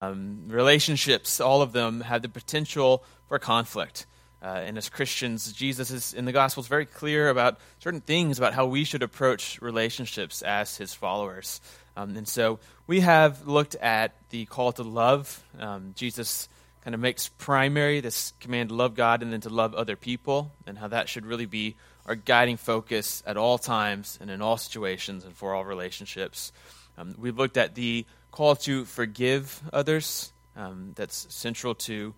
Um, 0.00 0.44
relationships, 0.48 1.40
all 1.40 1.62
of 1.62 1.72
them 1.72 2.00
have 2.00 2.22
the 2.22 2.28
potential 2.28 3.04
for 3.28 3.38
conflict. 3.38 4.06
Uh, 4.42 4.62
and 4.64 4.78
as 4.78 4.88
Christians, 4.88 5.52
Jesus 5.52 5.90
is 5.90 6.14
in 6.14 6.24
the 6.24 6.32
Gospels 6.32 6.66
very 6.66 6.86
clear 6.86 7.28
about 7.28 7.58
certain 7.78 8.00
things 8.00 8.38
about 8.38 8.54
how 8.54 8.64
we 8.64 8.84
should 8.84 9.02
approach 9.02 9.60
relationships 9.60 10.40
as 10.40 10.78
his 10.78 10.94
followers. 10.94 11.60
Um, 11.96 12.16
and 12.16 12.26
so 12.26 12.58
we 12.86 13.00
have 13.00 13.46
looked 13.46 13.74
at 13.74 14.14
the 14.30 14.46
call 14.46 14.72
to 14.72 14.82
love. 14.82 15.44
Um, 15.58 15.92
Jesus 15.94 16.48
kind 16.82 16.94
of 16.94 17.00
makes 17.00 17.28
primary 17.28 18.00
this 18.00 18.32
command 18.40 18.70
to 18.70 18.74
love 18.74 18.94
God 18.94 19.22
and 19.22 19.30
then 19.30 19.42
to 19.42 19.50
love 19.50 19.74
other 19.74 19.96
people, 19.96 20.52
and 20.66 20.78
how 20.78 20.88
that 20.88 21.10
should 21.10 21.26
really 21.26 21.44
be 21.44 21.76
our 22.06 22.14
guiding 22.14 22.56
focus 22.56 23.22
at 23.26 23.36
all 23.36 23.58
times 23.58 24.18
and 24.22 24.30
in 24.30 24.40
all 24.40 24.56
situations 24.56 25.24
and 25.24 25.36
for 25.36 25.54
all 25.54 25.66
relationships. 25.66 26.52
Um, 26.96 27.14
we've 27.18 27.36
looked 27.36 27.58
at 27.58 27.74
the 27.74 28.06
call 28.30 28.56
to 28.56 28.84
forgive 28.84 29.60
others. 29.72 30.32
Um, 30.56 30.92
that's 30.96 31.32
central 31.32 31.74
to 31.76 32.14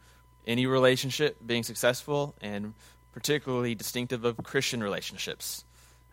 any 0.46 0.66
relationship 0.66 1.36
being 1.45 1.62
successful 1.62 2.34
and 2.41 2.74
particularly 3.12 3.74
distinctive 3.74 4.24
of 4.24 4.36
Christian 4.42 4.83
relationships. 4.83 5.64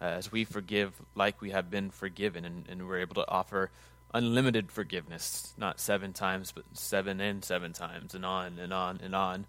Uh, 0.01 0.05
as 0.05 0.31
we 0.31 0.45
forgive 0.45 0.93
like 1.15 1.41
we 1.41 1.49
have 1.51 1.69
been 1.69 1.89
forgiven, 1.89 2.45
and, 2.45 2.65
and, 2.69 2.87
we're 2.87 2.99
able 2.99 3.15
to 3.15 3.29
offer 3.29 3.69
unlimited 4.13 4.71
forgiveness, 4.71 5.53
not 5.57 5.77
seven 5.79 6.13
times, 6.13 6.53
but 6.53 6.63
seven 6.73 7.19
and 7.19 7.43
seven 7.43 7.73
times, 7.73 8.15
and 8.15 8.25
on 8.25 8.59
and 8.59 8.71
on 8.71 8.99
and 9.03 9.13
on. 9.13 9.45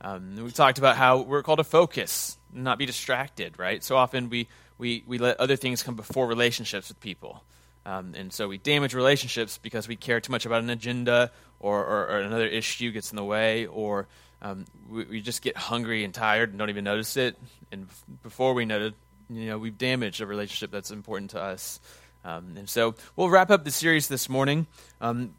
Um, 0.00 0.36
we 0.36 0.50
talked 0.52 0.78
about 0.78 0.96
how 0.96 1.22
we're 1.22 1.42
called 1.42 1.58
to 1.58 1.64
focus, 1.64 2.38
not 2.52 2.78
be 2.78 2.86
distracted, 2.86 3.58
right? 3.58 3.82
So 3.82 3.96
often 3.96 4.30
we, 4.30 4.46
we, 4.78 5.02
we 5.04 5.18
let 5.18 5.40
other 5.40 5.56
things 5.56 5.82
come 5.82 5.96
before 5.96 6.28
relationships 6.28 6.88
with 6.88 7.00
people. 7.00 7.42
Um, 7.88 8.12
and 8.14 8.30
so 8.30 8.48
we 8.48 8.58
damage 8.58 8.92
relationships 8.92 9.56
because 9.56 9.88
we 9.88 9.96
care 9.96 10.20
too 10.20 10.30
much 10.30 10.44
about 10.44 10.62
an 10.62 10.68
agenda 10.68 11.30
or, 11.58 11.82
or, 11.82 12.08
or 12.08 12.18
another 12.18 12.46
issue 12.46 12.92
gets 12.92 13.12
in 13.12 13.16
the 13.16 13.24
way, 13.24 13.64
or 13.64 14.06
um, 14.42 14.66
we, 14.90 15.04
we, 15.04 15.20
just 15.22 15.40
get 15.40 15.56
hungry 15.56 16.04
and 16.04 16.12
tired 16.12 16.50
and 16.50 16.58
don't 16.58 16.68
even 16.68 16.84
notice 16.84 17.16
it. 17.16 17.38
And 17.72 17.88
before 18.22 18.52
we 18.52 18.66
know 18.66 18.88
it, 18.88 18.94
you 19.30 19.46
know, 19.46 19.56
we've 19.56 19.78
damaged 19.78 20.20
a 20.20 20.26
relationship 20.26 20.70
that's 20.70 20.90
important 20.90 21.30
to 21.30 21.40
us. 21.40 21.80
Um, 22.26 22.56
and 22.58 22.68
so 22.68 22.94
we'll 23.16 23.30
wrap 23.30 23.50
up 23.50 23.64
the 23.64 23.70
series 23.70 24.06
this 24.06 24.28
morning 24.28 24.66
um, 25.00 25.32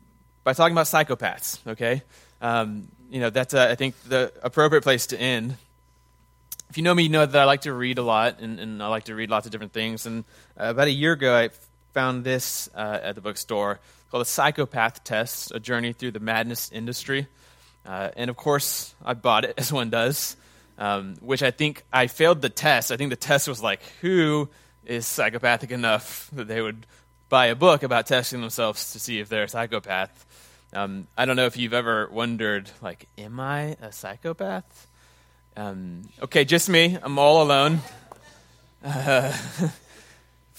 by 0.43 0.53
talking 0.53 0.73
about 0.73 0.87
psychopaths, 0.87 1.59
okay? 1.67 2.01
Um, 2.41 2.87
you 3.11 3.19
know, 3.19 3.29
that's, 3.29 3.53
uh, 3.53 3.67
I 3.69 3.75
think, 3.75 3.93
the 4.07 4.33
appropriate 4.41 4.81
place 4.81 5.05
to 5.07 5.19
end. 5.21 5.55
If 6.71 6.77
you 6.77 6.83
know 6.83 6.95
me, 6.95 7.03
you 7.03 7.09
know 7.09 7.27
that 7.27 7.39
I 7.39 7.45
like 7.45 7.61
to 7.61 7.73
read 7.73 7.99
a 7.99 8.03
lot, 8.03 8.39
and, 8.39 8.59
and 8.59 8.81
I 8.81 8.87
like 8.87 9.03
to 9.03 9.13
read 9.13 9.29
lots 9.29 9.45
of 9.45 9.51
different 9.51 9.73
things. 9.73 10.07
And 10.07 10.23
uh, 10.59 10.65
about 10.71 10.87
a 10.87 10.91
year 10.91 11.13
ago, 11.13 11.35
I 11.35 11.49
found 11.93 12.23
this 12.23 12.69
uh, 12.75 12.99
at 13.01 13.15
the 13.15 13.21
bookstore 13.21 13.79
called 14.09 14.21
The 14.21 14.29
Psychopath 14.29 15.03
Test 15.03 15.51
A 15.51 15.59
Journey 15.59 15.93
Through 15.93 16.11
the 16.11 16.19
Madness 16.19 16.71
Industry. 16.71 17.27
Uh, 17.85 18.09
and 18.15 18.29
of 18.29 18.37
course, 18.37 18.93
I 19.03 19.13
bought 19.13 19.45
it, 19.45 19.55
as 19.57 19.71
one 19.71 19.89
does, 19.89 20.35
um, 20.77 21.15
which 21.21 21.43
I 21.43 21.51
think 21.51 21.83
I 21.91 22.07
failed 22.07 22.41
the 22.41 22.49
test. 22.49 22.91
I 22.91 22.97
think 22.97 23.09
the 23.09 23.15
test 23.15 23.47
was 23.47 23.61
like, 23.61 23.81
who 24.01 24.49
is 24.85 25.05
psychopathic 25.05 25.71
enough 25.71 26.29
that 26.33 26.47
they 26.47 26.61
would 26.61 26.85
buy 27.29 27.47
a 27.47 27.55
book 27.55 27.83
about 27.83 28.07
testing 28.07 28.41
themselves 28.41 28.93
to 28.93 28.99
see 28.99 29.19
if 29.19 29.29
they're 29.29 29.43
a 29.43 29.49
psychopath? 29.49 30.25
Um, 30.73 31.07
I 31.17 31.25
don't 31.25 31.35
know 31.35 31.45
if 31.45 31.57
you've 31.57 31.73
ever 31.73 32.09
wondered, 32.11 32.69
like, 32.81 33.07
am 33.17 33.39
I 33.39 33.75
a 33.81 33.91
psychopath? 33.91 34.87
Um, 35.57 36.03
okay, 36.21 36.45
just 36.45 36.69
me. 36.69 36.97
I'm 37.01 37.17
all 37.19 37.41
alone. 37.41 37.79
Uh, 38.81 39.35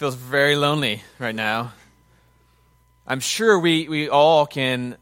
feels 0.00 0.14
very 0.14 0.56
lonely 0.56 1.02
right 1.18 1.34
now. 1.34 1.74
I'm 3.06 3.20
sure 3.20 3.58
we, 3.58 3.86
we 3.86 4.08
all 4.08 4.46
can 4.46 4.96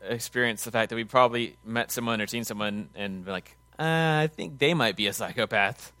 experience 0.00 0.64
the 0.64 0.70
fact 0.70 0.88
that 0.88 0.96
we 0.96 1.04
probably 1.04 1.58
met 1.66 1.92
someone 1.92 2.22
or 2.22 2.26
seen 2.26 2.44
someone 2.44 2.88
and 2.94 3.26
been 3.26 3.32
like, 3.34 3.54
uh, 3.78 3.82
I 4.22 4.30
think 4.34 4.58
they 4.58 4.72
might 4.72 4.96
be 4.96 5.06
a 5.06 5.12
psychopath. 5.12 5.92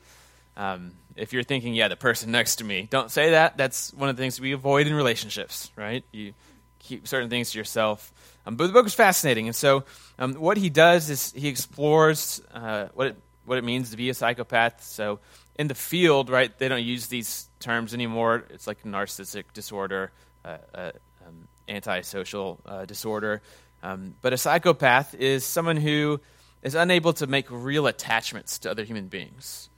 Um, 0.56 0.92
if 1.14 1.34
you're 1.34 1.42
thinking, 1.42 1.74
yeah, 1.74 1.88
the 1.88 1.96
person 1.96 2.30
next 2.30 2.56
to 2.56 2.64
me, 2.64 2.88
don't 2.90 3.10
say 3.10 3.32
that. 3.32 3.58
That's 3.58 3.92
one 3.92 4.08
of 4.08 4.16
the 4.16 4.22
things 4.22 4.40
we 4.40 4.52
avoid 4.52 4.86
in 4.86 4.94
relationships, 4.94 5.70
right? 5.76 6.02
You 6.10 6.32
keep 6.78 7.06
certain 7.06 7.28
things 7.28 7.50
to 7.50 7.58
yourself. 7.58 8.10
Um, 8.46 8.56
but 8.56 8.68
the 8.68 8.72
book 8.72 8.86
is 8.86 8.94
fascinating, 8.94 9.46
and 9.48 9.54
so 9.54 9.84
um, 10.18 10.32
what 10.32 10.56
he 10.56 10.70
does 10.70 11.10
is 11.10 11.32
he 11.32 11.48
explores 11.48 12.40
uh, 12.54 12.86
what 12.94 13.08
it, 13.08 13.16
what 13.44 13.58
it 13.58 13.64
means 13.64 13.90
to 13.90 13.98
be 13.98 14.08
a 14.08 14.14
psychopath. 14.14 14.82
So 14.84 15.18
in 15.58 15.66
the 15.68 15.74
field, 15.74 16.30
right, 16.30 16.56
they 16.58 16.68
don't 16.68 16.84
use 16.84 17.08
these 17.08 17.48
terms 17.58 17.92
anymore. 17.92 18.44
It's 18.50 18.66
like 18.66 18.84
narcissistic 18.84 19.44
disorder, 19.52 20.12
uh, 20.44 20.58
uh, 20.72 20.92
um, 21.26 21.48
antisocial 21.68 22.60
uh, 22.64 22.84
disorder. 22.84 23.42
Um, 23.82 24.14
but 24.22 24.32
a 24.32 24.38
psychopath 24.38 25.14
is 25.14 25.44
someone 25.44 25.76
who 25.76 26.20
is 26.62 26.74
unable 26.74 27.12
to 27.14 27.26
make 27.26 27.46
real 27.50 27.86
attachments 27.86 28.60
to 28.60 28.70
other 28.70 28.84
human 28.84 29.08
beings. 29.08 29.68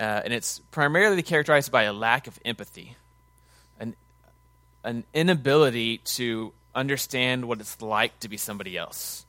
Uh, 0.00 0.22
and 0.24 0.32
it's 0.32 0.60
primarily 0.70 1.22
characterized 1.22 1.70
by 1.70 1.82
a 1.84 1.92
lack 1.92 2.26
of 2.26 2.38
empathy, 2.44 2.96
an, 3.80 3.94
an 4.84 5.04
inability 5.12 5.98
to 5.98 6.52
understand 6.74 7.46
what 7.46 7.60
it's 7.60 7.82
like 7.82 8.18
to 8.20 8.28
be 8.28 8.36
somebody 8.36 8.78
else, 8.78 9.26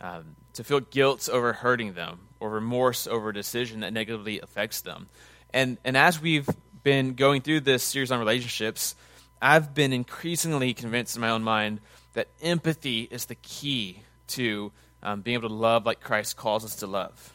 um, 0.00 0.36
to 0.52 0.62
feel 0.62 0.80
guilt 0.80 1.28
over 1.32 1.52
hurting 1.52 1.94
them, 1.94 2.20
or 2.40 2.50
remorse 2.50 3.06
over 3.06 3.30
a 3.30 3.34
decision 3.34 3.80
that 3.80 3.92
negatively 3.92 4.40
affects 4.40 4.80
them. 4.82 5.08
And, 5.52 5.78
and 5.84 5.96
as 5.96 6.20
we've 6.20 6.48
been 6.82 7.14
going 7.14 7.42
through 7.42 7.60
this 7.60 7.82
series 7.82 8.12
on 8.12 8.18
relationships, 8.18 8.94
I've 9.40 9.74
been 9.74 9.92
increasingly 9.92 10.74
convinced 10.74 11.16
in 11.16 11.20
my 11.20 11.30
own 11.30 11.42
mind 11.42 11.80
that 12.14 12.28
empathy 12.42 13.02
is 13.10 13.26
the 13.26 13.34
key 13.36 14.00
to 14.28 14.72
um, 15.02 15.20
being 15.20 15.34
able 15.34 15.48
to 15.48 15.54
love 15.54 15.86
like 15.86 16.00
Christ 16.00 16.36
calls 16.36 16.64
us 16.64 16.76
to 16.76 16.86
love. 16.86 17.34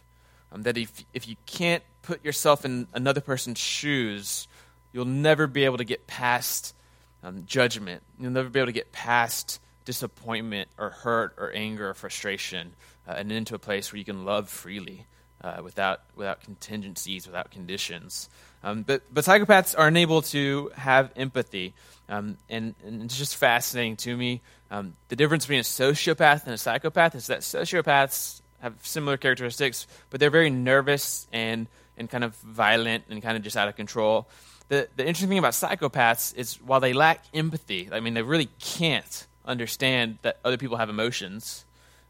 Um, 0.51 0.63
that 0.63 0.77
if, 0.77 1.05
if 1.13 1.27
you 1.27 1.35
can't 1.45 1.83
put 2.01 2.23
yourself 2.25 2.65
in 2.65 2.87
another 2.93 3.21
person's 3.21 3.59
shoes, 3.59 4.47
you'll 4.91 5.05
never 5.05 5.47
be 5.47 5.65
able 5.65 5.77
to 5.77 5.83
get 5.83 6.07
past 6.07 6.75
um, 7.23 7.43
judgment. 7.45 8.01
You'll 8.19 8.31
never 8.31 8.49
be 8.49 8.59
able 8.59 8.67
to 8.67 8.73
get 8.73 8.91
past 8.91 9.59
disappointment 9.85 10.69
or 10.77 10.89
hurt 10.89 11.33
or 11.37 11.51
anger 11.53 11.89
or 11.89 11.93
frustration 11.93 12.71
uh, 13.07 13.13
and 13.17 13.31
into 13.31 13.55
a 13.55 13.59
place 13.59 13.91
where 13.91 13.99
you 13.99 14.05
can 14.05 14.25
love 14.25 14.49
freely 14.49 15.05
uh, 15.43 15.61
without, 15.63 16.01
without 16.15 16.41
contingencies, 16.41 17.25
without 17.25 17.51
conditions. 17.51 18.29
Um, 18.63 18.83
but, 18.83 19.01
but 19.11 19.25
psychopaths 19.25 19.77
are 19.77 19.87
unable 19.87 20.21
to 20.23 20.71
have 20.75 21.11
empathy. 21.15 21.73
Um, 22.09 22.37
and, 22.49 22.75
and, 22.85 23.03
it's 23.03 23.17
just 23.17 23.35
fascinating 23.35 23.95
to 23.97 24.15
me. 24.15 24.41
Um, 24.69 24.95
the 25.07 25.15
difference 25.15 25.45
between 25.45 25.61
a 25.61 25.63
sociopath 25.63 26.45
and 26.45 26.53
a 26.53 26.57
psychopath 26.57 27.15
is 27.15 27.27
that 27.27 27.39
sociopaths 27.39 28.41
have 28.59 28.75
similar 28.83 29.17
characteristics, 29.17 29.87
but 30.09 30.19
they're 30.19 30.29
very 30.29 30.49
nervous 30.49 31.27
and, 31.33 31.67
and 31.97 32.09
kind 32.09 32.23
of 32.23 32.35
violent 32.35 33.05
and 33.09 33.21
kind 33.23 33.35
of 33.35 33.43
just 33.43 33.57
out 33.57 33.67
of 33.67 33.75
control. 33.75 34.27
The, 34.67 34.87
the 34.95 35.03
interesting 35.03 35.29
thing 35.29 35.39
about 35.39 35.53
psychopaths 35.53 36.35
is 36.35 36.61
while 36.61 36.79
they 36.79 36.93
lack 36.93 37.25
empathy, 37.33 37.89
I 37.91 37.99
mean, 37.99 38.13
they 38.13 38.21
really 38.21 38.49
can't 38.59 39.27
understand 39.45 40.19
that 40.21 40.37
other 40.45 40.57
people 40.57 40.77
have 40.77 40.89
emotions. 40.89 41.65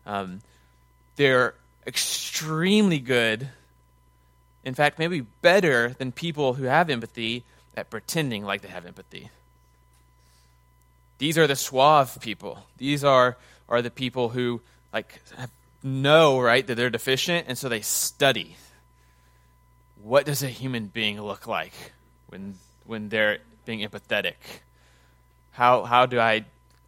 Um, 0.06 0.42
they're 1.22 1.54
extremely 1.86 2.98
good, 2.98 3.48
in 4.64 4.74
fact, 4.74 4.98
maybe 4.98 5.22
better 5.44 5.90
than 6.00 6.12
people 6.12 6.56
who 6.56 6.64
have 6.64 6.90
empathy 6.90 7.44
at 7.78 7.92
pretending 7.92 8.44
like 8.44 8.62
they 8.64 8.70
have 8.70 8.88
empathy. 8.88 9.30
These 11.20 11.38
are 11.38 11.46
the 11.46 11.56
suave 11.56 12.18
people. 12.22 12.66
These 12.78 13.04
are, 13.04 13.38
are 13.70 13.84
the 13.84 13.92
people 13.92 14.30
who 14.30 14.62
like 14.92 15.22
know, 15.84 16.40
right, 16.40 16.66
that 16.66 16.74
they're 16.74 16.90
deficient, 16.90 17.46
and 17.48 17.56
so 17.56 17.70
they 17.70 17.82
study. 17.82 18.56
What 20.02 20.26
does 20.26 20.42
a 20.42 20.50
human 20.50 20.88
being 20.88 21.22
look 21.22 21.46
like 21.46 21.74
when 22.30 22.56
when 22.88 23.10
they're 23.10 23.38
being 23.66 23.88
empathetic? 23.88 24.38
How 25.52 25.84
how 25.84 26.08
do 26.08 26.20
I 26.20 26.46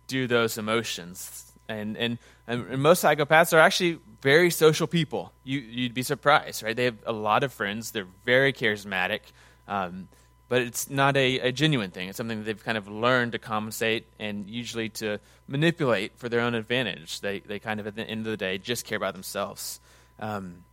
do 0.07 0.25
those 0.25 0.57
emotions? 0.57 1.52
And 1.67 1.97
and, 1.97 2.17
and 2.47 2.81
most 2.81 3.03
psychopaths 3.03 3.53
are 3.53 3.59
actually 3.59 3.99
very 4.23 4.49
social 4.49 4.87
people. 4.87 5.33
You, 5.43 5.59
you'd 5.59 5.93
be 5.93 6.01
surprised, 6.01 6.63
right? 6.63 6.75
They 6.75 6.85
have 6.85 6.97
a 7.05 7.11
lot 7.11 7.43
of 7.43 7.51
friends. 7.53 7.91
They're 7.91 8.07
very 8.25 8.53
charismatic, 8.53 9.19
um, 9.67 10.07
but 10.47 10.61
it's 10.61 10.89
not 10.89 11.17
a, 11.17 11.39
a, 11.39 11.51
genuine 11.51 11.91
thing. 11.91 12.07
It's 12.07 12.17
something 12.17 12.39
that 12.39 12.45
they've 12.45 12.63
kind 12.63 12.77
of 12.77 12.87
learned 12.87 13.33
to 13.33 13.39
compensate 13.39 14.07
and 14.19 14.49
usually 14.49 14.89
to 14.89 15.19
manipulate 15.47 16.17
for 16.17 16.29
their 16.29 16.39
own 16.39 16.55
advantage. 16.55 17.19
They, 17.19 17.39
they 17.39 17.59
kind 17.59 17.81
of, 17.81 17.87
at 17.87 17.95
the 17.95 18.03
end 18.03 18.25
of 18.25 18.31
the 18.31 18.37
day, 18.37 18.57
just 18.57 18.85
care 18.85 18.95
about 18.95 19.13
themselves. 19.13 19.81
Um, 20.19 20.63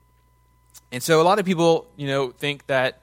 and 0.93 1.03
so 1.03 1.21
a 1.21 1.25
lot 1.25 1.41
of 1.41 1.45
people, 1.45 1.89
you 1.97 2.07
know, 2.07 2.31
think 2.31 2.67
that 2.69 3.01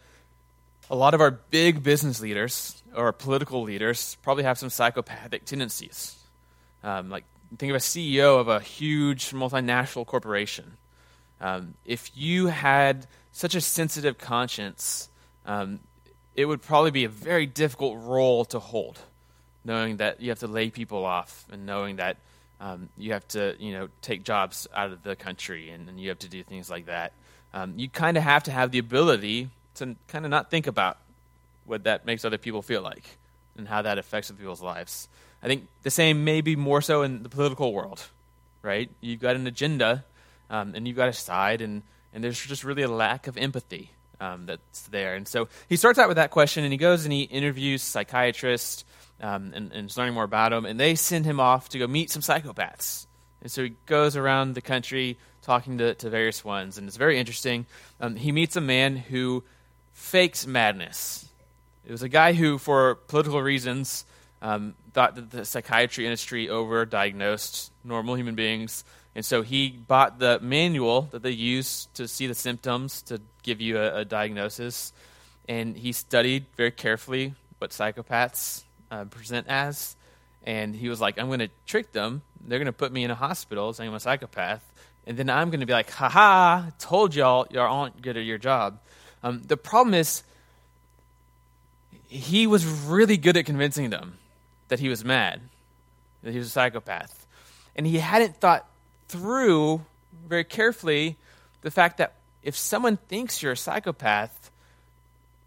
a 0.89 0.95
lot 0.95 1.13
of 1.13 1.19
our 1.19 1.31
big 1.31 1.83
business 1.83 2.21
leaders 2.21 2.81
or 2.95 3.11
political 3.11 3.63
leaders 3.63 4.15
probably 4.21 4.45
have 4.45 4.57
some 4.57 4.69
psychopathic 4.69 5.43
tendencies. 5.43 6.15
Um, 6.83 7.09
like 7.09 7.25
think 7.57 7.69
of 7.69 7.75
a 7.75 7.79
CEO 7.79 8.39
of 8.39 8.47
a 8.47 8.59
huge 8.59 9.31
multinational 9.31 10.05
corporation. 10.05 10.77
Um, 11.39 11.75
if 11.85 12.11
you 12.15 12.47
had 12.47 13.07
such 13.31 13.55
a 13.55 13.61
sensitive 13.61 14.17
conscience, 14.17 15.09
um, 15.45 15.79
it 16.35 16.45
would 16.45 16.61
probably 16.61 16.91
be 16.91 17.05
a 17.05 17.09
very 17.09 17.45
difficult 17.45 17.97
role 18.03 18.45
to 18.45 18.59
hold, 18.59 18.99
knowing 19.63 19.97
that 19.97 20.21
you 20.21 20.29
have 20.29 20.39
to 20.39 20.47
lay 20.47 20.69
people 20.69 21.05
off 21.05 21.45
and 21.51 21.65
knowing 21.65 21.97
that 21.97 22.17
Um, 22.59 22.89
you 22.97 23.13
have 23.13 23.27
to, 23.37 23.53
you 23.59 23.71
know, 23.71 23.87
take 24.01 24.23
jobs 24.23 24.67
out 24.73 24.91
of 24.91 25.03
the 25.03 25.15
country, 25.15 25.69
and, 25.69 25.87
and 25.89 25.99
you 25.99 26.09
have 26.09 26.17
to 26.19 26.27
do 26.27 26.41
things 26.41 26.71
like 26.71 26.87
that. 26.87 27.11
Um, 27.53 27.77
you 27.77 27.87
kind 27.87 28.17
of 28.17 28.23
have 28.23 28.43
to 28.45 28.51
have 28.51 28.71
the 28.71 28.79
ability 28.79 29.49
to 29.75 29.95
kind 30.07 30.25
of 30.25 30.31
not 30.31 30.49
think 30.49 30.65
about 30.65 30.97
what 31.65 31.83
that 31.83 32.03
makes 32.07 32.25
other 32.25 32.39
people 32.39 32.63
feel 32.63 32.81
like 32.81 33.05
and 33.57 33.67
how 33.67 33.83
that 33.83 33.99
affects 33.99 34.31
other 34.31 34.39
people's 34.39 34.63
lives. 34.63 35.07
I 35.41 35.47
think 35.47 35.67
the 35.83 35.91
same 35.91 36.23
may 36.23 36.41
be 36.41 36.55
more 36.55 36.81
so 36.81 37.03
in 37.03 37.23
the 37.23 37.29
political 37.29 37.73
world, 37.73 38.03
right? 38.61 38.89
You've 39.01 39.21
got 39.21 39.35
an 39.35 39.47
agenda, 39.47 40.03
um, 40.49 40.73
and 40.75 40.87
you've 40.87 40.97
got 40.97 41.09
a 41.09 41.13
side, 41.13 41.61
and, 41.61 41.83
and 42.13 42.23
there's 42.23 42.43
just 42.43 42.63
really 42.63 42.83
a 42.83 42.89
lack 42.89 43.27
of 43.27 43.37
empathy 43.37 43.91
um, 44.19 44.45
that's 44.45 44.83
there. 44.87 45.15
And 45.15 45.27
so 45.27 45.47
he 45.69 45.75
starts 45.75 45.99
out 45.99 46.07
with 46.07 46.17
that 46.17 46.31
question, 46.31 46.63
and 46.63 46.73
he 46.73 46.77
goes 46.77 47.03
and 47.05 47.13
he 47.13 47.21
interviews 47.23 47.81
psychiatrists 47.83 48.83
um, 49.21 49.51
and, 49.55 49.71
and 49.71 49.89
is 49.89 49.97
learning 49.97 50.15
more 50.15 50.23
about 50.23 50.51
them, 50.51 50.65
and 50.65 50.79
they 50.79 50.95
send 50.95 51.25
him 51.25 51.39
off 51.39 51.69
to 51.69 51.79
go 51.79 51.87
meet 51.87 52.09
some 52.09 52.21
psychopaths. 52.21 53.05
And 53.41 53.51
so 53.51 53.63
he 53.63 53.73
goes 53.85 54.15
around 54.15 54.55
the 54.55 54.61
country 54.61 55.17
talking 55.43 55.77
to, 55.77 55.93
to 55.95 56.09
various 56.09 56.43
ones, 56.43 56.77
and 56.77 56.87
it's 56.87 56.97
very 56.97 57.17
interesting. 57.17 57.65
Um, 58.01 58.15
he 58.15 58.31
meets 58.31 58.55
a 58.55 58.61
man 58.61 58.97
who 58.97 59.43
fakes 59.93 60.45
madness. 60.45 61.27
It 61.85 61.91
was 61.91 62.03
a 62.03 62.09
guy 62.09 62.33
who, 62.33 62.57
for 62.57 62.95
political 62.95 63.41
reasons, 63.41 64.05
um, 64.41 64.75
thought 64.93 65.15
that 65.15 65.31
the 65.31 65.45
psychiatry 65.45 66.05
industry 66.05 66.47
overdiagnosed 66.47 67.71
normal 67.83 68.15
human 68.15 68.35
beings. 68.35 68.83
And 69.15 69.25
so 69.25 69.41
he 69.41 69.69
bought 69.69 70.19
the 70.19 70.39
manual 70.41 71.03
that 71.11 71.23
they 71.23 71.31
use 71.31 71.87
to 71.95 72.07
see 72.07 72.27
the 72.27 72.35
symptoms 72.35 73.01
to 73.03 73.19
give 73.41 73.61
you 73.61 73.79
a, 73.79 73.99
a 73.99 74.05
diagnosis. 74.05 74.93
And 75.49 75.75
he 75.75 75.91
studied 75.91 76.45
very 76.55 76.71
carefully 76.71 77.33
what 77.57 77.71
psychopaths 77.71 78.63
uh, 78.91 79.05
present 79.05 79.47
as. 79.47 79.95
And 80.45 80.75
he 80.75 80.87
was 80.87 81.01
like, 81.01 81.19
I'm 81.19 81.27
going 81.27 81.39
to 81.39 81.49
trick 81.65 81.93
them. 81.93 82.21
They're 82.45 82.59
going 82.59 82.67
to 82.67 82.73
put 82.73 82.91
me 82.91 83.03
in 83.03 83.11
a 83.11 83.15
hospital 83.15 83.73
saying 83.73 83.89
I'm 83.89 83.95
a 83.95 83.99
psychopath. 83.99 84.63
And 85.07 85.17
then 85.17 85.29
I'm 85.29 85.49
going 85.49 85.61
to 85.61 85.65
be 85.65 85.73
like, 85.73 85.89
haha, 85.89 86.69
told 86.79 87.15
y'all, 87.15 87.47
y'all 87.49 87.73
aren't 87.73 88.01
good 88.01 88.17
at 88.17 88.25
your 88.25 88.37
job. 88.37 88.79
Um, 89.23 89.41
the 89.47 89.57
problem 89.57 89.93
is, 89.93 90.23
he 92.09 92.47
was 92.47 92.65
really 92.65 93.17
good 93.17 93.35
at 93.35 93.45
convincing 93.45 93.89
them 93.89 94.17
that 94.67 94.79
he 94.79 94.89
was 94.89 95.03
mad, 95.03 95.41
that 96.23 96.31
he 96.31 96.37
was 96.37 96.47
a 96.47 96.51
psychopath. 96.51 97.25
And 97.75 97.85
he 97.85 97.97
hadn't 97.97 98.37
thought 98.37 98.67
through 99.07 99.85
very 100.27 100.43
carefully 100.43 101.17
the 101.61 101.71
fact 101.71 101.97
that 101.97 102.13
if 102.43 102.55
someone 102.55 102.97
thinks 102.97 103.41
you're 103.41 103.53
a 103.53 103.57
psychopath, 103.57 104.51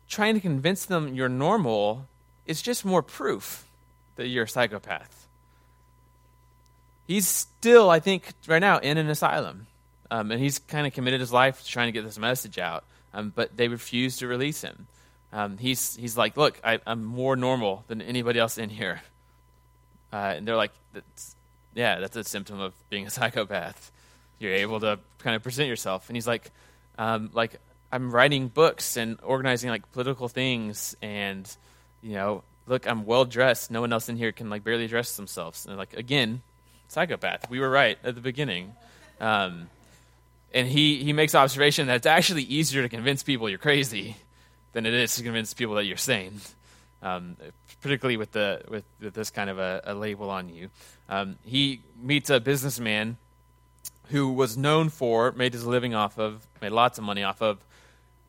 trying 0.08 0.34
to 0.34 0.40
convince 0.40 0.84
them 0.84 1.14
you're 1.14 1.28
normal 1.28 2.06
is 2.46 2.60
just 2.60 2.84
more 2.84 3.02
proof 3.02 3.64
that 4.16 4.26
you're 4.26 4.44
a 4.44 4.48
psychopath. 4.48 5.28
He's 7.06 7.26
still, 7.26 7.90
I 7.90 8.00
think, 8.00 8.32
right 8.46 8.58
now 8.58 8.78
in 8.78 8.98
an 8.98 9.08
asylum. 9.08 9.66
Um, 10.10 10.30
and 10.30 10.40
he's 10.40 10.58
kind 10.58 10.86
of 10.86 10.92
committed 10.92 11.20
his 11.20 11.32
life 11.32 11.62
to 11.62 11.68
trying 11.68 11.88
to 11.88 11.92
get 11.92 12.04
this 12.04 12.18
message 12.18 12.58
out. 12.58 12.84
Um, 13.14 13.32
but 13.34 13.56
they 13.56 13.68
refuse 13.68 14.18
to 14.18 14.26
release 14.26 14.62
him. 14.62 14.86
Um, 15.32 15.58
he's, 15.58 15.96
he's 15.96 16.16
like, 16.16 16.36
Look, 16.36 16.60
I, 16.64 16.80
am 16.86 17.04
more 17.04 17.36
normal 17.36 17.84
than 17.88 18.02
anybody 18.02 18.38
else 18.38 18.58
in 18.58 18.70
here. 18.70 19.00
Uh, 20.12 20.34
and 20.36 20.46
they're 20.46 20.56
like, 20.56 20.72
that's, 20.92 21.36
Yeah, 21.74 22.00
that's 22.00 22.16
a 22.16 22.24
symptom 22.24 22.60
of 22.60 22.74
being 22.88 23.06
a 23.06 23.10
psychopath. 23.18 23.92
You're 24.38 24.54
able 24.54 24.80
to 24.80 24.98
kind 25.18 25.36
of 25.36 25.42
present 25.42 25.68
yourself. 25.68 26.08
And 26.08 26.16
he's 26.16 26.26
like, 26.26 26.50
um, 26.98 27.30
like 27.32 27.60
I'm 27.92 28.10
writing 28.10 28.48
books 28.48 28.96
and 28.96 29.18
organizing 29.22 29.70
like 29.70 29.90
political 29.92 30.28
things 30.28 30.96
and 31.02 31.48
you 32.02 32.14
know, 32.14 32.42
look, 32.66 32.86
I'm 32.86 33.04
well 33.04 33.24
dressed. 33.24 33.70
No 33.70 33.80
one 33.82 33.92
else 33.92 34.08
in 34.08 34.16
here 34.16 34.32
can 34.32 34.48
like 34.48 34.64
barely 34.64 34.86
dress 34.86 35.16
themselves. 35.16 35.66
And 35.66 35.76
like 35.76 35.94
again, 35.94 36.42
psychopath. 36.88 37.50
We 37.50 37.60
were 37.60 37.70
right 37.70 37.98
at 38.02 38.14
the 38.14 38.20
beginning. 38.20 38.74
Um, 39.20 39.68
and 40.52 40.66
he 40.66 41.02
he 41.04 41.12
makes 41.12 41.34
observation 41.34 41.86
that 41.86 41.96
it's 41.96 42.06
actually 42.06 42.42
easier 42.42 42.82
to 42.82 42.88
convince 42.88 43.22
people 43.22 43.48
you're 43.48 43.58
crazy 43.58 44.16
than 44.72 44.86
it 44.86 44.94
is 44.94 45.14
to 45.16 45.22
convince 45.22 45.54
people 45.54 45.74
that 45.76 45.84
you're 45.84 45.96
sane. 45.96 46.40
Um, 47.02 47.36
particularly 47.80 48.18
with 48.18 48.32
the 48.32 48.62
with, 48.68 48.84
with, 49.00 49.14
this 49.14 49.30
kind 49.30 49.48
of 49.48 49.58
a, 49.58 49.80
a 49.84 49.94
label 49.94 50.28
on 50.28 50.50
you. 50.50 50.68
Um, 51.08 51.36
he 51.44 51.80
meets 52.00 52.28
a 52.28 52.40
businessman 52.40 53.16
who 54.08 54.32
was 54.32 54.56
known 54.56 54.90
for 54.90 55.32
made 55.32 55.54
his 55.54 55.64
living 55.64 55.94
off 55.94 56.18
of 56.18 56.46
made 56.60 56.72
lots 56.72 56.98
of 56.98 57.04
money 57.04 57.22
off 57.22 57.40
of 57.40 57.58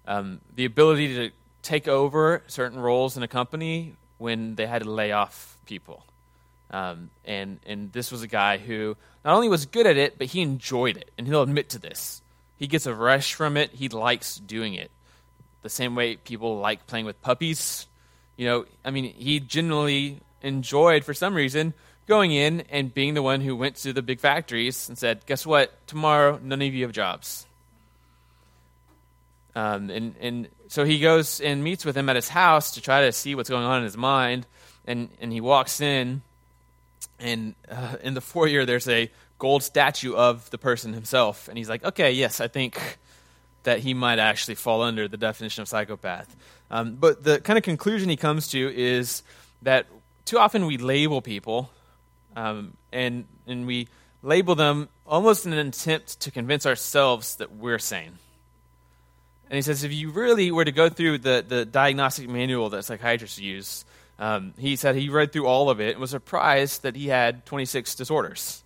um, 0.07 0.39
the 0.55 0.65
ability 0.65 1.15
to 1.15 1.31
take 1.61 1.87
over 1.87 2.43
certain 2.47 2.79
roles 2.79 3.17
in 3.17 3.23
a 3.23 3.27
company 3.27 3.95
when 4.17 4.55
they 4.55 4.67
had 4.67 4.83
to 4.83 4.89
lay 4.89 5.11
off 5.11 5.57
people. 5.65 6.05
Um, 6.69 7.09
and 7.25 7.59
and 7.65 7.91
this 7.91 8.11
was 8.11 8.21
a 8.21 8.27
guy 8.27 8.57
who 8.57 8.95
not 9.25 9.35
only 9.35 9.49
was 9.49 9.65
good 9.65 9.85
at 9.85 9.97
it, 9.97 10.17
but 10.17 10.27
he 10.27 10.41
enjoyed 10.41 10.97
it, 10.97 11.11
and 11.17 11.27
he'll 11.27 11.41
admit 11.41 11.69
to 11.69 11.79
this. 11.79 12.21
He 12.57 12.67
gets 12.67 12.85
a 12.85 12.93
rush 12.93 13.33
from 13.33 13.57
it. 13.57 13.71
He 13.71 13.89
likes 13.89 14.35
doing 14.35 14.75
it, 14.75 14.91
the 15.61 15.69
same 15.69 15.95
way 15.95 16.15
people 16.15 16.59
like 16.59 16.87
playing 16.87 17.05
with 17.05 17.21
puppies. 17.21 17.87
You 18.37 18.47
know, 18.47 18.65
I 18.83 18.91
mean, 18.91 19.13
he 19.13 19.39
genuinely 19.39 20.19
enjoyed 20.41 21.03
for 21.03 21.13
some 21.13 21.33
reason 21.35 21.73
going 22.07 22.31
in 22.31 22.61
and 22.69 22.93
being 22.93 23.13
the 23.13 23.21
one 23.21 23.41
who 23.41 23.55
went 23.55 23.75
to 23.77 23.93
the 23.93 24.01
big 24.01 24.19
factories 24.19 24.89
and 24.89 24.97
said, 24.97 25.25
"Guess 25.25 25.45
what? 25.45 25.71
Tomorrow, 25.87 26.39
none 26.41 26.61
of 26.61 26.73
you 26.73 26.83
have 26.83 26.91
jobs." 26.91 27.45
Um, 29.55 29.89
and, 29.89 30.15
and 30.19 30.47
so 30.67 30.85
he 30.85 30.99
goes 30.99 31.41
and 31.41 31.63
meets 31.63 31.83
with 31.83 31.97
him 31.97 32.09
at 32.09 32.15
his 32.15 32.29
house 32.29 32.71
to 32.75 32.81
try 32.81 33.01
to 33.01 33.11
see 33.11 33.35
what's 33.35 33.49
going 33.49 33.65
on 33.65 33.79
in 33.79 33.83
his 33.83 33.97
mind. 33.97 34.45
And, 34.85 35.09
and 35.19 35.31
he 35.31 35.41
walks 35.41 35.81
in, 35.81 36.21
and 37.19 37.53
uh, 37.69 37.97
in 38.01 38.13
the 38.13 38.21
foyer, 38.21 38.65
there's 38.65 38.87
a 38.87 39.11
gold 39.37 39.63
statue 39.63 40.13
of 40.13 40.49
the 40.49 40.57
person 40.57 40.93
himself. 40.93 41.47
And 41.47 41.57
he's 41.57 41.69
like, 41.69 41.83
okay, 41.83 42.11
yes, 42.11 42.39
I 42.39 42.47
think 42.47 42.99
that 43.63 43.79
he 43.79 43.93
might 43.93 44.19
actually 44.19 44.55
fall 44.55 44.81
under 44.81 45.07
the 45.07 45.17
definition 45.17 45.61
of 45.61 45.67
psychopath. 45.67 46.35
Um, 46.69 46.95
but 46.95 47.23
the 47.23 47.39
kind 47.39 47.57
of 47.57 47.63
conclusion 47.63 48.09
he 48.09 48.17
comes 48.17 48.47
to 48.49 48.73
is 48.75 49.23
that 49.61 49.87
too 50.25 50.39
often 50.39 50.65
we 50.65 50.77
label 50.77 51.21
people, 51.21 51.69
um, 52.35 52.75
and, 52.91 53.25
and 53.45 53.67
we 53.67 53.87
label 54.23 54.55
them 54.55 54.89
almost 55.05 55.45
in 55.45 55.53
an 55.53 55.67
attempt 55.67 56.19
to 56.21 56.31
convince 56.31 56.65
ourselves 56.65 57.35
that 57.35 57.55
we're 57.55 57.79
sane. 57.79 58.17
And 59.49 59.57
he 59.57 59.61
says 59.61 59.83
if 59.83 59.91
you 59.91 60.11
really 60.11 60.49
were 60.49 60.63
to 60.63 60.71
go 60.71 60.87
through 60.87 61.17
the, 61.19 61.43
the 61.45 61.65
diagnostic 61.65 62.29
manual 62.29 62.69
that 62.69 62.85
psychiatrists 62.85 63.37
use, 63.37 63.83
um, 64.17 64.53
he 64.57 64.77
said 64.77 64.95
he 64.95 65.09
read 65.09 65.33
through 65.33 65.47
all 65.47 65.69
of 65.69 65.81
it 65.81 65.91
and 65.91 65.99
was 65.99 66.11
surprised 66.11 66.83
that 66.83 66.95
he 66.95 67.07
had 67.07 67.45
26 67.45 67.95
disorders. 67.95 68.63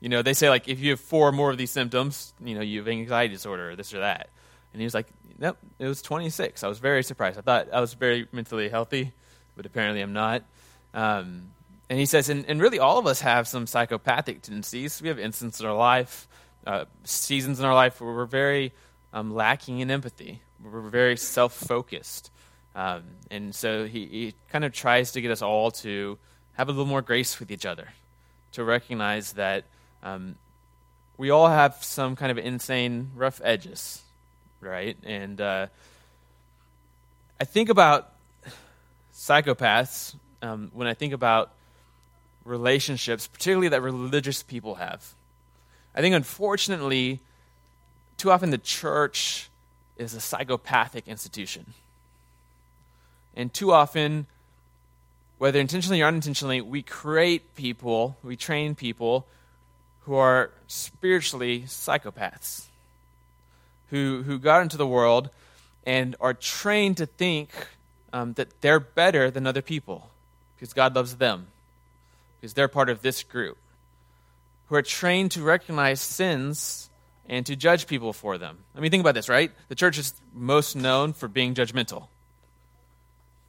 You 0.00 0.08
know, 0.08 0.22
they 0.22 0.34
say, 0.34 0.48
like, 0.48 0.68
if 0.68 0.80
you 0.80 0.90
have 0.90 1.00
four 1.00 1.28
or 1.28 1.32
more 1.32 1.50
of 1.50 1.58
these 1.58 1.70
symptoms, 1.70 2.32
you 2.42 2.54
know, 2.54 2.60
you 2.60 2.78
have 2.78 2.88
anxiety 2.88 3.34
disorder 3.34 3.70
or 3.70 3.76
this 3.76 3.92
or 3.92 4.00
that. 4.00 4.28
And 4.72 4.80
he 4.80 4.84
was 4.84 4.94
like, 4.94 5.08
nope, 5.38 5.56
it 5.78 5.86
was 5.86 6.02
26. 6.02 6.62
I 6.62 6.68
was 6.68 6.78
very 6.78 7.02
surprised. 7.02 7.38
I 7.38 7.42
thought 7.42 7.68
I 7.72 7.80
was 7.80 7.94
very 7.94 8.28
mentally 8.32 8.68
healthy, 8.68 9.12
but 9.56 9.66
apparently 9.66 10.00
I'm 10.00 10.12
not. 10.12 10.42
Um, 10.94 11.50
and 11.90 11.98
he 11.98 12.06
says, 12.06 12.28
and, 12.28 12.44
and, 12.46 12.60
really 12.60 12.78
all 12.78 12.98
of 12.98 13.06
us 13.06 13.20
have 13.20 13.48
some 13.48 13.66
psychopathic 13.66 14.42
tendencies. 14.42 15.00
We 15.00 15.08
have 15.08 15.18
instances 15.18 15.60
in 15.60 15.66
our 15.66 15.76
life, 15.76 16.28
uh, 16.66 16.84
seasons 17.04 17.60
in 17.60 17.66
our 17.66 17.74
life 17.74 18.00
where 18.00 18.12
we're 18.12 18.26
very 18.26 18.72
um, 19.12 19.34
lacking 19.34 19.80
in 19.80 19.90
empathy. 19.90 20.42
We're 20.62 20.80
very 20.82 21.16
self 21.16 21.54
focused. 21.54 22.30
Um, 22.74 23.04
and 23.30 23.54
so 23.54 23.86
he, 23.86 24.06
he 24.06 24.34
kind 24.50 24.64
of 24.64 24.72
tries 24.72 25.12
to 25.12 25.20
get 25.20 25.30
us 25.30 25.42
all 25.42 25.70
to 25.72 26.18
have 26.54 26.68
a 26.68 26.72
little 26.72 26.86
more 26.86 27.02
grace 27.02 27.40
with 27.40 27.50
each 27.50 27.64
other, 27.64 27.88
to 28.52 28.64
recognize 28.64 29.32
that 29.34 29.64
um, 30.02 30.36
we 31.16 31.30
all 31.30 31.48
have 31.48 31.82
some 31.82 32.16
kind 32.16 32.30
of 32.30 32.38
insane, 32.38 33.10
rough 33.16 33.40
edges, 33.42 34.02
right? 34.60 34.96
And 35.02 35.40
uh, 35.40 35.66
I 37.40 37.44
think 37.44 37.68
about 37.68 38.12
psychopaths 39.12 40.14
um, 40.42 40.70
when 40.72 40.86
I 40.86 40.94
think 40.94 41.12
about 41.12 41.50
relationships, 42.44 43.26
particularly 43.26 43.68
that 43.68 43.82
religious 43.82 44.42
people 44.42 44.76
have. 44.76 45.14
I 45.94 46.00
think, 46.00 46.14
unfortunately, 46.14 47.20
too 48.16 48.30
often 48.30 48.50
the 48.50 48.58
church 48.58 49.50
is 49.96 50.14
a 50.14 50.20
psychopathic 50.20 51.08
institution. 51.08 51.74
And 53.34 53.52
too 53.52 53.72
often, 53.72 54.26
whether 55.38 55.58
intentionally 55.60 56.02
or 56.02 56.06
unintentionally, 56.06 56.60
we 56.60 56.82
create 56.82 57.54
people, 57.56 58.16
we 58.22 58.36
train 58.36 58.74
people 58.74 59.26
who 60.08 60.14
are 60.14 60.50
spiritually 60.66 61.64
psychopaths, 61.66 62.64
who, 63.90 64.22
who 64.24 64.38
got 64.38 64.62
into 64.62 64.78
the 64.78 64.86
world 64.86 65.28
and 65.84 66.16
are 66.18 66.32
trained 66.32 66.96
to 66.96 67.04
think 67.04 67.50
um, 68.10 68.32
that 68.32 68.62
they're 68.62 68.80
better 68.80 69.30
than 69.30 69.46
other 69.46 69.60
people 69.60 70.08
because 70.56 70.72
God 70.72 70.96
loves 70.96 71.16
them, 71.16 71.48
because 72.40 72.54
they're 72.54 72.68
part 72.68 72.88
of 72.88 73.02
this 73.02 73.22
group, 73.22 73.58
who 74.68 74.76
are 74.76 74.82
trained 74.82 75.30
to 75.32 75.42
recognize 75.42 76.00
sins 76.00 76.88
and 77.28 77.44
to 77.44 77.54
judge 77.54 77.86
people 77.86 78.14
for 78.14 78.38
them. 78.38 78.56
I 78.74 78.80
mean, 78.80 78.90
think 78.90 79.02
about 79.02 79.14
this, 79.14 79.28
right? 79.28 79.52
The 79.68 79.74
church 79.74 79.98
is 79.98 80.14
most 80.32 80.74
known 80.74 81.12
for 81.12 81.28
being 81.28 81.52
judgmental, 81.52 82.06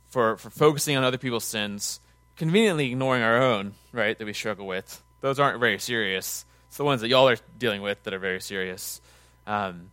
for, 0.09 0.35
for 0.35 0.49
focusing 0.49 0.97
on 0.97 1.05
other 1.05 1.17
people's 1.17 1.45
sins, 1.45 2.01
conveniently 2.35 2.91
ignoring 2.91 3.23
our 3.23 3.41
own, 3.41 3.75
right, 3.93 4.17
that 4.17 4.25
we 4.25 4.33
struggle 4.33 4.67
with. 4.67 5.01
those 5.21 5.39
aren't 5.39 5.61
very 5.61 5.79
serious. 5.79 6.43
It's 6.69 6.77
the 6.77 6.83
ones 6.83 7.01
that 7.01 7.07
y'all 7.07 7.27
are 7.27 7.37
dealing 7.57 7.81
with 7.81 8.03
that 8.03 8.13
are 8.13 8.19
very 8.19 8.39
serious. 8.39 9.01
Um, 9.47 9.89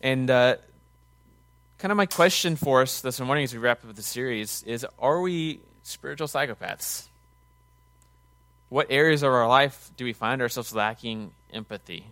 and 0.00 0.30
uh, 0.30 0.56
kind 1.78 1.90
of 1.90 1.96
my 1.96 2.06
question 2.06 2.54
for 2.54 2.82
us 2.82 3.00
this 3.00 3.18
morning 3.20 3.42
as 3.42 3.52
we 3.52 3.58
wrap 3.58 3.84
up 3.84 3.92
the 3.96 4.02
series 4.02 4.62
is 4.62 4.86
Are 5.00 5.20
we 5.20 5.58
spiritual 5.82 6.28
psychopaths? 6.28 7.08
What 8.68 8.86
areas 8.90 9.24
of 9.24 9.32
our 9.32 9.48
life 9.48 9.90
do 9.96 10.04
we 10.04 10.12
find 10.12 10.40
ourselves 10.40 10.72
lacking 10.72 11.32
empathy? 11.52 12.06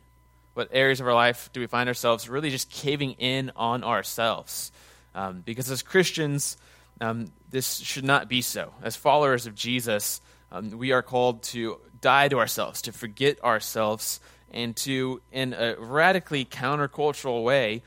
What 0.54 0.70
areas 0.72 1.00
of 1.00 1.06
our 1.06 1.14
life 1.14 1.50
do 1.52 1.60
we 1.60 1.68
find 1.68 1.88
ourselves 1.88 2.28
really 2.28 2.50
just 2.50 2.70
caving 2.70 3.12
in 3.20 3.52
on 3.54 3.84
ourselves? 3.84 4.72
Um, 5.14 5.42
because 5.46 5.70
as 5.70 5.80
Christians, 5.80 6.56
um, 7.00 7.30
this 7.50 7.76
should 7.76 8.04
not 8.04 8.28
be 8.28 8.42
so. 8.42 8.72
As 8.82 8.96
followers 8.96 9.46
of 9.46 9.54
Jesus, 9.54 10.20
um, 10.50 10.70
we 10.70 10.90
are 10.90 11.02
called 11.02 11.44
to 11.44 11.78
die 12.02 12.28
to 12.28 12.38
ourselves, 12.38 12.82
to 12.82 12.92
forget 12.92 13.42
ourselves, 13.42 14.20
and 14.52 14.76
to, 14.76 15.22
in 15.32 15.54
a 15.54 15.76
radically 15.78 16.44
countercultural 16.44 17.42
way, 17.42 17.82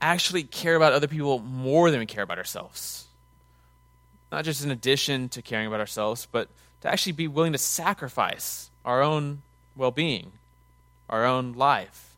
actually 0.00 0.44
care 0.44 0.76
about 0.76 0.94
other 0.94 1.08
people 1.08 1.38
more 1.40 1.90
than 1.90 2.00
we 2.00 2.06
care 2.06 2.22
about 2.22 2.38
ourselves. 2.38 3.06
Not 4.32 4.44
just 4.44 4.64
in 4.64 4.70
addition 4.70 5.28
to 5.30 5.42
caring 5.42 5.66
about 5.66 5.80
ourselves, 5.80 6.26
but 6.30 6.48
to 6.80 6.88
actually 6.88 7.12
be 7.12 7.28
willing 7.28 7.52
to 7.52 7.58
sacrifice 7.58 8.70
our 8.84 9.02
own 9.02 9.42
well 9.76 9.90
being, 9.90 10.32
our 11.10 11.26
own 11.26 11.52
life, 11.52 12.16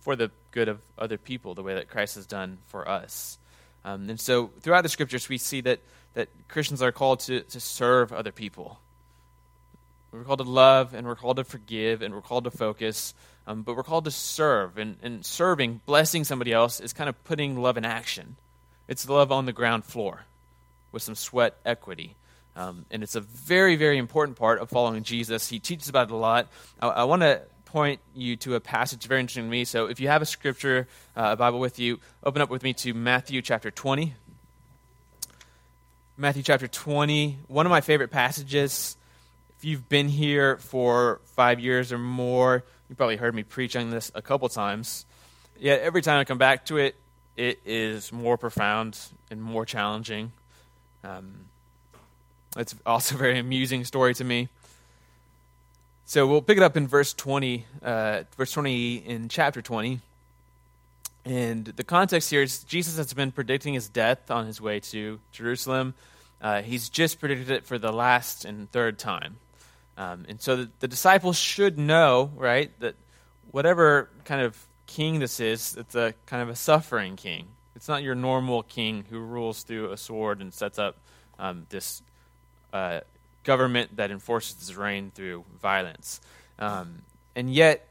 for 0.00 0.16
the 0.16 0.30
good 0.50 0.68
of 0.68 0.80
other 0.98 1.18
people, 1.18 1.54
the 1.54 1.62
way 1.62 1.74
that 1.74 1.88
Christ 1.88 2.14
has 2.16 2.26
done 2.26 2.58
for 2.66 2.88
us. 2.88 3.38
Um, 3.84 4.08
and 4.08 4.20
so 4.20 4.50
throughout 4.60 4.82
the 4.82 4.88
scriptures, 4.88 5.28
we 5.28 5.38
see 5.38 5.60
that, 5.62 5.80
that 6.14 6.28
Christians 6.48 6.82
are 6.82 6.92
called 6.92 7.20
to, 7.20 7.40
to 7.40 7.60
serve 7.60 8.12
other 8.12 8.32
people. 8.32 8.78
We're 10.14 10.22
called 10.22 10.38
to 10.38 10.44
love, 10.44 10.94
and 10.94 11.08
we're 11.08 11.16
called 11.16 11.38
to 11.38 11.44
forgive, 11.44 12.00
and 12.00 12.14
we're 12.14 12.20
called 12.20 12.44
to 12.44 12.50
focus, 12.52 13.14
um, 13.48 13.62
but 13.62 13.74
we're 13.74 13.82
called 13.82 14.04
to 14.04 14.12
serve. 14.12 14.78
And, 14.78 14.96
and 15.02 15.26
serving, 15.26 15.80
blessing 15.86 16.22
somebody 16.22 16.52
else, 16.52 16.78
is 16.78 16.92
kind 16.92 17.08
of 17.08 17.24
putting 17.24 17.60
love 17.60 17.76
in 17.76 17.84
action. 17.84 18.36
It's 18.86 19.08
love 19.08 19.32
on 19.32 19.46
the 19.46 19.52
ground 19.52 19.84
floor 19.84 20.24
with 20.92 21.02
some 21.02 21.16
sweat 21.16 21.56
equity. 21.66 22.14
Um, 22.54 22.86
and 22.92 23.02
it's 23.02 23.16
a 23.16 23.20
very, 23.20 23.74
very 23.74 23.98
important 23.98 24.38
part 24.38 24.60
of 24.60 24.70
following 24.70 25.02
Jesus. 25.02 25.48
He 25.48 25.58
teaches 25.58 25.88
about 25.88 26.10
it 26.10 26.12
a 26.12 26.16
lot. 26.16 26.46
I, 26.80 26.88
I 26.88 27.04
want 27.04 27.22
to 27.22 27.42
point 27.64 27.98
you 28.14 28.36
to 28.36 28.54
a 28.54 28.60
passage 28.60 29.08
very 29.08 29.20
interesting 29.20 29.46
to 29.46 29.50
me. 29.50 29.64
So 29.64 29.86
if 29.86 29.98
you 29.98 30.06
have 30.06 30.22
a 30.22 30.26
scripture, 30.26 30.86
uh, 31.16 31.30
a 31.32 31.36
Bible 31.36 31.58
with 31.58 31.80
you, 31.80 31.98
open 32.22 32.40
up 32.40 32.50
with 32.50 32.62
me 32.62 32.72
to 32.74 32.94
Matthew 32.94 33.42
chapter 33.42 33.72
20. 33.72 34.14
Matthew 36.16 36.44
chapter 36.44 36.68
20, 36.68 37.38
one 37.48 37.66
of 37.66 37.70
my 37.70 37.80
favorite 37.80 38.12
passages 38.12 38.96
you've 39.64 39.88
been 39.88 40.08
here 40.08 40.56
for 40.58 41.20
five 41.24 41.60
years 41.60 41.92
or 41.92 41.98
more, 41.98 42.64
you 42.88 42.94
probably 42.94 43.16
heard 43.16 43.34
me 43.34 43.42
preach 43.42 43.76
on 43.76 43.90
this 43.90 44.10
a 44.14 44.22
couple 44.22 44.48
times. 44.48 45.06
Yet 45.58 45.80
every 45.80 46.02
time 46.02 46.20
I 46.20 46.24
come 46.24 46.38
back 46.38 46.66
to 46.66 46.76
it, 46.76 46.96
it 47.36 47.60
is 47.64 48.12
more 48.12 48.36
profound 48.36 48.98
and 49.30 49.42
more 49.42 49.64
challenging. 49.64 50.32
Um, 51.02 51.46
it's 52.56 52.74
also 52.86 53.16
a 53.16 53.18
very 53.18 53.38
amusing 53.38 53.84
story 53.84 54.14
to 54.14 54.24
me. 54.24 54.48
So 56.06 56.26
we'll 56.26 56.42
pick 56.42 56.58
it 56.58 56.62
up 56.62 56.76
in 56.76 56.86
verse 56.86 57.14
20, 57.14 57.64
uh, 57.82 58.22
verse 58.36 58.52
20 58.52 58.96
in 58.96 59.28
chapter 59.28 59.62
20. 59.62 60.00
And 61.24 61.64
the 61.64 61.84
context 61.84 62.30
here 62.30 62.42
is 62.42 62.62
Jesus 62.64 62.98
has 62.98 63.12
been 63.14 63.32
predicting 63.32 63.74
his 63.74 63.88
death 63.88 64.30
on 64.30 64.46
his 64.46 64.60
way 64.60 64.80
to 64.80 65.18
Jerusalem. 65.32 65.94
Uh, 66.42 66.60
he's 66.60 66.90
just 66.90 67.18
predicted 67.18 67.50
it 67.50 67.64
for 67.64 67.78
the 67.78 67.90
last 67.92 68.44
and 68.44 68.70
third 68.70 68.98
time. 68.98 69.36
Um, 69.96 70.24
and 70.28 70.40
so 70.40 70.56
the, 70.56 70.70
the, 70.80 70.88
disciples 70.88 71.36
should 71.38 71.78
know, 71.78 72.32
right, 72.34 72.70
that 72.80 72.96
whatever 73.52 74.08
kind 74.24 74.42
of 74.42 74.58
king 74.86 75.20
this 75.20 75.38
is, 75.38 75.76
it's 75.76 75.94
a 75.94 76.14
kind 76.26 76.42
of 76.42 76.48
a 76.48 76.56
suffering 76.56 77.14
king. 77.14 77.46
It's 77.76 77.88
not 77.88 78.02
your 78.02 78.14
normal 78.14 78.64
king 78.64 79.04
who 79.08 79.20
rules 79.20 79.62
through 79.62 79.92
a 79.92 79.96
sword 79.96 80.40
and 80.40 80.52
sets 80.52 80.78
up 80.78 80.96
um, 81.38 81.66
this 81.70 82.02
uh, 82.72 83.00
government 83.44 83.96
that 83.96 84.10
enforces 84.10 84.58
his 84.58 84.74
reign 84.76 85.12
through 85.14 85.44
violence. 85.60 86.20
Um, 86.58 87.02
and 87.36 87.52
yet, 87.52 87.86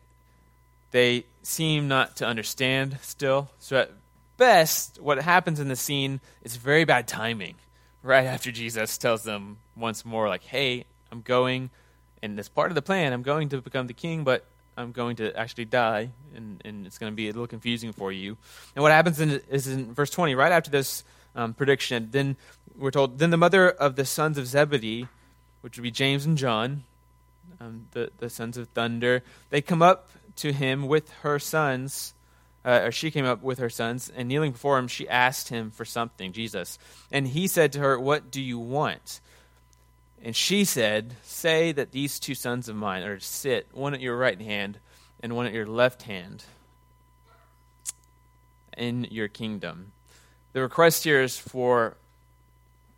they 0.91 1.25
seem 1.41 1.87
not 1.87 2.17
to 2.17 2.25
understand 2.25 2.97
still. 3.01 3.49
So, 3.59 3.77
at 3.77 3.91
best, 4.37 5.01
what 5.01 5.19
happens 5.19 5.59
in 5.59 5.67
the 5.67 5.75
scene 5.75 6.19
is 6.43 6.55
very 6.55 6.85
bad 6.85 7.07
timing. 7.07 7.55
Right 8.01 8.25
after 8.25 8.51
Jesus 8.51 8.97
tells 8.97 9.23
them 9.23 9.57
once 9.77 10.03
more, 10.03 10.27
like, 10.27 10.43
hey, 10.43 10.85
I'm 11.11 11.21
going 11.21 11.69
and 12.23 12.39
as 12.39 12.47
part 12.47 12.71
of 12.71 12.75
the 12.75 12.81
plan, 12.81 13.11
I'm 13.11 13.21
going 13.21 13.49
to 13.49 13.61
become 13.61 13.87
the 13.87 13.93
king, 13.93 14.23
but 14.23 14.45
I'm 14.77 14.93
going 14.93 15.17
to 15.17 15.37
actually 15.37 15.65
die, 15.65 16.09
and, 16.33 16.61
and 16.63 16.87
it's 16.87 16.97
going 16.97 17.11
to 17.11 17.15
be 17.15 17.27
a 17.27 17.33
little 17.33 17.47
confusing 17.47 17.91
for 17.91 18.13
you. 18.13 18.37
And 18.75 18.81
what 18.81 18.93
happens 18.93 19.19
in, 19.19 19.41
is 19.51 19.67
in 19.67 19.93
verse 19.93 20.09
20, 20.09 20.33
right 20.33 20.51
after 20.51 20.71
this 20.71 21.03
um, 21.35 21.53
prediction, 21.53 22.07
then 22.11 22.37
we're 22.77 22.91
told, 22.91 23.19
then 23.19 23.29
the 23.29 23.37
mother 23.37 23.69
of 23.69 23.97
the 23.97 24.05
sons 24.05 24.37
of 24.37 24.47
Zebedee, 24.47 25.09
which 25.61 25.77
would 25.77 25.83
be 25.83 25.91
James 25.91 26.25
and 26.25 26.37
John, 26.37 26.85
um, 27.59 27.87
the, 27.91 28.09
the 28.19 28.29
sons 28.29 28.57
of 28.57 28.69
thunder, 28.69 29.21
they 29.49 29.61
come 29.61 29.81
up 29.81 30.09
to 30.37 30.53
him 30.53 30.87
with 30.87 31.11
her 31.23 31.39
sons, 31.39 32.13
uh, 32.63 32.83
or 32.85 32.91
she 32.93 33.11
came 33.11 33.25
up 33.25 33.43
with 33.43 33.59
her 33.59 33.69
sons, 33.69 34.09
and 34.15 34.29
kneeling 34.29 34.53
before 34.53 34.79
him, 34.79 34.87
she 34.87 35.09
asked 35.09 35.49
him 35.49 35.71
for 35.71 35.83
something, 35.83 36.31
Jesus. 36.31 36.79
And 37.11 37.27
he 37.27 37.47
said 37.47 37.73
to 37.73 37.79
her, 37.79 37.99
What 37.99 38.31
do 38.31 38.41
you 38.41 38.57
want? 38.57 39.19
And 40.23 40.33
she 40.33 40.63
said, 40.63 41.15
Say 41.21 41.73
that 41.73 41.91
these 41.91 42.17
two 42.17 42.33
sons 42.33 42.69
of 42.69 42.77
mine 42.77 43.03
are 43.03 43.17
to 43.17 43.23
sit, 43.23 43.67
one 43.73 43.93
at 43.93 43.99
your 43.99 44.17
right 44.17 44.39
hand 44.39 44.79
and 45.21 45.35
one 45.35 45.45
at 45.45 45.53
your 45.53 45.67
left 45.67 46.03
hand, 46.03 46.45
in 48.77 49.05
your 49.11 49.27
kingdom. 49.27 49.91
The 50.53 50.61
request 50.61 51.03
here 51.03 51.21
is 51.21 51.37
for 51.37 51.97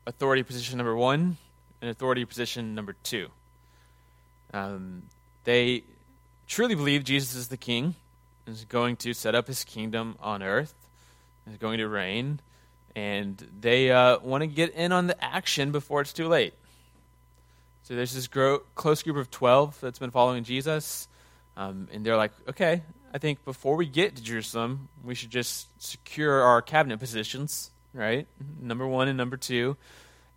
authority 0.06 0.44
position 0.44 0.78
number 0.78 0.96
one 0.96 1.38
and 1.82 1.90
authority 1.90 2.26
position 2.26 2.76
number 2.76 2.96
two. 3.04 3.30
Um, 4.54 5.04
they 5.46 5.84
truly 6.48 6.76
believe 6.76 7.04
Jesus 7.04 7.36
is 7.36 7.48
the 7.48 7.58
king, 7.58 7.96
is 8.46 8.66
going 8.66 8.98
to 8.98 9.14
set 9.14 9.34
up 9.34 9.48
his 9.48 9.64
kingdom 9.64 10.16
on 10.20 10.44
earth, 10.44 10.74
is 11.50 11.58
going 11.58 11.80
to 11.80 11.88
reign, 11.88 12.40
and 12.96 13.48
they 13.60 13.92
uh, 13.92 14.20
want 14.20 14.42
to 14.42 14.48
get 14.48 14.74
in 14.74 14.92
on 14.92 15.08
the 15.08 15.24
action 15.24 15.72
before 15.72 16.02
it's 16.02 16.14
too 16.14 16.28
late. 16.28 16.54
So 17.86 17.96
there's 17.96 18.16
this 18.16 18.26
gro- 18.26 18.64
close 18.74 19.04
group 19.04 19.16
of 19.16 19.30
12 19.30 19.80
that's 19.80 20.00
been 20.00 20.10
following 20.10 20.44
Jesus. 20.44 21.08
Um, 21.56 21.88
and 21.94 22.04
they're 22.04 22.18
like, 22.18 22.32
okay, 22.50 22.82
I 23.14 23.20
think 23.20 23.46
before 23.46 23.76
we 23.76 23.86
get 23.86 24.16
to 24.16 24.24
Jerusalem, 24.24 24.90
we 25.04 25.14
should 25.14 25.30
just 25.30 25.68
secure 25.80 26.42
our 26.42 26.64
cabinet 26.64 27.00
positions, 27.00 27.70
right? 27.94 28.26
Number 28.60 28.88
one 28.88 29.08
and 29.08 29.16
number 29.16 29.38
two. 29.38 29.78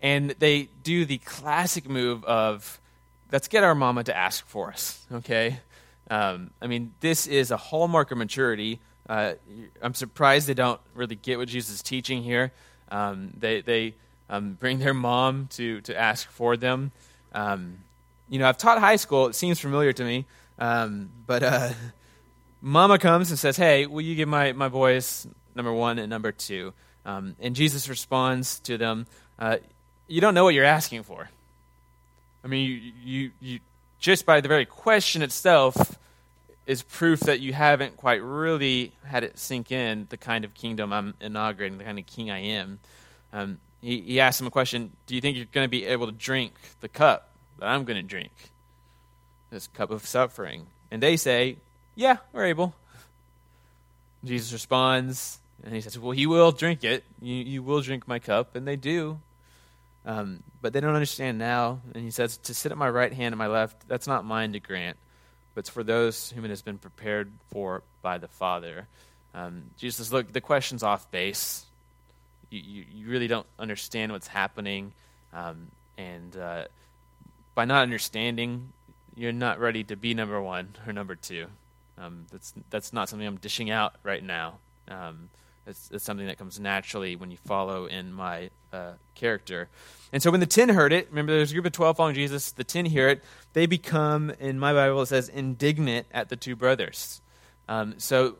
And 0.02 0.32
they 0.38 0.68
do 0.82 1.06
the 1.06 1.16
classic 1.16 1.88
move 1.88 2.22
of, 2.26 2.78
let's 3.32 3.48
get 3.48 3.64
our 3.64 3.74
mama 3.74 4.04
to 4.04 4.14
ask 4.14 4.46
for 4.46 4.68
us, 4.68 5.06
okay? 5.10 5.58
Um, 6.10 6.50
I 6.60 6.66
mean, 6.66 6.92
this 7.00 7.26
is 7.26 7.50
a 7.50 7.56
hallmark 7.56 8.10
of 8.10 8.18
maturity. 8.18 8.78
Uh, 9.08 9.32
I'm 9.80 9.94
surprised 9.94 10.48
they 10.48 10.54
don't 10.54 10.80
really 10.94 11.16
get 11.16 11.38
what 11.38 11.48
Jesus 11.48 11.76
is 11.76 11.82
teaching 11.82 12.22
here. 12.22 12.52
Um, 12.90 13.32
they 13.38 13.62
they 13.62 13.94
um, 14.28 14.52
bring 14.52 14.80
their 14.80 14.92
mom 14.92 15.48
to, 15.52 15.80
to 15.82 15.98
ask 15.98 16.28
for 16.28 16.54
them. 16.54 16.92
Um, 17.32 17.78
you 18.28 18.38
know, 18.38 18.48
I've 18.48 18.58
taught 18.58 18.78
high 18.78 18.96
school. 18.96 19.26
It 19.26 19.34
seems 19.34 19.58
familiar 19.58 19.92
to 19.92 20.04
me. 20.04 20.26
Um, 20.58 21.10
but 21.26 21.42
uh, 21.42 21.70
Mama 22.60 22.98
comes 22.98 23.30
and 23.30 23.38
says, 23.38 23.56
"Hey, 23.56 23.86
will 23.86 24.00
you 24.00 24.14
give 24.14 24.28
my 24.28 24.52
my 24.52 24.68
boys 24.68 25.26
number 25.54 25.72
one 25.72 25.98
and 25.98 26.10
number 26.10 26.32
two? 26.32 26.72
Um, 27.04 27.36
and 27.40 27.54
Jesus 27.56 27.88
responds 27.88 28.58
to 28.60 28.76
them, 28.76 29.06
uh, 29.38 29.58
"You 30.06 30.20
don't 30.20 30.34
know 30.34 30.44
what 30.44 30.54
you're 30.54 30.64
asking 30.64 31.04
for. 31.04 31.28
I 32.44 32.48
mean, 32.48 32.68
you, 32.70 32.92
you 33.02 33.30
you 33.40 33.60
just 33.98 34.26
by 34.26 34.40
the 34.40 34.48
very 34.48 34.66
question 34.66 35.22
itself." 35.22 35.98
is 36.68 36.82
proof 36.82 37.20
that 37.20 37.40
you 37.40 37.50
haven't 37.54 37.96
quite 37.96 38.22
really 38.22 38.92
had 39.02 39.24
it 39.24 39.38
sink 39.38 39.72
in 39.72 40.06
the 40.10 40.18
kind 40.18 40.44
of 40.44 40.52
kingdom 40.52 40.92
I'm 40.92 41.14
inaugurating, 41.18 41.78
the 41.78 41.84
kind 41.84 41.98
of 41.98 42.04
king 42.04 42.30
I 42.30 42.40
am. 42.40 42.78
Um, 43.32 43.58
he, 43.80 44.00
he 44.00 44.20
asked 44.20 44.40
him 44.40 44.46
a 44.46 44.50
question 44.50 44.92
Do 45.06 45.14
you 45.14 45.20
think 45.20 45.36
you're 45.36 45.46
going 45.52 45.64
to 45.64 45.70
be 45.70 45.86
able 45.86 46.06
to 46.06 46.12
drink 46.12 46.52
the 46.80 46.88
cup 46.88 47.30
that 47.58 47.66
I'm 47.66 47.84
going 47.84 47.96
to 47.96 48.06
drink? 48.06 48.32
This 49.50 49.66
cup 49.68 49.90
of 49.90 50.06
suffering. 50.06 50.66
And 50.90 51.02
they 51.02 51.16
say, 51.16 51.56
Yeah, 51.94 52.18
we're 52.32 52.46
able. 52.46 52.74
Jesus 54.24 54.52
responds, 54.52 55.38
and 55.62 55.74
he 55.74 55.80
says, 55.80 55.98
Well, 55.98 56.14
you 56.14 56.28
will 56.28 56.52
drink 56.52 56.84
it. 56.84 57.04
You, 57.20 57.34
you 57.34 57.62
will 57.62 57.80
drink 57.80 58.08
my 58.08 58.18
cup. 58.18 58.56
And 58.56 58.66
they 58.66 58.76
do. 58.76 59.20
Um, 60.04 60.42
but 60.62 60.72
they 60.72 60.80
don't 60.80 60.94
understand 60.94 61.38
now. 61.38 61.80
And 61.94 62.02
he 62.02 62.10
says, 62.10 62.36
To 62.38 62.54
sit 62.54 62.72
at 62.72 62.78
my 62.78 62.88
right 62.88 63.12
hand 63.12 63.32
and 63.32 63.38
my 63.38 63.46
left, 63.46 63.88
that's 63.88 64.06
not 64.06 64.24
mine 64.24 64.52
to 64.54 64.60
grant, 64.60 64.96
but 65.54 65.60
it's 65.60 65.68
for 65.68 65.84
those 65.84 66.30
whom 66.30 66.44
it 66.44 66.48
has 66.48 66.62
been 66.62 66.78
prepared 66.78 67.30
for 67.50 67.82
by 68.02 68.18
the 68.18 68.28
Father. 68.28 68.88
Um, 69.34 69.64
Jesus 69.76 69.96
says, 69.98 70.12
Look, 70.12 70.32
the 70.32 70.40
question's 70.40 70.82
off 70.82 71.10
base 71.10 71.64
you, 72.50 72.84
you, 72.92 73.08
really 73.08 73.28
don't 73.28 73.46
understand 73.58 74.12
what's 74.12 74.26
happening. 74.26 74.92
Um, 75.32 75.68
and 75.96 76.36
uh, 76.36 76.64
by 77.54 77.64
not 77.64 77.82
understanding, 77.82 78.72
you're 79.16 79.32
not 79.32 79.58
ready 79.58 79.84
to 79.84 79.96
be 79.96 80.14
number 80.14 80.40
one 80.40 80.76
or 80.86 80.92
number 80.92 81.14
two. 81.14 81.46
Um, 81.98 82.26
that's 82.30 82.54
that's 82.70 82.92
not 82.92 83.08
something 83.08 83.26
I'm 83.26 83.36
dishing 83.36 83.70
out 83.70 83.94
right 84.04 84.22
now. 84.22 84.58
Um, 84.88 85.28
it's, 85.66 85.90
it's, 85.92 86.04
something 86.04 86.26
that 86.26 86.38
comes 86.38 86.58
naturally 86.58 87.16
when 87.16 87.30
you 87.30 87.36
follow 87.36 87.86
in 87.86 88.12
my 88.12 88.48
uh, 88.72 88.92
character. 89.14 89.68
And 90.12 90.22
so 90.22 90.30
when 90.30 90.40
the 90.40 90.46
ten 90.46 90.70
heard 90.70 90.92
it, 90.92 91.08
remember 91.10 91.36
there's 91.36 91.50
a 91.50 91.54
group 91.54 91.66
of 91.66 91.72
twelve 91.72 91.96
following 91.96 92.14
Jesus. 92.14 92.52
The 92.52 92.64
ten 92.64 92.86
hear 92.86 93.08
it. 93.08 93.22
They 93.52 93.66
become, 93.66 94.30
in 94.38 94.58
my 94.58 94.72
Bible, 94.72 95.02
it 95.02 95.06
says 95.06 95.28
indignant 95.28 96.06
at 96.12 96.28
the 96.28 96.36
two 96.36 96.56
brothers. 96.56 97.20
Um, 97.68 97.94
so 97.98 98.36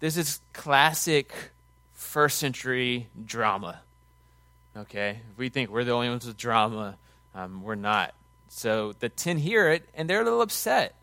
this 0.00 0.16
is 0.16 0.40
classic 0.52 1.32
first 1.96 2.38
century 2.38 3.08
drama. 3.24 3.80
Okay, 4.76 5.20
if 5.32 5.38
we 5.38 5.48
think 5.48 5.70
we're 5.70 5.84
the 5.84 5.92
only 5.92 6.08
ones 6.08 6.26
with 6.26 6.36
drama, 6.36 6.96
um, 7.34 7.62
we're 7.62 7.74
not. 7.74 8.14
So 8.48 8.92
the 9.00 9.08
ten 9.08 9.38
hear 9.38 9.70
it, 9.70 9.88
and 9.94 10.08
they're 10.08 10.20
a 10.20 10.24
little 10.24 10.42
upset, 10.42 10.94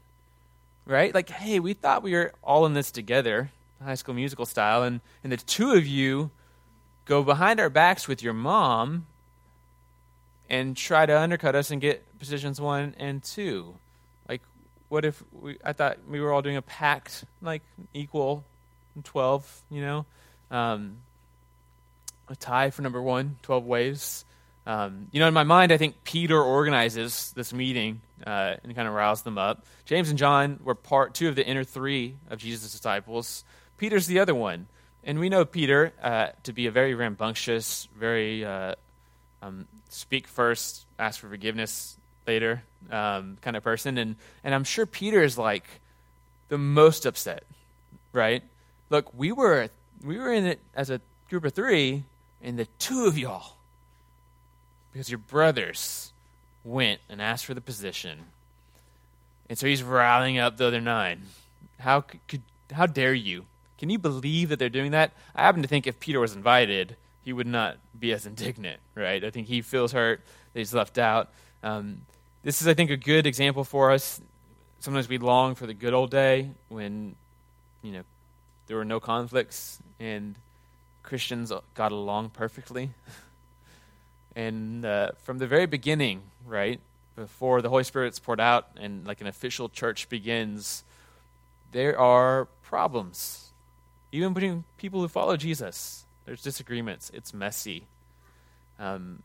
right? 0.86 1.14
Like, 1.14 1.30
hey, 1.30 1.60
we 1.60 1.74
thought 1.74 2.04
we 2.04 2.14
were 2.14 2.34
all 2.44 2.66
in 2.66 2.74
this 2.74 2.92
together, 2.92 3.50
High 3.84 3.96
School 3.96 4.14
Musical 4.14 4.46
style, 4.46 4.84
and 4.84 5.02
and 5.24 5.32
the 5.32 5.38
two 5.38 5.74
of 5.74 5.86
you 5.86 6.30
go 7.06 7.24
behind 7.24 7.60
our 7.60 7.70
backs 7.70 8.08
with 8.08 8.24
your 8.24 8.34
mom 8.34 9.08
and 10.50 10.78
try 10.78 11.06
to 11.06 11.20
undercut 11.20 11.56
us 11.56 11.72
and 11.72 11.82
get 11.82 12.04
positions 12.20 12.62
one 12.62 12.94
and 13.00 13.24
two. 13.24 13.76
Like, 14.30 14.42
what 14.90 15.04
if 15.04 15.24
we? 15.32 15.58
I 15.66 15.74
thought 15.74 15.98
we 16.08 16.22
were 16.22 16.32
all 16.32 16.44
doing 16.44 16.58
a 16.58 16.62
pact, 16.62 17.26
like 17.42 17.64
equal, 17.94 18.44
twelve. 19.04 19.64
You 19.72 19.82
know, 19.82 20.06
um, 20.52 20.98
a 22.30 22.36
tie 22.36 22.70
for 22.70 22.82
number 22.82 23.02
one, 23.02 23.38
12 23.44 23.66
ways. 23.66 24.26
Um, 24.66 25.08
you 25.12 25.20
know, 25.20 25.28
in 25.28 25.34
my 25.34 25.44
mind, 25.44 25.72
I 25.72 25.78
think 25.78 26.04
Peter 26.04 26.42
organizes 26.42 27.34
this 27.36 27.54
meeting 27.54 28.02
uh, 28.26 28.56
and 28.64 28.74
kind 28.76 28.88
of 28.88 28.94
riles 28.94 29.24
them 29.24 29.38
up. 29.38 29.66
James 29.86 30.10
and 30.10 30.18
John 30.18 30.60
were 30.64 30.76
part 30.76 31.14
two 31.14 31.28
of 31.28 31.36
the 31.36 31.46
inner 31.46 31.64
three 31.64 32.16
of 32.30 32.40
Jesus' 32.40 32.72
disciples. 32.72 33.44
Peter's 33.78 34.08
the 34.08 34.20
other 34.20 34.36
one. 34.36 34.68
And 35.04 35.20
we 35.20 35.28
know 35.28 35.44
Peter 35.44 35.92
uh, 36.02 36.28
to 36.44 36.54
be 36.54 36.68
a 36.68 36.72
very 36.72 36.94
rambunctious, 36.94 37.90
very 37.98 38.46
uh, 38.46 38.76
um, 39.42 39.68
speak 39.90 40.28
first, 40.28 40.86
ask 40.98 41.20
for 41.20 41.28
forgiveness 41.28 41.98
later 42.26 42.64
um, 42.90 43.38
kind 43.42 43.58
of 43.58 43.64
person. 43.64 43.98
And, 43.98 44.16
and 44.46 44.56
I'm 44.56 44.64
sure 44.64 44.86
Peter 44.86 45.22
is 45.22 45.38
like 45.38 45.66
the 46.48 46.58
most 46.58 47.06
upset, 47.06 47.44
right? 48.14 48.44
Look, 48.90 49.14
we 49.14 49.34
were, 49.34 49.70
we 50.04 50.18
were 50.18 50.34
in 50.34 50.46
it 50.46 50.60
as 50.76 50.90
a 50.90 51.02
group 51.30 51.46
of 51.46 51.54
three, 51.54 52.04
and 52.42 52.60
the 52.60 52.68
two 52.78 53.06
of 53.06 53.18
y'all, 53.18 53.54
because 54.92 55.10
your 55.10 55.20
brothers 55.20 56.12
went 56.64 57.00
and 57.10 57.22
asked 57.22 57.46
for 57.46 57.54
the 57.54 57.62
position. 57.62 58.20
And 59.50 59.58
so 59.58 59.68
he's 59.68 59.84
rallying 59.84 60.38
up 60.38 60.58
the 60.58 60.66
other 60.66 60.82
nine. 60.82 61.24
How 61.80 62.02
could, 62.02 62.42
how 62.72 62.86
dare 62.86 63.14
you? 63.14 63.46
Can 63.78 63.90
you 63.90 63.98
believe 63.98 64.50
that 64.50 64.60
they're 64.60 64.70
doing 64.70 64.92
that? 64.92 65.12
I 65.36 65.44
happen 65.44 65.62
to 65.62 65.68
think 65.68 65.88
if 65.88 66.00
Peter 66.00 66.20
was 66.20 66.36
invited, 66.36 66.96
he 67.24 67.34
would 67.34 67.48
not 67.48 67.78
be 67.98 68.14
as 68.14 68.26
indignant, 68.26 68.80
right? 68.96 69.24
I 69.24 69.30
think 69.30 69.48
he 69.48 69.62
feels 69.62 69.92
hurt 69.92 70.22
that 70.54 70.60
he's 70.60 70.74
left 70.74 70.98
out. 70.98 71.32
Um, 71.64 72.02
this 72.44 72.62
is, 72.62 72.68
I 72.68 72.74
think, 72.74 72.92
a 72.92 72.98
good 72.98 73.26
example 73.26 73.64
for 73.64 73.92
us. 73.92 74.22
Sometimes 74.80 75.08
we 75.08 75.18
long 75.18 75.56
for 75.56 75.66
the 75.66 75.74
good 75.74 75.94
old 75.94 76.12
day 76.12 76.52
when, 76.68 77.16
you 77.82 77.94
know, 77.94 78.04
there 78.74 78.80
were 78.80 78.86
no 78.86 79.00
conflicts 79.00 79.78
and 80.00 80.34
Christians 81.04 81.54
got 81.76 81.92
along 81.92 82.32
perfectly. 82.32 82.90
and 84.36 84.84
uh, 84.84 85.12
from 85.22 85.38
the 85.38 85.46
very 85.46 85.68
beginning, 85.68 86.24
right, 86.44 86.80
before 87.16 87.62
the 87.62 87.70
Holy 87.70 87.84
Spirit's 87.84 88.18
poured 88.18 88.40
out 88.40 88.70
and 88.78 89.06
like 89.06 89.22
an 89.22 89.28
official 89.28 89.70
church 89.70 90.10
begins, 90.10 90.84
there 91.72 92.00
are 92.00 92.46
problems. 92.64 93.52
Even 94.12 94.34
between 94.34 94.64
people 94.78 95.02
who 95.02 95.08
follow 95.08 95.38
Jesus, 95.38 96.08
there's 96.26 96.42
disagreements. 96.42 97.12
It's 97.14 97.32
messy. 97.32 97.84
Um, 98.80 99.22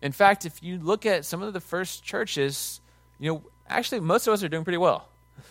in 0.00 0.12
fact, 0.12 0.46
if 0.46 0.62
you 0.62 0.78
look 0.78 1.06
at 1.06 1.24
some 1.24 1.42
of 1.42 1.52
the 1.52 1.60
first 1.60 2.04
churches, 2.04 2.80
you 3.18 3.32
know, 3.32 3.42
actually 3.68 3.98
most 3.98 4.28
of 4.28 4.32
us 4.32 4.44
are 4.44 4.48
doing 4.48 4.62
pretty 4.62 4.78
well. 4.78 5.08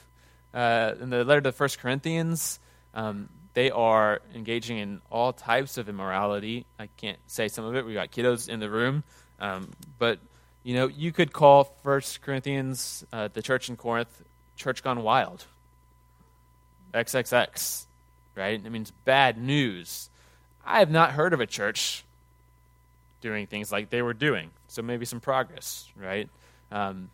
Uh, 0.53 0.95
in 0.99 1.09
the 1.09 1.23
letter 1.23 1.39
to 1.39 1.47
the 1.47 1.53
First 1.53 1.79
Corinthians, 1.79 2.59
um, 2.93 3.29
they 3.53 3.71
are 3.71 4.21
engaging 4.33 4.77
in 4.77 5.01
all 5.09 5.33
types 5.33 5.77
of 5.77 5.89
immorality. 5.89 6.65
I 6.79 6.87
can't 6.97 7.19
say 7.27 7.47
some 7.47 7.65
of 7.65 7.75
it. 7.75 7.85
We 7.85 7.93
got 7.93 8.11
kiddos 8.11 8.47
in 8.47 8.59
the 8.59 8.69
room, 8.69 9.03
um, 9.39 9.69
but 9.99 10.19
you 10.63 10.75
know, 10.75 10.87
you 10.87 11.11
could 11.11 11.33
call 11.33 11.75
First 11.83 12.21
Corinthians, 12.21 13.03
uh, 13.11 13.29
the 13.33 13.41
church 13.41 13.69
in 13.69 13.75
Corinth, 13.75 14.23
church 14.55 14.83
gone 14.83 15.01
wild. 15.01 15.45
XXX, 16.93 17.85
right? 18.35 18.63
It 18.63 18.69
means 18.69 18.91
bad 19.05 19.37
news. 19.37 20.09
I 20.65 20.79
have 20.79 20.91
not 20.91 21.11
heard 21.11 21.33
of 21.33 21.39
a 21.39 21.47
church 21.47 22.03
doing 23.21 23.47
things 23.47 23.71
like 23.71 23.89
they 23.89 24.01
were 24.01 24.13
doing. 24.13 24.51
So 24.67 24.81
maybe 24.81 25.05
some 25.05 25.19
progress, 25.19 25.89
right? 25.95 26.29
Um, 26.71 27.09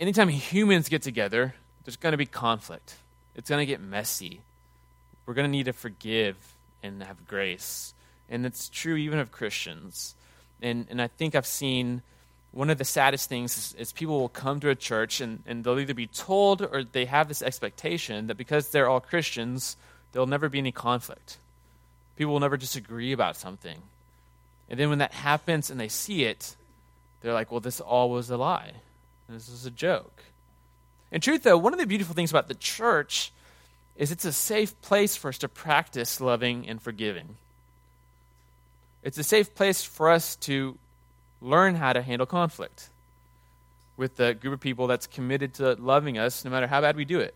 anytime 0.00 0.28
humans 0.28 0.88
get 0.88 1.02
together, 1.02 1.54
there's 1.84 1.96
going 1.96 2.12
to 2.12 2.18
be 2.18 2.26
conflict. 2.26 2.94
It's 3.34 3.48
going 3.48 3.60
to 3.60 3.66
get 3.66 3.80
messy. 3.80 4.40
We're 5.26 5.34
going 5.34 5.46
to 5.46 5.50
need 5.50 5.66
to 5.66 5.72
forgive 5.72 6.36
and 6.82 7.02
have 7.02 7.26
grace. 7.26 7.94
And 8.28 8.44
it's 8.44 8.68
true 8.68 8.96
even 8.96 9.18
of 9.18 9.32
Christians. 9.32 10.14
And, 10.60 10.86
and 10.90 11.00
I 11.00 11.08
think 11.08 11.34
I've 11.34 11.46
seen 11.46 12.02
one 12.52 12.70
of 12.70 12.78
the 12.78 12.84
saddest 12.84 13.28
things 13.28 13.56
is, 13.56 13.74
is, 13.78 13.92
people 13.92 14.20
will 14.20 14.28
come 14.28 14.60
to 14.60 14.68
a 14.68 14.74
church 14.74 15.20
and, 15.20 15.42
and 15.46 15.64
they'll 15.64 15.78
either 15.78 15.94
be 15.94 16.06
told 16.06 16.62
or 16.62 16.84
they 16.84 17.06
have 17.06 17.28
this 17.28 17.42
expectation 17.42 18.26
that 18.26 18.36
because 18.36 18.68
they're 18.68 18.88
all 18.88 19.00
Christians, 19.00 19.76
there'll 20.12 20.26
never 20.26 20.48
be 20.48 20.58
any 20.58 20.72
conflict. 20.72 21.38
People 22.16 22.34
will 22.34 22.40
never 22.40 22.58
disagree 22.58 23.12
about 23.12 23.36
something. 23.36 23.78
And 24.68 24.78
then 24.78 24.90
when 24.90 24.98
that 24.98 25.12
happens 25.12 25.70
and 25.70 25.80
they 25.80 25.88
see 25.88 26.24
it, 26.24 26.56
they're 27.20 27.32
like, 27.32 27.50
well, 27.50 27.60
this 27.60 27.80
all 27.80 28.10
was 28.10 28.30
a 28.30 28.36
lie. 28.36 28.72
This 29.28 29.48
is 29.48 29.64
a 29.64 29.70
joke. 29.70 30.22
In 31.12 31.20
truth, 31.20 31.42
though, 31.42 31.58
one 31.58 31.74
of 31.74 31.78
the 31.78 31.86
beautiful 31.86 32.14
things 32.14 32.30
about 32.30 32.48
the 32.48 32.54
church 32.54 33.32
is 33.96 34.10
it's 34.10 34.24
a 34.24 34.32
safe 34.32 34.80
place 34.80 35.14
for 35.14 35.28
us 35.28 35.38
to 35.38 35.48
practice 35.48 36.20
loving 36.20 36.66
and 36.66 36.80
forgiving. 36.80 37.36
It's 39.02 39.18
a 39.18 39.22
safe 39.22 39.54
place 39.54 39.84
for 39.84 40.10
us 40.10 40.36
to 40.36 40.78
learn 41.42 41.74
how 41.74 41.92
to 41.92 42.00
handle 42.00 42.26
conflict 42.26 42.88
with 43.98 44.18
a 44.20 44.32
group 44.32 44.54
of 44.54 44.60
people 44.60 44.86
that's 44.86 45.06
committed 45.06 45.54
to 45.54 45.74
loving 45.74 46.16
us 46.16 46.44
no 46.44 46.50
matter 46.50 46.66
how 46.66 46.80
bad 46.80 46.96
we 46.96 47.04
do 47.04 47.20
it. 47.20 47.34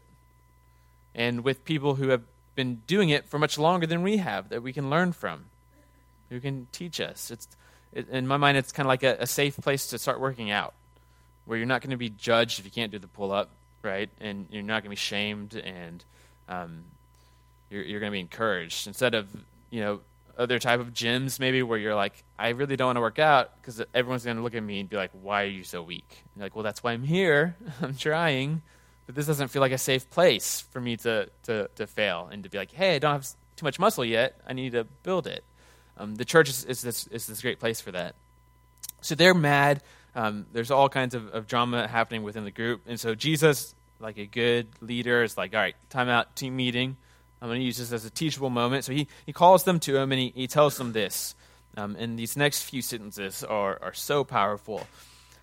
And 1.15 1.45
with 1.45 1.65
people 1.65 1.97
who 1.97 2.09
have 2.09 2.23
been 2.55 2.77
doing 2.87 3.11
it 3.11 3.27
for 3.27 3.39
much 3.39 3.59
longer 3.59 3.87
than 3.87 4.03
we 4.03 4.17
have 4.17 4.49
that 4.49 4.62
we 4.62 4.73
can 4.73 4.89
learn 4.89 5.12
from, 5.12 5.45
who 6.31 6.41
can 6.41 6.67
teach 6.73 6.99
us. 6.99 7.31
It's, 7.31 7.47
it, 7.93 8.09
in 8.09 8.27
my 8.27 8.39
mind, 8.39 8.57
it's 8.57 8.73
kind 8.73 8.87
of 8.87 8.89
like 8.89 9.03
a, 9.03 9.17
a 9.21 9.27
safe 9.27 9.57
place 9.59 9.89
to 9.89 9.99
start 9.99 10.19
working 10.19 10.51
out 10.51 10.73
where 11.45 11.59
you're 11.59 11.67
not 11.67 11.83
going 11.83 11.91
to 11.91 11.97
be 11.99 12.09
judged 12.09 12.59
if 12.59 12.65
you 12.65 12.71
can't 12.71 12.91
do 12.91 12.99
the 12.99 13.07
pull 13.07 13.33
up 13.33 13.51
right? 13.87 14.11
And 14.20 14.46
you're 14.51 14.62
not 14.62 14.83
going 14.83 14.85
to 14.85 14.90
be 14.90 14.96
shamed, 14.96 15.55
and 15.57 16.05
um, 16.49 16.85
you're, 17.70 17.83
you're 17.83 18.01
going 18.01 18.11
to 18.11 18.16
be 18.16 18.20
encouraged 18.20 18.87
instead 18.87 19.14
of 19.14 19.29
you 19.70 19.81
know 19.81 20.01
other 20.38 20.59
type 20.59 20.81
of 20.81 20.92
gyms 20.92 21.40
maybe 21.40 21.62
where 21.62 21.79
you're 21.79 21.94
like, 21.94 22.22
I 22.38 22.51
really 22.51 22.77
don't 22.77 22.88
want 22.88 22.96
to 22.96 23.01
work 23.01 23.18
out 23.18 23.51
because 23.61 23.83
everyone's 23.94 24.25
going 24.25 24.37
to 24.37 24.42
look 24.42 24.55
at 24.55 24.62
me 24.62 24.81
and 24.81 24.88
be 24.88 24.96
like, 24.96 25.11
Why 25.12 25.44
are 25.44 25.49
you 25.49 25.64
so 25.64 25.83
weak? 25.83 26.25
And 26.35 26.42
like, 26.42 26.55
well, 26.55 26.62
that's 26.62 26.83
why 26.83 26.92
I'm 26.92 27.05
here. 27.05 27.57
I'm 27.83 27.96
trying, 27.96 28.62
but 29.07 29.14
this 29.14 29.27
doesn't 29.27 29.49
feel 29.49 29.61
like 29.61 29.72
a 29.72 29.79
safe 29.79 30.11
place 30.11 30.61
for 30.61 30.81
me 30.81 30.96
to 30.99 31.31
to 31.44 31.70
to 31.77 31.87
fail 31.87 32.29
and 32.31 32.44
to 32.44 32.51
be 32.51 32.59
like, 32.59 32.72
Hey, 32.72 32.96
I 32.96 32.99
don't 32.99 33.12
have 33.12 33.29
too 33.57 33.64
much 33.64 33.79
muscle 33.79 34.05
yet. 34.05 34.38
I 34.46 34.53
need 34.53 34.72
to 34.72 34.85
build 35.03 35.27
it. 35.27 35.44
Um, 35.99 36.16
the 36.16 36.25
church 36.25 36.49
is, 36.49 36.64
is 36.64 36.83
this 36.83 37.07
is 37.09 37.27
this 37.27 37.40
great 37.40 37.59
place 37.59 37.81
for 37.81 37.92
that. 37.92 38.14
So 39.01 39.14
they're 39.14 39.35
mad. 39.35 39.83
Um, 40.14 40.46
there's 40.53 40.70
all 40.70 40.88
kinds 40.88 41.14
of, 41.14 41.29
of 41.29 41.46
drama 41.46 41.87
happening 41.87 42.22
within 42.22 42.44
the 42.44 42.51
group, 42.51 42.83
and 42.87 42.99
so 42.99 43.14
Jesus 43.14 43.75
like 44.01 44.19
a 44.19 44.27
good 44.27 44.69
leader 44.81 45.23
is 45.23 45.37
like, 45.37 45.55
all 45.55 45.61
right, 45.61 45.75
time 45.91 46.09
out, 46.09 46.37
team 46.37 46.57
meeting. 46.57 46.97
I'm 47.41 47.49
going 47.49 47.61
to 47.61 47.65
use 47.65 47.79
this 47.79 47.93
as 47.93 48.05
a 48.05 48.11
teachable 48.11 48.51
moment. 48.51 48.85
So 48.85 48.93
he, 48.93 49.09
he 49.25 49.33
calls 49.33 49.65
them 49.65 49.81
to 49.81 49.97
him 49.97 50.13
and 50.13 50.21
he, 50.21 50.33
he 50.35 50.47
tells 50.47 50.77
them 50.77 50.93
this. 50.93 51.35
Um, 51.77 51.97
and 51.99 52.19
these 52.19 52.37
next 52.37 52.63
few 52.63 52.81
sentences 52.81 53.45
are, 53.45 53.79
are 53.83 53.93
so 53.93 54.25
powerful. 54.25 54.87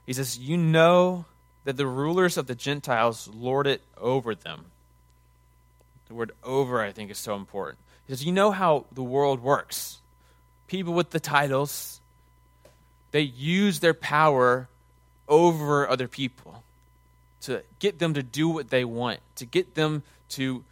He 0.05 0.13
says, 0.13 0.37
You 0.37 0.57
know 0.57 1.25
that 1.63 1.77
the 1.77 1.85
rulers 1.85 2.37
of 2.37 2.47
the 2.47 2.55
Gentiles 2.55 3.29
lord 3.33 3.67
it 3.67 3.81
over 3.97 4.33
them. 4.33 4.65
The 6.07 6.15
word 6.15 6.31
over, 6.43 6.81
I 6.81 6.91
think, 6.91 7.11
is 7.11 7.19
so 7.19 7.35
important. 7.35 7.79
He 8.07 8.13
says, 8.13 8.25
You 8.25 8.31
know 8.31 8.51
how 8.51 8.85
the 8.91 9.03
world 9.03 9.41
works. 9.41 9.99
People 10.67 10.93
with 10.93 11.11
the 11.11 11.19
titles, 11.19 12.01
they 13.11 13.21
use 13.21 13.79
their 13.79 13.93
power 13.93 14.67
over 15.27 15.87
other 15.87 16.07
people 16.07 16.63
to 17.43 17.63
get 17.79 17.99
them 17.99 18.13
to 18.13 18.23
do 18.23 18.49
what 18.49 18.69
they 18.69 18.85
want, 18.85 19.19
to 19.35 19.45
get 19.45 19.75
them 19.75 20.03
to 20.29 20.63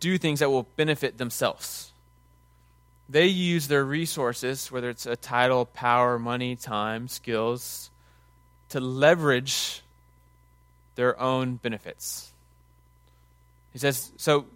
do 0.00 0.18
things 0.18 0.40
that 0.40 0.50
will 0.50 0.66
benefit 0.76 1.18
themselves. 1.18 1.92
They 3.08 3.26
use 3.26 3.68
their 3.68 3.84
resources, 3.84 4.70
whether 4.72 4.90
it's 4.90 5.06
a 5.06 5.16
title, 5.16 5.64
power, 5.66 6.18
money, 6.18 6.56
time, 6.56 7.08
skills, 7.08 7.90
to 8.70 8.80
leverage 8.80 9.82
their 10.96 11.18
own 11.20 11.56
benefits. 11.56 12.32
He 13.72 13.78
says, 13.78 14.10
so 14.16 14.46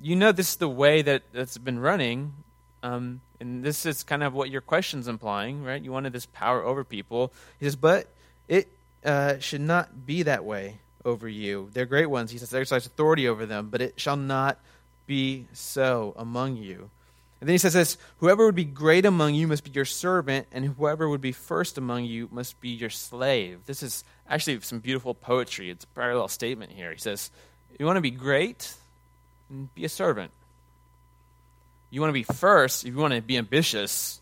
you 0.00 0.16
know 0.16 0.32
this 0.32 0.50
is 0.50 0.56
the 0.56 0.68
way 0.68 1.02
that 1.02 1.22
it's 1.34 1.58
been 1.58 1.78
running, 1.78 2.32
um, 2.82 3.20
and 3.40 3.62
this 3.62 3.84
is 3.84 4.02
kind 4.02 4.22
of 4.22 4.32
what 4.32 4.50
your 4.50 4.60
question's 4.60 5.08
implying, 5.08 5.62
right? 5.62 5.82
You 5.82 5.92
wanted 5.92 6.12
this 6.12 6.26
power 6.26 6.62
over 6.62 6.84
people. 6.84 7.32
He 7.58 7.66
says, 7.66 7.76
but 7.76 8.08
it 8.48 8.68
uh, 9.04 9.38
should 9.38 9.60
not 9.60 10.06
be 10.06 10.22
that 10.22 10.44
way 10.44 10.78
over 11.04 11.28
you. 11.28 11.70
They're 11.72 11.86
great 11.86 12.06
ones. 12.06 12.30
He 12.30 12.38
says, 12.38 12.54
exercise 12.54 12.86
authority 12.86 13.28
over 13.28 13.46
them, 13.46 13.68
but 13.70 13.82
it 13.82 14.00
shall 14.00 14.16
not 14.16 14.58
be 15.06 15.46
so 15.52 16.14
among 16.16 16.56
you. 16.56 16.90
And 17.40 17.48
then 17.48 17.54
he 17.54 17.58
says 17.58 17.74
this 17.74 17.98
Whoever 18.18 18.46
would 18.46 18.54
be 18.54 18.64
great 18.64 19.04
among 19.04 19.34
you 19.34 19.46
must 19.46 19.64
be 19.64 19.70
your 19.70 19.84
servant, 19.84 20.46
and 20.50 20.64
whoever 20.64 21.08
would 21.08 21.20
be 21.20 21.32
first 21.32 21.76
among 21.76 22.06
you 22.06 22.28
must 22.32 22.58
be 22.60 22.70
your 22.70 22.90
slave. 22.90 23.66
This 23.66 23.82
is 23.82 24.02
actually 24.28 24.60
some 24.60 24.78
beautiful 24.78 25.12
poetry. 25.12 25.68
It's 25.68 25.84
a 25.84 25.88
parallel 25.88 26.28
statement 26.28 26.72
here. 26.72 26.90
He 26.90 26.98
says, 26.98 27.30
You 27.78 27.84
want 27.84 27.98
to 27.98 28.00
be 28.00 28.10
great? 28.10 28.72
Be 29.74 29.84
a 29.84 29.90
servant. 29.90 30.30
You 31.90 32.00
want 32.00 32.08
to 32.08 32.14
be 32.14 32.22
first, 32.22 32.86
if 32.86 32.94
you 32.94 32.98
want 32.98 33.14
to 33.14 33.20
be 33.20 33.36
ambitious, 33.36 34.20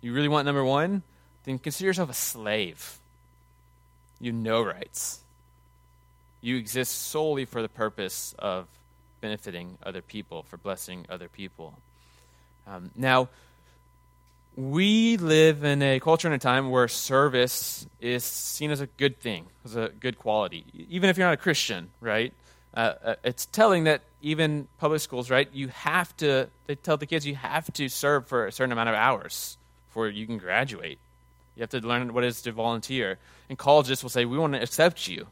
you 0.00 0.12
really 0.12 0.28
want 0.28 0.44
number 0.44 0.64
one, 0.64 1.02
then 1.44 1.58
consider 1.58 1.86
yourself 1.86 2.10
a 2.10 2.14
slave. 2.14 3.00
You 4.24 4.32
know 4.32 4.62
rights. 4.62 5.20
You 6.40 6.56
exist 6.56 7.08
solely 7.08 7.44
for 7.44 7.60
the 7.60 7.68
purpose 7.68 8.34
of 8.38 8.66
benefiting 9.20 9.76
other 9.82 10.00
people, 10.00 10.44
for 10.44 10.56
blessing 10.56 11.04
other 11.10 11.28
people. 11.28 11.78
Um, 12.66 12.90
now, 12.96 13.28
we 14.56 15.18
live 15.18 15.62
in 15.62 15.82
a 15.82 16.00
culture 16.00 16.26
and 16.26 16.34
a 16.34 16.38
time 16.38 16.70
where 16.70 16.88
service 16.88 17.86
is 18.00 18.24
seen 18.24 18.70
as 18.70 18.80
a 18.80 18.86
good 18.86 19.20
thing, 19.20 19.44
as 19.66 19.76
a 19.76 19.90
good 20.00 20.18
quality, 20.18 20.64
even 20.88 21.10
if 21.10 21.18
you're 21.18 21.26
not 21.26 21.34
a 21.34 21.36
Christian, 21.36 21.90
right? 22.00 22.32
Uh, 22.72 22.94
uh, 23.04 23.14
it's 23.24 23.44
telling 23.44 23.84
that 23.84 24.00
even 24.22 24.68
public 24.78 25.02
schools, 25.02 25.30
right, 25.30 25.50
you 25.52 25.68
have 25.68 26.16
to, 26.16 26.48
they 26.66 26.76
tell 26.76 26.96
the 26.96 27.04
kids 27.04 27.26
you 27.26 27.34
have 27.34 27.70
to 27.74 27.90
serve 27.90 28.26
for 28.26 28.46
a 28.46 28.52
certain 28.52 28.72
amount 28.72 28.88
of 28.88 28.94
hours 28.94 29.58
before 29.88 30.08
you 30.08 30.24
can 30.24 30.38
graduate. 30.38 30.98
You 31.56 31.60
have 31.60 31.70
to 31.70 31.80
learn 31.80 32.12
what 32.12 32.24
it 32.24 32.28
is 32.28 32.42
to 32.42 32.52
volunteer. 32.52 33.18
And 33.48 33.56
colleges 33.56 34.02
will 34.02 34.10
say, 34.10 34.24
we 34.24 34.38
want 34.38 34.54
to 34.54 34.62
accept 34.62 35.08
you 35.08 35.26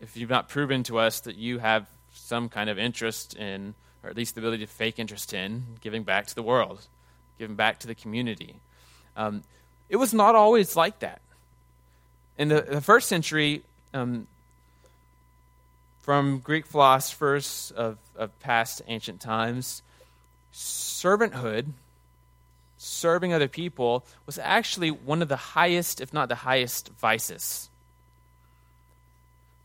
if 0.00 0.16
you've 0.16 0.30
not 0.30 0.48
proven 0.48 0.82
to 0.84 0.98
us 0.98 1.20
that 1.20 1.36
you 1.36 1.58
have 1.58 1.86
some 2.12 2.48
kind 2.48 2.68
of 2.68 2.78
interest 2.78 3.34
in 3.34 3.74
or 4.06 4.10
at 4.10 4.16
least 4.16 4.36
the 4.36 4.40
ability 4.40 4.64
to 4.64 4.70
fake 4.70 4.98
interest 4.98 5.32
in, 5.32 5.64
giving 5.80 6.04
back 6.04 6.26
to 6.26 6.34
the 6.34 6.42
world, 6.42 6.86
giving 7.38 7.56
back 7.56 7.80
to 7.80 7.88
the 7.88 7.94
community. 7.94 8.54
Um, 9.16 9.42
it 9.88 9.96
was 9.96 10.14
not 10.14 10.36
always 10.36 10.76
like 10.76 11.00
that. 11.00 11.20
In 12.38 12.48
the, 12.48 12.60
the 12.60 12.80
first 12.80 13.08
century, 13.08 13.62
um, 13.92 14.28
from 16.02 16.38
Greek 16.38 16.66
philosophers 16.66 17.72
of, 17.76 17.98
of 18.16 18.38
past 18.38 18.80
ancient 18.86 19.20
times, 19.20 19.82
servanthood, 20.54 21.66
serving 22.86 23.32
other 23.32 23.48
people, 23.48 24.04
was 24.24 24.38
actually 24.38 24.90
one 24.90 25.22
of 25.22 25.28
the 25.28 25.36
highest, 25.36 26.00
if 26.00 26.12
not 26.12 26.28
the 26.28 26.34
highest, 26.34 26.90
vices. 27.00 27.68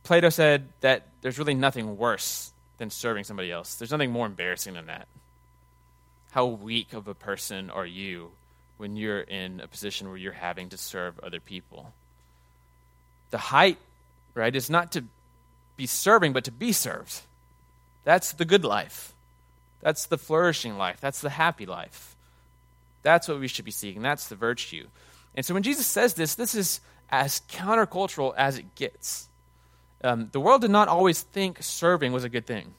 Plato 0.03 0.29
said 0.29 0.69
that 0.81 1.07
there's 1.21 1.37
really 1.37 1.53
nothing 1.53 1.97
worse 1.97 2.51
than 2.77 2.89
serving 2.89 3.23
somebody 3.23 3.51
else. 3.51 3.75
There's 3.75 3.91
nothing 3.91 4.11
more 4.11 4.25
embarrassing 4.25 4.73
than 4.73 4.87
that. 4.87 5.07
How 6.31 6.45
weak 6.45 6.93
of 6.93 7.07
a 7.07 7.13
person 7.13 7.69
are 7.69 7.85
you 7.85 8.31
when 8.77 8.95
you're 8.95 9.21
in 9.21 9.59
a 9.61 9.67
position 9.67 10.07
where 10.07 10.17
you're 10.17 10.31
having 10.31 10.69
to 10.69 10.77
serve 10.77 11.19
other 11.19 11.39
people? 11.39 11.93
The 13.29 13.37
height, 13.37 13.77
right, 14.33 14.55
is 14.55 14.69
not 14.69 14.91
to 14.93 15.03
be 15.77 15.85
serving, 15.85 16.33
but 16.33 16.45
to 16.45 16.51
be 16.51 16.71
served. 16.71 17.21
That's 18.03 18.33
the 18.33 18.45
good 18.45 18.65
life. 18.65 19.13
That's 19.81 20.05
the 20.05 20.17
flourishing 20.17 20.77
life. 20.77 20.99
That's 20.99 21.21
the 21.21 21.29
happy 21.29 21.65
life. 21.65 22.10
That's 23.03 23.27
what 23.27 23.39
we 23.39 23.47
should 23.47 23.65
be 23.65 23.71
seeking. 23.71 24.01
That's 24.01 24.27
the 24.27 24.35
virtue. 24.35 24.87
And 25.35 25.45
so 25.45 25.53
when 25.53 25.63
Jesus 25.63 25.87
says 25.87 26.13
this, 26.13 26.35
this 26.35 26.55
is 26.55 26.81
as 27.09 27.41
countercultural 27.49 28.33
as 28.37 28.57
it 28.57 28.75
gets. 28.75 29.27
Um, 30.03 30.29
the 30.31 30.39
world 30.39 30.61
did 30.61 30.71
not 30.71 30.87
always 30.87 31.21
think 31.21 31.57
serving 31.61 32.11
was 32.11 32.23
a 32.23 32.29
good 32.29 32.47
thing, 32.47 32.73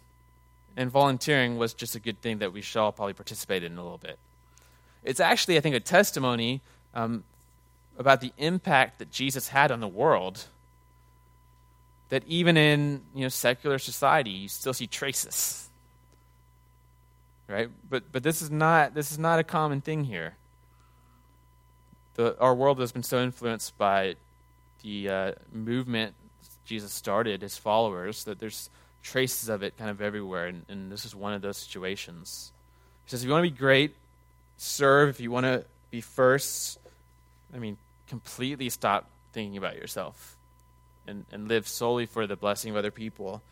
and 0.77 0.91
volunteering 0.91 1.57
was 1.57 1.75
just 1.75 1.95
a 1.95 2.01
good 2.01 2.21
thing 2.21 2.39
that 2.39 2.53
we 2.53 2.63
should 2.63 2.81
all 2.81 2.93
probably 2.93 3.13
participate 3.13 3.63
in 3.63 3.77
a 3.79 3.83
little 3.83 3.99
bit. 3.99 4.19
It's 5.05 5.21
actually, 5.21 5.57
I 5.57 5.61
think, 5.61 5.77
a 5.77 5.81
testimony 5.81 6.63
um, 6.95 7.25
about 7.99 8.21
the 8.21 8.33
impact 8.39 8.99
that 8.99 9.11
Jesus 9.11 9.49
had 9.49 9.71
on 9.71 9.81
the 9.81 9.89
world. 9.89 10.47
That 12.09 12.25
even 12.27 12.57
in 12.57 13.03
you 13.15 13.23
know 13.23 13.29
secular 13.29 13.79
society, 13.79 14.31
you 14.31 14.49
still 14.49 14.75
see 14.75 14.87
traces, 14.87 15.69
right? 17.53 17.69
But 17.89 18.11
but 18.11 18.23
this 18.23 18.43
is 18.43 18.51
not 18.51 18.95
this 18.95 19.13
is 19.13 19.19
not 19.19 19.39
a 19.39 19.45
common 19.45 19.81
thing 19.81 20.05
here. 20.05 20.37
The, 22.15 22.39
our 22.41 22.55
world 22.55 22.81
has 22.81 22.93
been 22.93 23.03
so 23.03 23.23
influenced 23.23 23.79
by 23.79 24.17
the 24.83 25.09
uh, 25.09 25.33
movement 25.53 26.15
Jesus 26.65 26.93
started 26.93 27.43
his 27.43 27.57
followers, 27.57 28.25
that 28.25 28.39
there's 28.39 28.71
traces 29.03 29.49
of 29.49 29.63
it 29.63 29.77
kind 29.77 29.91
of 29.91 30.01
everywhere, 30.01 30.47
and, 30.47 30.65
and 30.69 30.93
this 30.93 31.05
is 31.05 31.15
one 31.15 31.33
of 31.35 31.43
those 31.43 31.57
situations. 31.57 32.53
He 33.05 33.11
says, 33.11 33.23
if 33.23 33.27
you 33.27 33.33
want 33.33 33.45
to 33.45 33.51
be 33.51 33.57
great, 33.57 33.95
serve. 34.57 35.09
If 35.11 35.21
you 35.21 35.31
want 35.31 35.45
to 35.45 35.65
be 35.91 36.01
first, 36.01 36.79
I 37.55 37.59
mean, 37.59 37.77
completely 38.09 38.71
stop 38.71 39.11
thinking 39.33 39.57
about 39.57 39.77
yourself 39.77 40.37
and, 41.07 41.25
and 41.33 41.49
live 41.49 41.67
solely 41.67 42.07
for 42.07 42.27
the 42.27 42.37
blessing 42.37 42.71
of 42.71 42.77
other 42.77 42.91
people. 42.91 43.43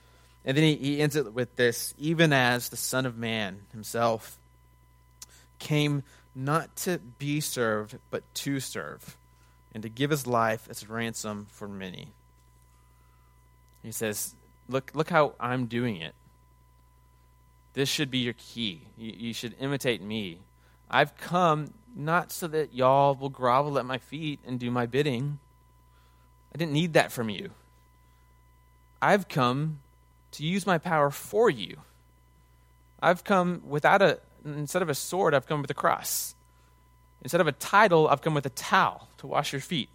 And 0.45 0.57
then 0.57 0.65
he, 0.65 0.77
he 0.77 1.01
ends 1.01 1.17
it 1.17 1.33
with 1.33 1.57
this 1.57 1.95
even 1.99 2.33
as 2.33 2.69
the 2.69 2.77
Son 2.77 3.07
of 3.07 3.17
Man 3.17 3.61
himself 3.73 4.39
came 5.59 6.03
not 6.35 6.75
to 6.77 6.99
be 7.19 7.41
served, 7.41 7.99
but 8.11 8.23
to 8.35 8.61
serve, 8.61 9.17
and 9.75 9.83
to 9.83 9.89
give 9.89 10.11
his 10.11 10.27
life 10.27 10.67
as 10.71 10.83
a 10.83 10.87
ransom 10.87 11.47
for 11.51 11.69
many. 11.69 12.09
He 13.83 13.93
says, 13.93 14.35
Look, 14.69 14.93
look 14.95 15.11
how 15.11 15.35
I'm 15.41 15.67
doing 15.67 15.97
it. 15.97 16.15
This 17.75 17.89
should 17.89 18.11
be 18.11 18.19
your 18.19 18.35
key. 18.35 18.83
You, 18.97 19.13
you 19.17 19.35
should 19.35 19.55
imitate 19.61 20.03
me. 20.03 20.39
I've 20.91 21.17
come 21.17 21.73
not 21.95 22.31
so 22.31 22.47
that 22.49 22.75
y'all 22.75 23.15
will 23.15 23.29
grovel 23.29 23.79
at 23.79 23.85
my 23.85 23.99
feet 23.99 24.39
and 24.47 24.59
do 24.59 24.71
my 24.71 24.87
bidding. 24.87 25.39
I 26.55 26.59
didn't 26.59 26.73
need 26.73 26.93
that 26.95 27.13
from 27.13 27.31
you. 27.31 27.51
I've 29.03 29.29
come 29.29 29.81
to 30.33 30.45
use 30.45 30.67
my 30.67 30.79
power 30.79 31.11
for 31.11 31.51
you. 31.51 31.79
I've 33.03 33.25
come 33.25 33.63
without 33.67 34.03
a, 34.03 34.21
instead 34.45 34.83
of 34.83 34.89
a 34.89 34.95
sword, 34.95 35.35
I've 35.35 35.47
come 35.47 35.63
with 35.63 35.71
a 35.71 35.75
cross. 35.75 36.35
Instead 37.23 37.41
of 37.41 37.47
a 37.47 37.53
title, 37.53 38.09
I've 38.09 38.23
come 38.23 38.35
with 38.35 38.47
a 38.47 38.51
towel 38.51 39.09
to 39.19 39.27
wash 39.27 39.53
your 39.53 39.61
feet. 39.61 39.89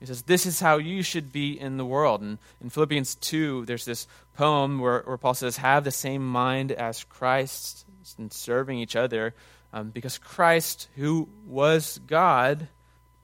He 0.00 0.06
says, 0.06 0.22
This 0.22 0.46
is 0.46 0.58
how 0.58 0.78
you 0.78 1.02
should 1.02 1.32
be 1.32 1.58
in 1.58 1.76
the 1.76 1.84
world. 1.84 2.22
And 2.22 2.38
in 2.60 2.70
Philippians 2.70 3.14
2, 3.14 3.66
there's 3.66 3.84
this 3.84 4.06
poem 4.36 4.80
where, 4.80 5.02
where 5.02 5.16
Paul 5.16 5.34
says, 5.34 5.58
Have 5.58 5.84
the 5.84 5.92
same 5.92 6.26
mind 6.26 6.72
as 6.72 7.04
Christ 7.04 7.86
in 8.18 8.30
serving 8.30 8.78
each 8.78 8.96
other, 8.96 9.32
um, 9.72 9.90
because 9.90 10.18
Christ, 10.18 10.88
who 10.96 11.28
was 11.46 12.00
God, 12.06 12.66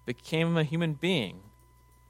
became 0.06 0.56
a 0.56 0.62
human 0.62 0.94
being. 0.94 1.40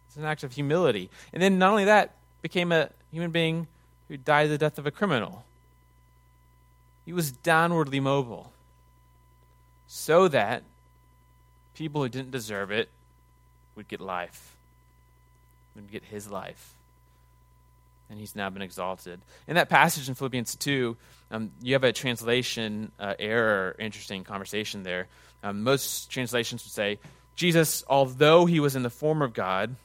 It's 0.06 0.16
an 0.16 0.24
act 0.24 0.44
of 0.44 0.52
humility. 0.52 1.10
And 1.32 1.42
then 1.42 1.58
not 1.58 1.70
only 1.70 1.86
that, 1.86 2.14
became 2.42 2.70
a 2.70 2.90
human 3.10 3.30
being 3.30 3.66
who 4.08 4.16
died 4.16 4.50
the 4.50 4.58
death 4.58 4.78
of 4.78 4.86
a 4.86 4.90
criminal. 4.90 5.44
He 7.04 7.12
was 7.12 7.32
downwardly 7.32 8.02
mobile 8.02 8.52
so 9.86 10.28
that 10.28 10.62
people 11.74 12.02
who 12.02 12.08
didn't 12.08 12.30
deserve 12.30 12.70
it 12.70 12.88
would 13.76 13.88
get 13.88 14.00
life 14.00 14.56
would 15.78 15.90
get 15.90 16.04
his 16.04 16.30
life. 16.30 16.74
And 18.10 18.18
he's 18.18 18.34
now 18.34 18.50
been 18.50 18.62
exalted. 18.62 19.20
In 19.46 19.54
that 19.56 19.68
passage 19.68 20.08
in 20.08 20.14
Philippians 20.14 20.56
2, 20.56 20.96
um, 21.30 21.50
you 21.62 21.74
have 21.74 21.84
a 21.84 21.92
translation 21.92 22.90
uh, 22.98 23.14
error, 23.18 23.76
interesting 23.78 24.24
conversation 24.24 24.82
there. 24.82 25.06
Um, 25.42 25.62
most 25.62 26.10
translations 26.10 26.64
would 26.64 26.72
say, 26.72 26.98
Jesus, 27.36 27.84
although 27.88 28.46
he 28.46 28.60
was 28.60 28.74
in 28.76 28.82
the 28.82 28.90
form 28.90 29.22
of 29.22 29.34
God, 29.34 29.76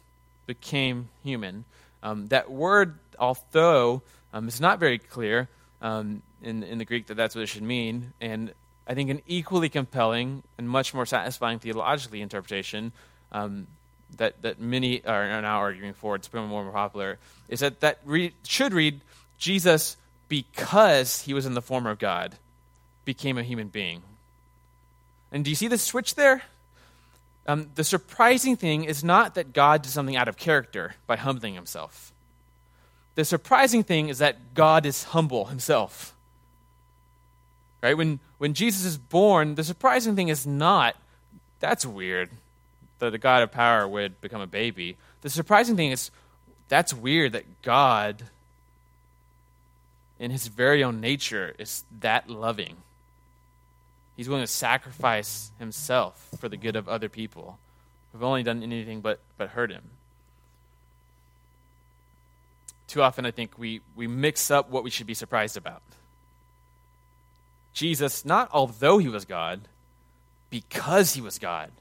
became 0.48 1.10
human. 1.24 1.66
Um, 2.02 2.28
that 2.28 2.50
word, 2.50 2.98
although, 3.20 4.02
um, 4.34 4.48
is 4.48 4.60
not 4.60 4.80
very 4.80 4.98
clear 4.98 5.48
um, 5.82 6.22
in, 6.42 6.64
in 6.64 6.78
the 6.78 6.86
Greek 6.86 7.08
that 7.08 7.16
that's 7.16 7.36
what 7.36 7.42
it 7.42 7.48
should 7.48 7.64
mean. 7.64 8.14
And 8.22 8.54
I 8.88 8.94
think 8.94 9.10
an 9.10 9.22
equally 9.28 9.70
compelling 9.70 10.44
and 10.58 10.68
much 10.68 10.94
more 10.94 11.06
satisfying 11.06 11.60
theologically 11.60 12.22
interpretation 12.22 12.92
um, 13.32 13.68
that, 14.18 14.42
that 14.42 14.60
many 14.60 15.04
are 15.06 15.42
now 15.42 15.60
arguing 15.60 15.94
for, 15.94 16.16
it's 16.16 16.28
becoming 16.28 16.50
more 16.50 16.62
and 16.62 16.72
more 16.72 16.80
popular, 16.80 17.18
is 17.50 17.62
that 17.62 17.80
that 17.80 18.00
re- 18.06 18.34
should 18.44 18.74
read 18.74 19.02
Jesus, 19.38 19.98
because 20.30 21.22
he 21.22 21.34
was 21.34 21.46
in 21.46 21.54
the 21.54 21.62
form 21.62 21.86
of 21.86 22.00
God, 22.00 22.36
became 23.06 23.38
a 23.38 23.44
human 23.44 23.68
being. 23.68 24.02
And 25.32 25.44
do 25.44 25.50
you 25.50 25.56
see 25.56 25.68
the 25.68 25.78
switch 25.78 26.16
there? 26.16 26.44
Um, 27.46 27.70
the 27.76 27.84
surprising 27.84 28.56
thing 28.56 28.86
is 28.86 29.04
not 29.04 29.36
that 29.36 29.52
God 29.52 29.82
did 29.82 29.92
something 29.92 30.16
out 30.16 30.30
of 30.30 30.38
character 30.38 30.96
by 31.08 31.18
humbling 31.18 31.56
himself. 31.56 32.13
The 33.16 33.26
surprising 33.26 33.84
thing 33.84 34.10
is 34.10 34.18
that 34.20 34.54
God 34.54 34.86
is 34.86 35.04
humble 35.06 35.46
himself. 35.46 36.16
Right? 37.82 37.98
When, 37.98 38.20
when 38.38 38.54
Jesus 38.54 38.86
is 38.86 38.98
born, 38.98 39.56
the 39.56 39.64
surprising 39.64 40.16
thing 40.16 40.30
is 40.30 40.48
not, 40.48 40.96
that's 41.60 41.86
weird, 41.86 42.30
that 43.00 43.12
the 43.12 43.18
God 43.18 43.44
of 43.44 43.52
power 43.52 43.88
would 43.88 44.20
become 44.22 44.42
a 44.42 44.48
baby. 44.48 44.96
The 45.22 45.30
surprising 45.30 45.76
thing 45.76 45.92
is, 45.92 46.10
that's 46.70 46.94
weird 46.94 47.34
that 47.34 47.62
God, 47.62 48.24
in 50.18 50.32
his 50.32 50.48
very 50.48 50.84
own 50.84 51.02
nature, 51.02 51.54
is 51.60 51.84
that 52.00 52.30
loving. 52.30 52.78
He's 54.16 54.30
willing 54.30 54.46
to 54.46 54.52
sacrifice 54.52 55.52
himself 55.60 56.30
for 56.40 56.48
the 56.48 56.58
good 56.58 56.76
of 56.76 56.88
other 56.88 57.10
people 57.10 57.60
who've 58.12 58.24
only 58.24 58.44
done 58.44 58.64
anything 58.64 59.02
but, 59.02 59.20
but 59.38 59.50
hurt 59.50 59.72
him. 59.72 59.84
Too 62.94 63.02
often, 63.02 63.26
I 63.26 63.32
think 63.32 63.58
we, 63.58 63.82
we 63.96 64.06
mix 64.06 64.52
up 64.52 64.70
what 64.70 64.84
we 64.84 64.92
should 64.92 65.08
be 65.08 65.16
surprised 65.16 65.58
about. 65.58 65.82
Jesus, 67.74 68.24
not 68.24 68.50
although 68.54 69.00
he 69.00 69.10
was 69.10 69.26
God, 69.26 69.62
because 70.52 71.16
he 71.16 71.20
was 71.20 71.40
God. 71.40 71.72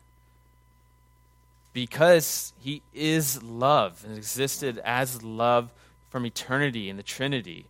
Because 1.75 2.55
he 2.59 2.81
is 2.95 3.43
love 3.43 4.03
and 4.07 4.17
existed 4.17 4.81
as 4.87 5.23
love 5.23 5.71
from 6.09 6.25
eternity 6.25 6.89
in 6.89 6.97
the 6.97 7.03
Trinity. 7.03 7.67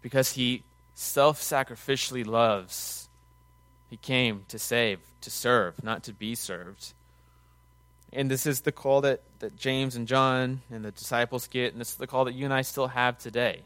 Because 0.00 0.32
he 0.32 0.62
self 0.94 1.42
sacrificially 1.42 2.24
loves. 2.24 3.10
He 3.90 3.98
came 3.98 4.46
to 4.48 4.58
save, 4.58 5.00
to 5.20 5.28
serve, 5.28 5.84
not 5.84 6.02
to 6.04 6.14
be 6.14 6.34
served. 6.34 6.94
And 8.12 8.30
this 8.30 8.46
is 8.46 8.60
the 8.62 8.72
call 8.72 9.02
that, 9.02 9.22
that 9.40 9.56
James 9.56 9.96
and 9.96 10.06
John 10.06 10.62
and 10.70 10.84
the 10.84 10.90
disciples 10.90 11.46
get, 11.48 11.72
and 11.72 11.80
this 11.80 11.90
is 11.90 11.96
the 11.96 12.06
call 12.06 12.24
that 12.24 12.34
you 12.34 12.44
and 12.44 12.54
I 12.54 12.62
still 12.62 12.88
have 12.88 13.18
today 13.18 13.60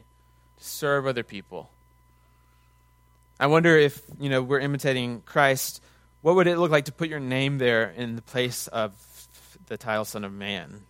to 0.57 0.63
serve 0.63 1.07
other 1.07 1.23
people. 1.23 1.69
I 3.39 3.47
wonder 3.47 3.77
if, 3.77 4.01
you 4.19 4.29
know, 4.29 4.41
we're 4.41 4.59
imitating 4.59 5.21
Christ, 5.25 5.81
what 6.21 6.35
would 6.35 6.47
it 6.47 6.57
look 6.57 6.71
like 6.71 6.85
to 6.85 6.91
put 6.91 7.09
your 7.09 7.19
name 7.19 7.57
there 7.57 7.89
in 7.89 8.15
the 8.15 8.21
place 8.21 8.67
of 8.67 8.93
the 9.67 9.77
title 9.77 10.05
Son 10.05 10.23
of 10.23 10.33
Man? 10.33 10.81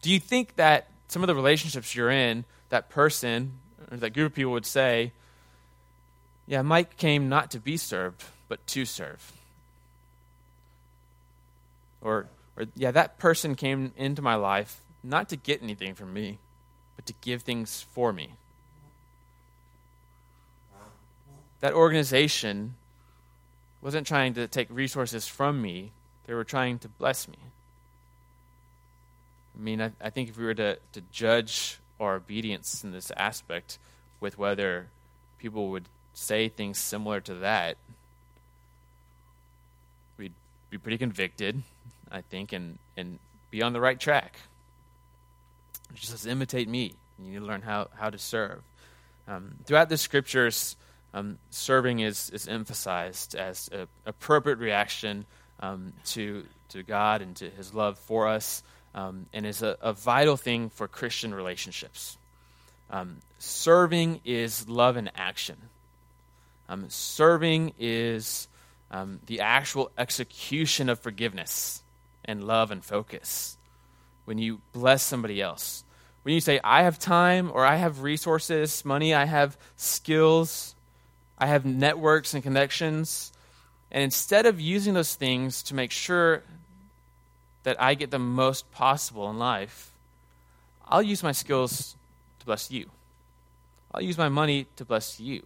Do 0.00 0.10
you 0.10 0.20
think 0.20 0.56
that 0.56 0.88
some 1.08 1.22
of 1.22 1.26
the 1.26 1.34
relationships 1.34 1.94
you're 1.94 2.10
in, 2.10 2.44
that 2.68 2.88
person 2.90 3.52
or 3.90 3.96
that 3.98 4.10
group 4.10 4.32
of 4.32 4.36
people 4.36 4.52
would 4.52 4.66
say, 4.66 5.12
yeah, 6.46 6.62
Mike 6.62 6.96
came 6.96 7.28
not 7.28 7.50
to 7.52 7.58
be 7.58 7.76
served, 7.76 8.24
but 8.48 8.66
to 8.68 8.84
serve? 8.84 9.32
Or 12.00 12.26
or, 12.56 12.66
yeah, 12.76 12.90
that 12.90 13.18
person 13.18 13.54
came 13.54 13.92
into 13.96 14.22
my 14.22 14.36
life 14.36 14.80
not 15.02 15.28
to 15.28 15.36
get 15.36 15.62
anything 15.62 15.94
from 15.94 16.12
me, 16.12 16.38
but 16.96 17.06
to 17.06 17.14
give 17.20 17.42
things 17.42 17.86
for 17.92 18.12
me. 18.12 18.30
That 21.60 21.74
organization 21.74 22.74
wasn't 23.80 24.06
trying 24.06 24.34
to 24.34 24.46
take 24.46 24.68
resources 24.70 25.26
from 25.26 25.60
me, 25.60 25.92
they 26.26 26.34
were 26.34 26.44
trying 26.44 26.78
to 26.80 26.88
bless 26.88 27.28
me. 27.28 27.36
I 29.56 29.62
mean, 29.62 29.80
I, 29.80 29.92
I 30.00 30.10
think 30.10 30.30
if 30.30 30.38
we 30.38 30.44
were 30.44 30.54
to, 30.54 30.78
to 30.92 31.00
judge 31.12 31.78
our 32.00 32.16
obedience 32.16 32.82
in 32.82 32.92
this 32.92 33.12
aspect 33.16 33.78
with 34.20 34.38
whether 34.38 34.88
people 35.38 35.68
would 35.70 35.84
say 36.12 36.48
things 36.48 36.78
similar 36.78 37.20
to 37.20 37.34
that, 37.34 37.76
we'd 40.16 40.32
be 40.70 40.78
pretty 40.78 40.98
convicted 40.98 41.62
I 42.14 42.20
think, 42.20 42.52
and, 42.52 42.78
and 42.96 43.18
be 43.50 43.60
on 43.60 43.72
the 43.72 43.80
right 43.80 43.98
track. 43.98 44.38
It 45.92 46.02
says, 46.02 46.26
imitate 46.26 46.68
me. 46.68 46.94
You 47.18 47.32
need 47.32 47.38
to 47.40 47.44
learn 47.44 47.62
how, 47.62 47.88
how 47.92 48.10
to 48.10 48.18
serve. 48.18 48.62
Um, 49.26 49.56
throughout 49.64 49.88
the 49.88 49.98
scriptures, 49.98 50.76
um, 51.12 51.38
serving 51.50 51.98
is, 51.98 52.30
is 52.30 52.46
emphasized 52.46 53.34
as 53.34 53.68
an 53.72 53.88
appropriate 54.06 54.58
reaction 54.58 55.26
um, 55.58 55.92
to, 56.06 56.44
to 56.68 56.84
God 56.84 57.20
and 57.20 57.34
to 57.36 57.50
his 57.50 57.74
love 57.74 57.98
for 57.98 58.28
us, 58.28 58.62
um, 58.94 59.26
and 59.32 59.44
is 59.44 59.62
a, 59.62 59.76
a, 59.80 59.92
vital 59.92 60.36
thing 60.36 60.70
for 60.70 60.86
Christian 60.86 61.34
relationships. 61.34 62.16
Um, 62.90 63.16
serving 63.40 64.20
is 64.24 64.68
love 64.68 64.96
in 64.96 65.10
action. 65.16 65.56
Um, 66.68 66.86
serving 66.88 67.74
is 67.78 68.46
the 69.26 69.40
actual 69.40 69.90
execution 69.98 70.88
of 70.88 71.00
forgiveness 71.00 71.82
and 72.24 72.44
love 72.44 72.70
and 72.70 72.84
focus 72.84 73.56
when 74.24 74.38
you 74.38 74.60
bless 74.72 75.02
somebody 75.02 75.40
else. 75.40 75.84
When 76.22 76.34
you 76.34 76.40
say, 76.40 76.58
I 76.64 76.82
have 76.82 76.98
time 76.98 77.50
or 77.52 77.66
I 77.66 77.76
have 77.76 78.02
resources, 78.02 78.84
money, 78.84 79.12
I 79.12 79.26
have 79.26 79.58
skills, 79.76 80.74
I 81.38 81.46
have 81.46 81.66
networks 81.66 82.32
and 82.32 82.42
connections, 82.42 83.32
and 83.90 84.02
instead 84.02 84.46
of 84.46 84.60
using 84.60 84.94
those 84.94 85.14
things 85.14 85.62
to 85.64 85.74
make 85.74 85.90
sure 85.90 86.42
that 87.64 87.80
I 87.80 87.94
get 87.94 88.10
the 88.10 88.18
most 88.18 88.70
possible 88.72 89.28
in 89.30 89.38
life, 89.38 89.92
I'll 90.86 91.02
use 91.02 91.22
my 91.22 91.32
skills 91.32 91.96
to 92.40 92.46
bless 92.46 92.70
you. 92.70 92.90
I'll 93.92 94.02
use 94.02 94.18
my 94.18 94.28
money 94.28 94.66
to 94.76 94.84
bless 94.84 95.20
you. 95.20 95.44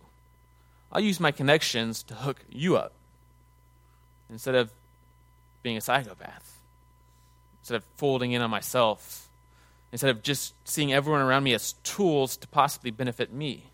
I'll 0.91 1.01
use 1.01 1.21
my 1.21 1.33
connections 1.33 2.03
to 2.05 2.15
hook 2.15 2.39
you 2.51 2.77
up 2.77 2.93
instead 4.31 4.55
of 4.55 4.71
being 5.63 5.77
a 5.77 5.81
psychopath 5.81 6.58
instead 7.69 7.77
of 7.77 7.85
folding 7.99 8.33
in 8.33 8.41
on 8.41 8.49
myself, 8.49 9.29
instead 9.93 10.09
of 10.09 10.23
just 10.23 10.55
seeing 10.65 10.91
everyone 10.91 11.21
around 11.21 11.43
me 11.43 11.53
as 11.53 11.75
tools 11.85 12.39
to 12.39 12.49
possibly 12.49 12.91
benefit 12.91 13.31
me. 13.31 13.65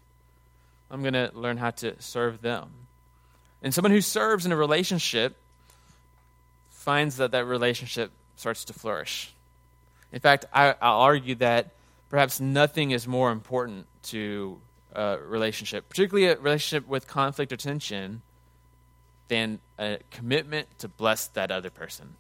I'm 0.91 1.03
going 1.03 1.15
to 1.15 1.31
learn 1.33 1.59
how 1.59 1.71
to 1.71 1.95
serve 2.03 2.43
them. 2.43 2.71
And 3.63 3.73
someone 3.73 3.93
who 3.93 4.01
serves 4.01 4.45
in 4.47 4.51
a 4.51 4.57
relationship 4.57 5.37
finds 6.71 7.19
that 7.19 7.31
that 7.31 7.45
relationship 7.45 8.11
starts 8.35 8.65
to 8.65 8.73
flourish. 8.73 9.33
In 10.13 10.19
fact, 10.19 10.45
I, 10.53 10.71
will 10.71 10.75
argue 10.81 11.37
that 11.37 11.71
perhaps 12.11 12.41
nothing 12.41 12.91
is 12.91 13.07
more 13.07 13.31
important 13.31 13.87
to 14.11 14.59
a 14.93 15.19
relationship, 15.19 15.89
particularly 15.89 16.27
a 16.27 16.37
relationship 16.37 16.89
with 16.89 17.07
conflict 17.07 17.53
or 17.53 17.57
tension, 17.57 18.23
than 19.29 19.61
a 19.79 19.99
commitment 20.11 20.67
to 20.81 20.89
bless 20.89 21.29
that 21.29 21.53
other 21.53 21.71
person. 21.71 22.17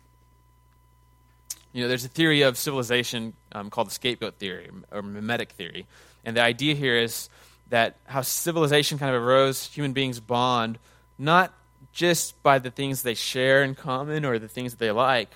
You 1.74 1.82
know, 1.82 1.88
there's 1.88 2.04
a 2.04 2.08
theory 2.08 2.42
of 2.42 2.56
civilization 2.56 3.34
um, 3.50 3.68
called 3.68 3.88
the 3.88 3.92
scapegoat 3.92 4.36
theory 4.36 4.70
or 4.92 5.02
mimetic 5.02 5.50
theory. 5.50 5.86
And 6.24 6.36
the 6.36 6.40
idea 6.40 6.76
here 6.76 6.96
is 6.96 7.28
that 7.68 7.96
how 8.04 8.22
civilization 8.22 8.96
kind 8.96 9.14
of 9.14 9.20
arose, 9.20 9.66
human 9.66 9.92
beings 9.92 10.20
bond, 10.20 10.78
not 11.18 11.52
just 11.92 12.40
by 12.44 12.60
the 12.60 12.70
things 12.70 13.02
they 13.02 13.14
share 13.14 13.64
in 13.64 13.74
common 13.74 14.24
or 14.24 14.38
the 14.38 14.46
things 14.46 14.70
that 14.70 14.78
they 14.78 14.92
like, 14.92 15.30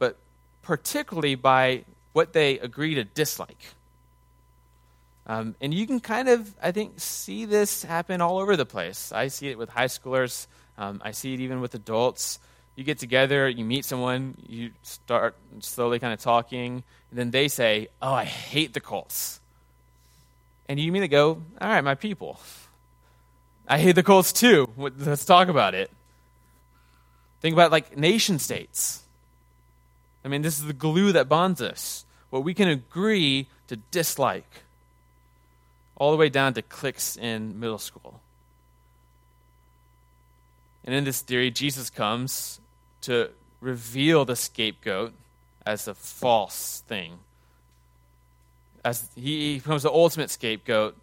but 0.00 0.16
particularly 0.62 1.36
by 1.36 1.84
what 2.12 2.32
they 2.32 2.58
agree 2.58 2.96
to 2.96 3.04
dislike. 3.04 3.62
Um, 5.28 5.54
and 5.60 5.72
you 5.72 5.86
can 5.86 6.00
kind 6.00 6.28
of, 6.28 6.52
I 6.60 6.72
think, 6.72 6.94
see 6.96 7.44
this 7.44 7.84
happen 7.84 8.20
all 8.20 8.40
over 8.40 8.56
the 8.56 8.66
place. 8.66 9.12
I 9.12 9.28
see 9.28 9.48
it 9.48 9.56
with 9.56 9.68
high 9.68 9.86
schoolers, 9.86 10.48
um, 10.76 11.00
I 11.04 11.12
see 11.12 11.34
it 11.34 11.40
even 11.40 11.60
with 11.60 11.76
adults 11.76 12.40
you 12.76 12.84
get 12.84 12.98
together, 12.98 13.48
you 13.48 13.64
meet 13.64 13.84
someone, 13.84 14.36
you 14.48 14.70
start 14.82 15.36
slowly 15.60 15.98
kind 15.98 16.12
of 16.12 16.20
talking, 16.20 16.82
and 17.10 17.18
then 17.18 17.30
they 17.30 17.48
say, 17.48 17.88
Oh, 18.02 18.12
I 18.12 18.24
hate 18.24 18.72
the 18.72 18.80
Colts. 18.80 19.40
And 20.68 20.80
you 20.80 20.88
immediately 20.88 21.08
go, 21.08 21.42
All 21.60 21.68
right, 21.68 21.84
my 21.84 21.94
people. 21.94 22.40
I 23.68 23.78
hate 23.78 23.94
the 23.94 24.02
Colts 24.02 24.32
too. 24.32 24.68
Let's 24.76 25.24
talk 25.24 25.48
about 25.48 25.74
it. 25.74 25.90
Think 27.40 27.52
about 27.52 27.70
like 27.70 27.96
nation 27.96 28.38
states. 28.38 29.02
I 30.24 30.28
mean, 30.28 30.42
this 30.42 30.58
is 30.58 30.64
the 30.64 30.72
glue 30.72 31.12
that 31.12 31.28
bonds 31.28 31.60
us. 31.60 32.04
What 32.30 32.42
we 32.42 32.54
can 32.54 32.68
agree 32.68 33.46
to 33.68 33.76
dislike, 33.76 34.62
all 35.96 36.10
the 36.10 36.16
way 36.16 36.28
down 36.28 36.54
to 36.54 36.62
cliques 36.62 37.16
in 37.16 37.60
middle 37.60 37.78
school. 37.78 38.20
And 40.84 40.94
in 40.94 41.04
this 41.04 41.20
theory, 41.20 41.50
Jesus 41.50 41.90
comes 41.90 42.60
to 43.04 43.30
reveal 43.60 44.24
the 44.24 44.36
scapegoat 44.36 45.12
as 45.64 45.88
a 45.88 45.94
false 45.94 46.82
thing. 46.86 47.18
As 48.84 49.08
he 49.16 49.56
becomes 49.56 49.82
the 49.82 49.90
ultimate 49.90 50.30
scapegoat, 50.30 50.96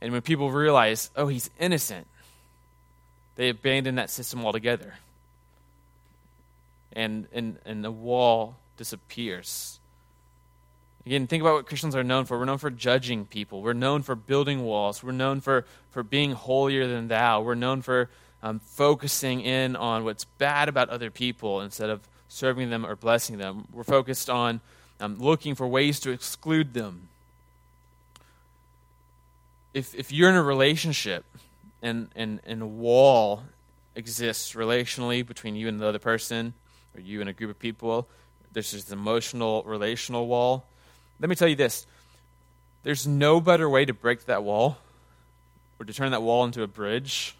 and 0.00 0.12
when 0.12 0.22
people 0.22 0.50
realize, 0.50 1.10
oh, 1.16 1.28
he's 1.28 1.50
innocent, 1.58 2.06
they 3.36 3.48
abandon 3.48 3.96
that 3.96 4.10
system 4.10 4.44
altogether. 4.44 4.94
And, 6.92 7.26
and, 7.32 7.58
and 7.66 7.84
the 7.84 7.90
wall 7.90 8.56
disappears. 8.76 9.80
Again, 11.06 11.26
think 11.26 11.42
about 11.42 11.54
what 11.54 11.66
Christians 11.66 11.94
are 11.94 12.04
known 12.04 12.24
for. 12.24 12.38
We're 12.38 12.46
known 12.46 12.58
for 12.58 12.70
judging 12.70 13.26
people. 13.26 13.60
We're 13.60 13.74
known 13.74 14.02
for 14.02 14.14
building 14.14 14.64
walls. 14.64 15.02
We're 15.02 15.12
known 15.12 15.40
for, 15.40 15.66
for 15.90 16.02
being 16.02 16.32
holier 16.32 16.86
than 16.86 17.08
thou. 17.08 17.42
We're 17.42 17.54
known 17.54 17.82
for 17.82 18.08
um, 18.44 18.60
focusing 18.60 19.40
in 19.40 19.74
on 19.74 20.04
what's 20.04 20.24
bad 20.24 20.68
about 20.68 20.90
other 20.90 21.10
people 21.10 21.62
instead 21.62 21.88
of 21.88 22.02
serving 22.28 22.68
them 22.68 22.84
or 22.84 22.94
blessing 22.94 23.38
them. 23.38 23.66
We're 23.72 23.84
focused 23.84 24.28
on 24.28 24.60
um, 25.00 25.18
looking 25.18 25.54
for 25.54 25.66
ways 25.66 25.98
to 26.00 26.10
exclude 26.10 26.74
them. 26.74 27.08
if, 29.72 29.94
if 29.94 30.12
you're 30.12 30.28
in 30.28 30.36
a 30.36 30.42
relationship 30.42 31.24
and, 31.82 32.08
and, 32.14 32.40
and 32.46 32.62
a 32.62 32.66
wall 32.66 33.42
exists 33.96 34.52
relationally 34.52 35.26
between 35.26 35.56
you 35.56 35.66
and 35.66 35.80
the 35.80 35.86
other 35.86 35.98
person, 35.98 36.52
or 36.94 37.00
you 37.00 37.20
and 37.20 37.30
a 37.30 37.32
group 37.32 37.50
of 37.50 37.58
people, 37.58 38.06
there's 38.52 38.72
this 38.72 38.90
emotional, 38.92 39.62
relational 39.64 40.26
wall. 40.26 40.64
Let 41.18 41.30
me 41.30 41.34
tell 41.34 41.48
you 41.48 41.56
this 41.56 41.86
there's 42.82 43.06
no 43.06 43.40
better 43.40 43.70
way 43.70 43.86
to 43.86 43.94
break 43.94 44.26
that 44.26 44.44
wall 44.44 44.76
or 45.80 45.86
to 45.86 45.92
turn 45.94 46.10
that 46.10 46.22
wall 46.22 46.44
into 46.44 46.62
a 46.62 46.66
bridge 46.66 47.34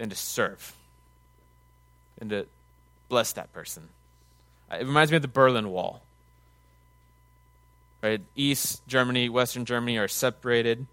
than 0.00 0.08
to 0.08 0.16
serve 0.16 0.74
and 2.18 2.30
to 2.30 2.46
bless 3.10 3.34
that 3.34 3.52
person. 3.52 3.90
Uh, 4.72 4.76
it 4.76 4.86
reminds 4.86 5.10
me 5.10 5.16
of 5.16 5.22
the 5.22 5.28
Berlin 5.28 5.68
Wall. 5.68 6.00
Right? 8.02 8.22
East 8.34 8.80
Germany, 8.88 9.28
Western 9.28 9.66
Germany 9.66 9.98
are 9.98 10.08
separated 10.08 10.86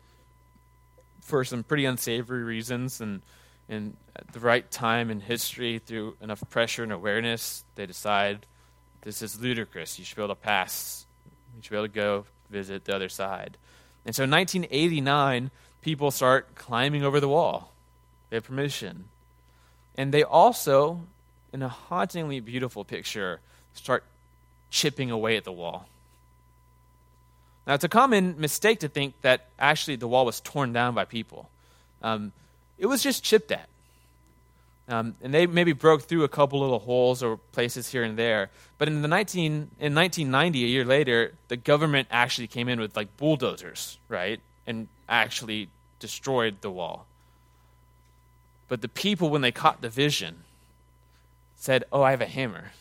for 1.21 1.45
some 1.45 1.63
pretty 1.63 1.85
unsavory 1.85 2.43
reasons, 2.43 2.99
and, 2.99 3.21
and 3.69 3.95
at 4.13 4.33
the 4.33 4.41
right 4.41 4.69
time 4.69 5.09
in 5.09 5.21
history, 5.21 5.79
through 5.79 6.17
enough 6.21 6.43
pressure 6.49 6.83
and 6.83 6.91
awareness, 6.91 7.63
they 7.75 7.85
decide 7.85 8.45
this 9.03 9.21
is 9.21 9.39
ludicrous. 9.39 9.97
You 9.97 10.03
should 10.03 10.17
be 10.17 10.21
able 10.21 10.35
to 10.35 10.41
pass. 10.41 11.05
You 11.55 11.63
should 11.63 11.71
be 11.71 11.77
able 11.77 11.87
to 11.87 11.93
go 11.93 12.25
visit 12.49 12.83
the 12.83 12.93
other 12.93 13.09
side. 13.09 13.57
And 14.05 14.13
so 14.13 14.25
in 14.25 14.31
1989, 14.31 15.49
people 15.81 16.11
start 16.11 16.55
climbing 16.55 17.05
over 17.05 17.21
the 17.21 17.29
wall. 17.29 17.71
They 18.29 18.37
have 18.37 18.43
permission. 18.43 19.05
And 19.95 20.13
they 20.13 20.23
also, 20.23 21.01
in 21.53 21.61
a 21.61 21.69
hauntingly 21.69 22.39
beautiful 22.39 22.83
picture, 22.83 23.39
start 23.73 24.03
chipping 24.69 25.11
away 25.11 25.37
at 25.37 25.43
the 25.43 25.51
wall. 25.51 25.87
Now, 27.65 27.73
it's 27.73 27.83
a 27.83 27.89
common 27.89 28.39
mistake 28.39 28.79
to 28.79 28.87
think 28.87 29.13
that 29.21 29.47
actually 29.59 29.97
the 29.97 30.07
wall 30.07 30.25
was 30.25 30.39
torn 30.39 30.71
down 30.71 30.93
by 30.93 31.05
people. 31.05 31.49
Um, 32.01 32.31
it 32.77 32.85
was 32.85 33.03
just 33.03 33.23
chipped 33.23 33.51
at. 33.51 33.67
Um, 34.89 35.15
and 35.21 35.33
they 35.33 35.47
maybe 35.47 35.73
broke 35.73 36.03
through 36.03 36.23
a 36.23 36.29
couple 36.29 36.61
little 36.61 36.79
holes 36.79 37.21
or 37.21 37.37
places 37.51 37.89
here 37.89 38.03
and 38.03 38.17
there. 38.17 38.49
But 38.77 38.87
in 38.87 39.01
the 39.01 39.09
19 39.09 39.51
in 39.79 39.95
1990, 39.95 40.63
a 40.63 40.67
year 40.67 40.85
later, 40.85 41.33
the 41.49 41.57
government 41.57 42.07
actually 42.09 42.47
came 42.47 42.69
in 42.69 42.79
with 42.79 42.95
like 42.95 43.17
bulldozers, 43.17 43.99
right, 44.07 44.39
and 44.65 44.87
actually 45.09 45.67
destroyed 45.99 46.61
the 46.61 46.71
wall. 46.71 47.05
But 48.67 48.81
the 48.81 48.89
people, 48.89 49.29
when 49.29 49.41
they 49.41 49.51
caught 49.51 49.81
the 49.81 49.89
vision, 49.89 50.43
said, 51.55 51.83
"Oh, 51.91 52.01
I 52.01 52.11
have 52.11 52.21
a 52.21 52.25
hammer. 52.25 52.71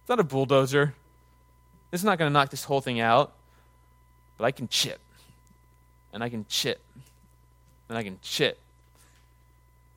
It's 0.00 0.08
not 0.08 0.20
a 0.20 0.24
bulldozer. 0.24 0.94
It's 1.92 2.02
not 2.02 2.18
going 2.18 2.28
to 2.28 2.32
knock 2.32 2.50
this 2.50 2.64
whole 2.64 2.80
thing 2.80 3.00
out, 3.00 3.32
but 4.38 4.44
I 4.44 4.50
can 4.50 4.68
chip, 4.68 5.00
and 6.12 6.22
I 6.22 6.28
can 6.28 6.46
chip, 6.48 6.80
and 7.88 7.96
I 7.96 8.02
can 8.02 8.18
chip." 8.22 8.58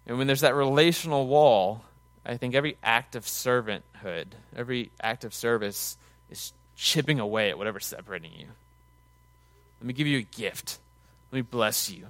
And 0.05 0.17
when 0.17 0.27
there's 0.27 0.41
that 0.41 0.55
relational 0.55 1.27
wall, 1.27 1.83
I 2.25 2.37
think 2.37 2.55
every 2.55 2.77
act 2.83 3.15
of 3.15 3.25
servanthood, 3.25 4.27
every 4.55 4.91
act 5.01 5.23
of 5.23 5.33
service 5.33 5.97
is 6.29 6.53
chipping 6.75 7.19
away 7.19 7.49
at 7.49 7.57
whatever's 7.57 7.85
separating 7.85 8.31
you. 8.37 8.47
Let 9.79 9.87
me 9.87 9.93
give 9.93 10.07
you 10.07 10.19
a 10.19 10.23
gift. 10.23 10.79
Let 11.31 11.37
me 11.37 11.41
bless 11.41 11.89
you. 11.89 12.07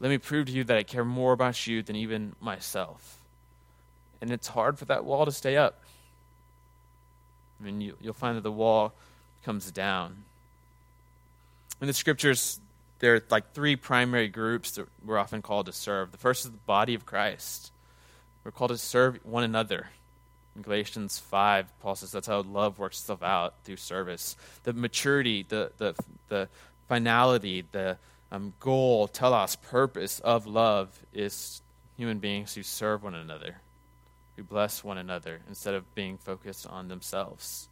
Let 0.00 0.08
me 0.08 0.18
prove 0.18 0.46
to 0.46 0.52
you 0.52 0.64
that 0.64 0.76
I 0.76 0.82
care 0.82 1.04
more 1.04 1.32
about 1.32 1.66
you 1.66 1.82
than 1.82 1.96
even 1.96 2.34
myself. 2.40 3.18
And 4.20 4.30
it's 4.30 4.48
hard 4.48 4.78
for 4.78 4.84
that 4.86 5.04
wall 5.04 5.24
to 5.24 5.32
stay 5.32 5.56
up. 5.56 5.80
I 7.60 7.64
mean, 7.64 7.80
you, 7.80 7.96
will 8.02 8.12
find 8.12 8.36
that 8.36 8.42
the 8.42 8.52
wall 8.52 8.92
comes 9.44 9.70
down. 9.70 10.24
In 11.80 11.86
the 11.86 11.92
scriptures, 11.92 12.60
there 12.98 13.14
are 13.16 13.22
like 13.30 13.52
three 13.52 13.76
primary 13.76 14.28
groups 14.28 14.72
that 14.72 14.88
we're 15.04 15.18
often 15.18 15.42
called 15.42 15.66
to 15.66 15.72
serve. 15.72 16.12
The 16.12 16.18
first 16.18 16.44
is 16.44 16.50
the 16.50 16.56
body 16.58 16.94
of 16.94 17.06
Christ. 17.06 17.70
We're 18.44 18.50
called 18.50 18.70
to 18.70 18.78
serve 18.78 19.18
one 19.24 19.44
another. 19.44 19.88
In 20.56 20.62
Galatians 20.62 21.18
5, 21.18 21.80
Paul 21.80 21.96
says 21.96 22.12
that's 22.12 22.26
how 22.26 22.42
love 22.42 22.78
works 22.78 23.00
itself 23.00 23.22
out 23.22 23.54
through 23.64 23.76
service. 23.76 24.36
The 24.62 24.72
maturity, 24.72 25.44
the, 25.48 25.72
the, 25.78 25.94
the 26.28 26.48
finality, 26.88 27.64
the 27.72 27.98
um, 28.34 28.52
goal, 28.58 29.06
telos, 29.06 29.54
purpose 29.56 30.18
of 30.20 30.46
love 30.46 30.88
is 31.12 31.62
human 31.96 32.18
beings 32.18 32.54
who 32.54 32.64
serve 32.64 33.04
one 33.04 33.14
another, 33.14 33.56
who 34.36 34.42
bless 34.42 34.82
one 34.82 34.98
another 34.98 35.40
instead 35.48 35.74
of 35.74 35.94
being 35.94 36.18
focused 36.18 36.66
on 36.66 36.88
themselves. 36.88 37.68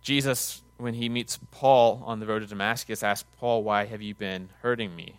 Jesus 0.00 0.62
when 0.78 0.94
he 0.94 1.08
meets 1.08 1.38
Paul 1.50 2.02
on 2.06 2.18
the 2.18 2.26
road 2.26 2.40
to 2.40 2.46
Damascus, 2.46 3.02
asks 3.02 3.28
Paul, 3.38 3.62
Why 3.62 3.84
have 3.84 4.02
you 4.02 4.14
been 4.14 4.48
hurting 4.62 4.96
me? 4.96 5.18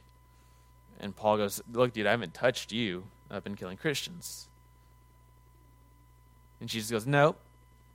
And 0.99 1.15
Paul 1.15 1.37
goes, 1.37 1.61
Look, 1.71 1.93
dude, 1.93 2.07
I 2.07 2.11
haven't 2.11 2.33
touched 2.33 2.71
you. 2.71 3.05
I've 3.29 3.43
been 3.43 3.55
killing 3.55 3.77
Christians. 3.77 4.47
And 6.59 6.67
Jesus 6.67 6.91
goes, 6.91 7.05
No, 7.05 7.35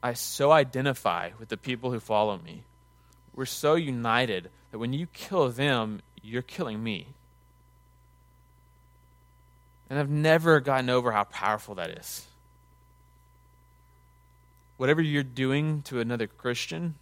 I 0.00 0.14
so 0.14 0.52
identify 0.52 1.30
with 1.38 1.48
the 1.48 1.56
people 1.56 1.90
who 1.90 2.00
follow 2.00 2.38
me. 2.38 2.62
We're 3.34 3.46
so 3.46 3.74
united 3.74 4.50
that 4.70 4.78
when 4.78 4.92
you 4.92 5.06
kill 5.06 5.50
them, 5.50 6.00
you're 6.22 6.42
killing 6.42 6.82
me. 6.82 7.08
And 9.90 9.98
I've 9.98 10.10
never 10.10 10.60
gotten 10.60 10.90
over 10.90 11.12
how 11.12 11.24
powerful 11.24 11.74
that 11.76 11.90
is. 11.90 12.26
Whatever 14.76 15.00
you're 15.00 15.22
doing 15.22 15.82
to 15.82 16.00
another 16.00 16.26
Christian, 16.26 16.94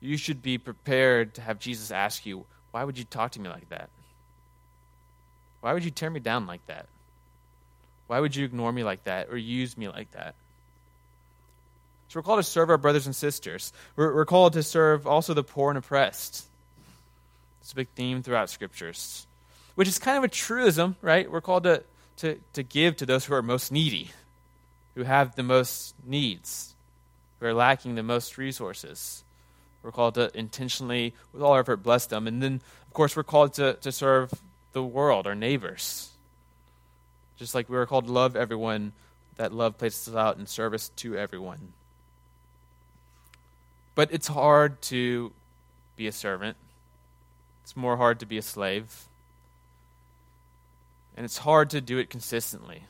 you 0.00 0.16
should 0.16 0.42
be 0.42 0.58
prepared 0.58 1.34
to 1.34 1.42
have 1.42 1.58
Jesus 1.58 1.90
ask 1.90 2.24
you, 2.24 2.46
Why 2.70 2.84
would 2.84 2.98
you 2.98 3.04
talk 3.04 3.32
to 3.32 3.40
me 3.40 3.48
like 3.48 3.68
that? 3.68 3.90
Why 5.60 5.72
would 5.72 5.84
you 5.84 5.90
tear 5.90 6.10
me 6.10 6.20
down 6.20 6.46
like 6.46 6.66
that? 6.66 6.86
Why 8.06 8.20
would 8.20 8.34
you 8.34 8.44
ignore 8.44 8.72
me 8.72 8.84
like 8.84 9.04
that 9.04 9.28
or 9.28 9.36
use 9.36 9.76
me 9.76 9.88
like 9.88 10.10
that? 10.12 10.34
So 12.08 12.18
we're 12.18 12.22
called 12.24 12.38
to 12.38 12.42
serve 12.42 12.70
our 12.70 12.78
brothers 12.78 13.06
and 13.06 13.14
sisters. 13.14 13.72
We're, 13.94 14.14
we're 14.14 14.24
called 14.24 14.54
to 14.54 14.62
serve 14.62 15.06
also 15.06 15.34
the 15.34 15.44
poor 15.44 15.70
and 15.70 15.78
oppressed. 15.78 16.46
It's 17.60 17.72
a 17.72 17.76
big 17.76 17.88
theme 17.94 18.22
throughout 18.22 18.48
scriptures, 18.48 19.26
which 19.74 19.88
is 19.88 19.98
kind 19.98 20.16
of 20.16 20.24
a 20.24 20.28
truism, 20.28 20.96
right? 21.02 21.30
We're 21.30 21.42
called 21.42 21.64
to, 21.64 21.82
to, 22.18 22.38
to 22.54 22.62
give 22.62 22.96
to 22.96 23.06
those 23.06 23.26
who 23.26 23.34
are 23.34 23.42
most 23.42 23.70
needy, 23.70 24.10
who 24.94 25.02
have 25.02 25.36
the 25.36 25.42
most 25.42 25.94
needs, 26.02 26.74
who 27.40 27.46
are 27.46 27.52
lacking 27.54 27.94
the 27.94 28.02
most 28.02 28.38
resources. 28.38 29.22
We're 29.82 29.92
called 29.92 30.14
to 30.14 30.30
intentionally, 30.32 31.12
with 31.34 31.42
all 31.42 31.52
our 31.52 31.60
effort, 31.60 31.82
bless 31.82 32.06
them. 32.06 32.26
And 32.26 32.42
then, 32.42 32.62
of 32.86 32.94
course, 32.94 33.16
we're 33.16 33.22
called 33.22 33.52
to, 33.54 33.74
to 33.74 33.92
serve 33.92 34.32
the 34.72 34.82
world, 34.82 35.26
our 35.26 35.34
neighbors. 35.34 36.10
Just 37.36 37.54
like 37.54 37.68
we 37.68 37.76
were 37.76 37.86
called 37.86 38.06
to 38.06 38.12
love 38.12 38.34
everyone, 38.34 38.92
that 39.36 39.52
love 39.52 39.76
places 39.76 40.08
us 40.08 40.14
out 40.14 40.38
in 40.38 40.46
service 40.46 40.88
to 40.96 41.14
everyone. 41.16 41.74
But 43.98 44.12
it's 44.12 44.28
hard 44.28 44.80
to 44.82 45.32
be 45.96 46.06
a 46.06 46.12
servant. 46.12 46.56
It's 47.64 47.76
more 47.76 47.96
hard 47.96 48.20
to 48.20 48.26
be 48.26 48.38
a 48.38 48.42
slave. 48.42 49.08
And 51.16 51.24
it's 51.24 51.38
hard 51.38 51.70
to 51.70 51.80
do 51.80 51.98
it 51.98 52.08
consistently. 52.08 52.84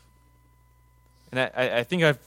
And 1.33 1.41
I, 1.41 1.79
I 1.79 1.85
think 1.85 2.03
I've 2.03 2.19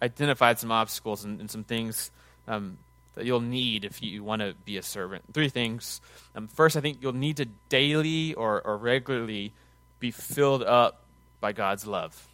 identified 0.00 0.58
some 0.58 0.72
obstacles 0.72 1.22
and, 1.22 1.38
and 1.38 1.50
some 1.50 1.64
things 1.64 2.10
um, 2.48 2.78
that 3.14 3.26
you'll 3.26 3.40
need 3.40 3.84
if 3.84 4.02
you 4.02 4.24
want 4.24 4.40
to 4.40 4.54
be 4.64 4.78
a 4.78 4.82
servant. 4.82 5.22
Three 5.34 5.50
things. 5.50 6.00
Um, 6.34 6.48
first, 6.48 6.78
I 6.78 6.80
think 6.80 7.02
you'll 7.02 7.12
need 7.12 7.36
to 7.36 7.46
daily 7.68 8.32
or, 8.32 8.62
or 8.62 8.78
regularly 8.78 9.52
be 9.98 10.12
filled 10.12 10.62
up 10.62 11.02
by 11.42 11.52
God's 11.52 11.86
love. 11.86 12.29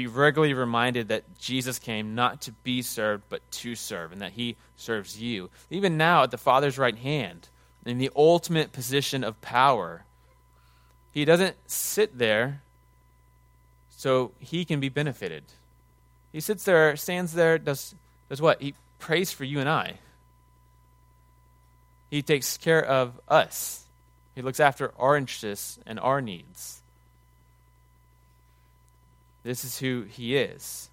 Be 0.00 0.06
regularly 0.06 0.54
reminded 0.54 1.08
that 1.08 1.24
Jesus 1.38 1.78
came 1.78 2.14
not 2.14 2.40
to 2.40 2.52
be 2.52 2.80
served, 2.80 3.24
but 3.28 3.42
to 3.50 3.74
serve, 3.74 4.12
and 4.12 4.22
that 4.22 4.32
he 4.32 4.56
serves 4.74 5.20
you. 5.20 5.50
Even 5.68 5.98
now, 5.98 6.22
at 6.22 6.30
the 6.30 6.38
Father's 6.38 6.78
right 6.78 6.96
hand, 6.96 7.50
in 7.84 7.98
the 7.98 8.08
ultimate 8.16 8.72
position 8.72 9.22
of 9.22 9.38
power, 9.42 10.04
he 11.12 11.26
doesn't 11.26 11.54
sit 11.66 12.16
there 12.16 12.62
so 13.90 14.32
he 14.38 14.64
can 14.64 14.80
be 14.80 14.88
benefited. 14.88 15.44
He 16.32 16.40
sits 16.40 16.64
there, 16.64 16.96
stands 16.96 17.34
there, 17.34 17.58
does, 17.58 17.94
does 18.30 18.40
what? 18.40 18.62
He 18.62 18.72
prays 19.00 19.30
for 19.30 19.44
you 19.44 19.60
and 19.60 19.68
I. 19.68 19.98
He 22.10 22.22
takes 22.22 22.56
care 22.56 22.82
of 22.82 23.20
us. 23.28 23.84
He 24.34 24.40
looks 24.40 24.60
after 24.60 24.94
our 24.98 25.18
interests 25.18 25.78
and 25.84 26.00
our 26.00 26.22
needs. 26.22 26.80
This 29.42 29.64
is 29.64 29.78
who 29.78 30.02
he 30.02 30.36
is. 30.36 30.90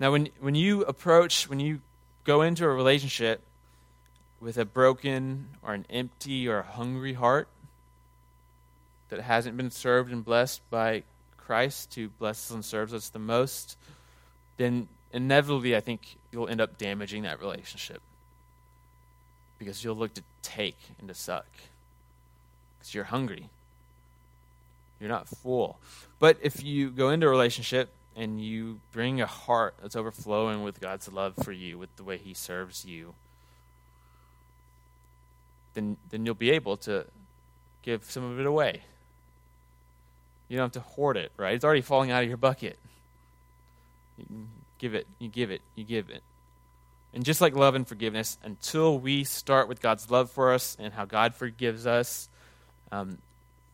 Now, 0.00 0.12
when, 0.12 0.28
when 0.40 0.54
you 0.54 0.82
approach, 0.82 1.48
when 1.48 1.60
you 1.60 1.80
go 2.24 2.42
into 2.42 2.64
a 2.64 2.68
relationship 2.68 3.40
with 4.40 4.58
a 4.58 4.64
broken 4.64 5.48
or 5.62 5.74
an 5.74 5.86
empty 5.90 6.48
or 6.48 6.58
a 6.58 6.62
hungry 6.62 7.14
heart 7.14 7.48
that 9.10 9.20
hasn't 9.20 9.56
been 9.56 9.70
served 9.70 10.10
and 10.10 10.24
blessed 10.24 10.68
by 10.70 11.02
Christ, 11.36 11.94
who 11.94 12.08
blesses 12.08 12.50
and 12.50 12.64
serves 12.64 12.94
us 12.94 13.10
the 13.10 13.18
most, 13.18 13.76
then 14.56 14.88
inevitably, 15.12 15.76
I 15.76 15.80
think 15.80 16.16
you'll 16.32 16.48
end 16.48 16.60
up 16.60 16.78
damaging 16.78 17.22
that 17.22 17.40
relationship. 17.40 18.00
because 19.58 19.84
you'll 19.84 19.96
look 19.96 20.12
to 20.14 20.22
take 20.42 20.76
and 20.98 21.08
to 21.08 21.14
suck 21.14 21.46
because 22.78 22.94
you're 22.94 23.04
hungry. 23.04 23.48
You're 25.00 25.08
not 25.08 25.28
full. 25.28 25.78
But 26.24 26.38
if 26.40 26.64
you 26.64 26.88
go 26.88 27.10
into 27.10 27.26
a 27.26 27.28
relationship 27.28 27.90
and 28.16 28.40
you 28.40 28.80
bring 28.92 29.20
a 29.20 29.26
heart 29.26 29.74
that's 29.82 29.94
overflowing 29.94 30.62
with 30.62 30.80
God's 30.80 31.12
love 31.12 31.34
for 31.42 31.52
you, 31.52 31.76
with 31.76 31.94
the 31.96 32.02
way 32.02 32.16
He 32.16 32.32
serves 32.32 32.86
you, 32.86 33.12
then, 35.74 35.98
then 36.08 36.24
you'll 36.24 36.34
be 36.34 36.52
able 36.52 36.78
to 36.78 37.04
give 37.82 38.04
some 38.04 38.24
of 38.24 38.40
it 38.40 38.46
away. 38.46 38.84
You 40.48 40.56
don't 40.56 40.64
have 40.74 40.82
to 40.82 40.88
hoard 40.94 41.18
it, 41.18 41.30
right? 41.36 41.54
It's 41.54 41.62
already 41.62 41.82
falling 41.82 42.10
out 42.10 42.22
of 42.22 42.28
your 42.30 42.38
bucket. 42.38 42.78
You 44.16 44.46
give 44.78 44.94
it, 44.94 45.06
you 45.18 45.28
give 45.28 45.50
it, 45.50 45.60
you 45.74 45.84
give 45.84 46.08
it. 46.08 46.22
And 47.12 47.22
just 47.22 47.42
like 47.42 47.54
love 47.54 47.74
and 47.74 47.86
forgiveness, 47.86 48.38
until 48.42 48.98
we 48.98 49.24
start 49.24 49.68
with 49.68 49.82
God's 49.82 50.10
love 50.10 50.30
for 50.30 50.54
us 50.54 50.74
and 50.80 50.94
how 50.94 51.04
God 51.04 51.34
forgives 51.34 51.86
us, 51.86 52.30
um, 52.90 53.18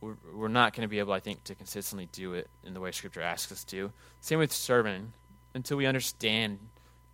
we're, 0.00 0.16
we're 0.34 0.48
not 0.48 0.74
going 0.74 0.82
to 0.82 0.88
be 0.88 0.98
able, 0.98 1.12
I 1.12 1.20
think, 1.20 1.44
to 1.44 1.54
consistently 1.54 2.08
do 2.12 2.34
it 2.34 2.48
in 2.64 2.74
the 2.74 2.80
way 2.80 2.90
Scripture 2.90 3.22
asks 3.22 3.52
us 3.52 3.64
to. 3.64 3.92
Same 4.20 4.38
with 4.38 4.52
serving. 4.52 5.12
Until 5.52 5.76
we 5.76 5.86
understand 5.86 6.58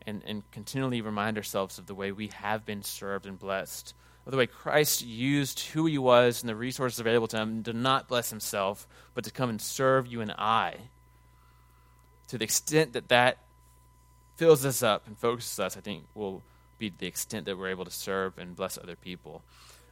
and, 0.07 0.23
and 0.27 0.49
continually 0.53 1.01
remind 1.01 1.37
ourselves 1.37 1.79
of 1.79 1.87
the 1.87 1.95
way 1.95 2.13
we 2.13 2.29
have 2.29 2.65
been 2.67 2.83
served 2.83 3.27
and 3.27 3.39
blessed, 3.39 3.95
of 4.25 4.33
the 4.33 4.39
way 4.39 4.47
Christ 4.47 5.03
used 5.03 5.61
who 5.61 5.87
he 5.87 5.99
was 5.99 6.43
and 6.43 6.49
the 6.49 6.57
resources 6.57 7.01
available 7.01 7.29
to 7.29 7.39
him 7.39 7.63
to 7.65 7.73
not 7.73 8.09
bless 8.09 8.31
himself, 8.31 8.87
but 9.15 9.25
to 9.25 9.31
come 9.31 9.51
and 9.51 9.61
serve 9.61 10.07
you 10.07 10.21
and 10.21 10.33
I. 10.33 10.77
To 12.29 12.39
the 12.39 12.45
extent 12.45 12.93
that 12.93 13.09
that 13.09 13.39
fills 14.37 14.67
us 14.67 14.83
up 14.83 15.07
and 15.07 15.17
focuses 15.17 15.59
us, 15.59 15.77
I 15.77 15.81
think 15.81 16.05
will 16.15 16.43
be 16.79 16.91
the 16.91 17.07
extent 17.07 17.47
that 17.47 17.57
we're 17.57 17.71
able 17.71 17.85
to 17.85 17.91
serve 17.91 18.37
and 18.39 18.55
bless 18.55 18.77
other 18.77 18.97
people. 18.97 19.43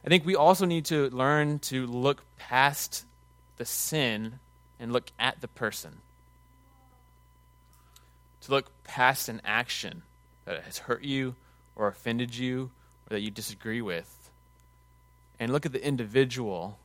I 0.05 0.09
think 0.09 0.23
we 0.23 0.35
also 0.35 0.65
need 0.65 0.85
to 0.85 1.09
learn 1.09 1.59
to 1.59 1.87
look 1.87 2.23
past 2.37 3.05
the 3.57 3.65
sin 3.65 4.39
and 4.79 4.93
look 4.93 5.11
at 5.17 5.41
the 5.41 5.47
person. 5.47 5.97
To 8.41 8.51
look 8.51 8.71
past 8.83 9.29
an 9.29 9.41
action 9.43 10.03
that 10.45 10.61
has 10.61 10.77
hurt 10.77 11.03
you 11.03 11.35
or 11.75 11.87
offended 11.87 12.35
you 12.35 12.69
or 13.09 13.15
that 13.15 13.21
you 13.21 13.31
disagree 13.31 13.81
with 13.81 14.29
and 15.39 15.51
look 15.51 15.65
at 15.65 15.71
the 15.71 15.85
individual 15.85 16.77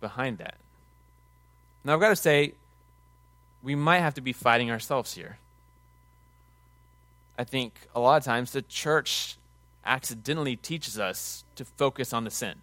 behind 0.00 0.38
that. 0.38 0.56
Now, 1.84 1.94
I've 1.94 2.00
got 2.00 2.08
to 2.08 2.16
say, 2.16 2.54
we 3.62 3.74
might 3.74 4.00
have 4.00 4.14
to 4.14 4.20
be 4.20 4.32
fighting 4.32 4.70
ourselves 4.70 5.14
here. 5.14 5.38
I 7.38 7.44
think 7.44 7.74
a 7.94 8.00
lot 8.00 8.16
of 8.16 8.24
times 8.24 8.52
the 8.52 8.62
church 8.62 9.37
accidentally 9.88 10.54
teaches 10.54 10.98
us 10.98 11.44
to 11.56 11.64
focus 11.64 12.12
on 12.12 12.24
the 12.24 12.30
sin. 12.30 12.56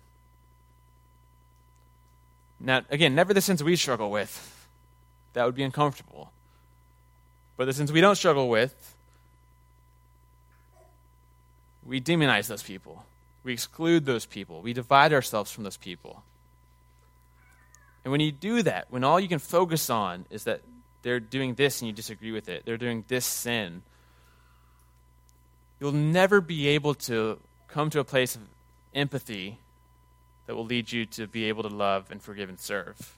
Now, 2.60 2.82
again, 2.90 3.16
never 3.16 3.34
the 3.34 3.42
sins 3.42 3.64
we 3.64 3.76
struggle 3.76 4.10
with. 4.10 4.70
That 5.34 5.46
would 5.46 5.56
be 5.56 5.64
uncomfortable. 5.64 6.32
But 7.58 7.66
the 7.66 7.74
sins 7.74 7.92
we 7.92 8.02
don't 8.02 8.16
struggle 8.16 8.48
with, 8.48 8.96
we 11.86 12.00
demonize 12.00 12.48
those 12.48 12.64
people. 12.64 13.06
We 13.44 13.54
exclude 13.54 14.06
those 14.06 14.26
people. 14.26 14.62
We 14.62 14.74
divide 14.74 15.14
ourselves 15.14 15.52
from 15.52 15.64
those 15.64 15.78
people. 15.78 16.24
And 18.04 18.12
when 18.12 18.22
you 18.22 18.32
do 18.32 18.64
that, 18.64 18.88
when 18.90 19.04
all 19.04 19.20
you 19.20 19.28
can 19.28 19.40
focus 19.40 19.90
on 19.90 20.26
is 20.30 20.46
that 20.46 20.62
they're 21.02 21.20
doing 21.20 21.56
this 21.56 21.82
and 21.82 21.88
you 21.88 21.94
disagree 21.94 22.32
with 22.32 22.50
it, 22.50 22.64
they're 22.66 22.78
doing 22.78 23.04
this 23.08 23.26
sin, 23.26 23.84
you'll 25.80 25.92
never 25.92 26.42
be 26.42 26.68
able 26.70 26.94
to 26.94 27.40
come 27.68 27.90
to 27.90 28.00
a 28.00 28.04
place 28.04 28.36
of 28.36 28.42
empathy 28.94 29.58
that 30.48 30.56
will 30.56 30.66
lead 30.66 30.92
you 30.92 31.06
to 31.06 31.28
be 31.28 31.46
able 31.46 31.64
to 31.64 31.70
love 31.70 32.12
and 32.12 32.22
forgive 32.22 32.50
and 32.50 32.60
serve. 32.60 33.18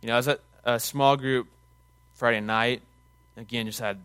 You 0.00 0.08
know, 0.08 0.14
I 0.14 0.16
was 0.16 0.28
at 0.28 0.40
a 0.64 0.78
small 0.80 1.16
group 1.16 1.48
Friday 2.14 2.40
night. 2.40 2.82
Again, 3.36 3.66
just 3.66 3.80
had 3.80 3.98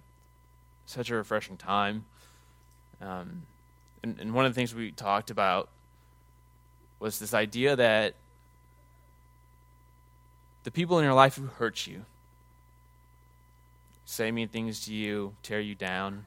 such 0.85 1.09
a 1.09 1.15
refreshing 1.15 1.57
time. 1.57 2.05
Um, 3.01 3.43
and, 4.03 4.19
and 4.19 4.33
one 4.33 4.45
of 4.45 4.53
the 4.53 4.55
things 4.55 4.73
we 4.73 4.91
talked 4.91 5.29
about 5.29 5.69
was 6.99 7.19
this 7.19 7.33
idea 7.33 7.75
that 7.75 8.15
the 10.63 10.71
people 10.71 10.97
in 10.99 11.05
your 11.05 11.13
life 11.13 11.35
who 11.35 11.45
hurt 11.45 11.87
you, 11.87 12.03
say 14.05 14.31
mean 14.31 14.47
things 14.47 14.85
to 14.85 14.93
you, 14.93 15.33
tear 15.43 15.59
you 15.59 15.75
down, 15.75 16.25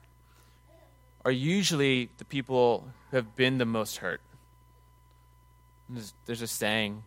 are 1.25 1.31
usually 1.31 2.09
the 2.17 2.25
people 2.25 2.87
who 3.09 3.17
have 3.17 3.35
been 3.35 3.57
the 3.57 3.65
most 3.65 3.97
hurt. 3.97 4.21
There's, 6.25 6.41
a 6.41 6.47
saying 6.47 7.03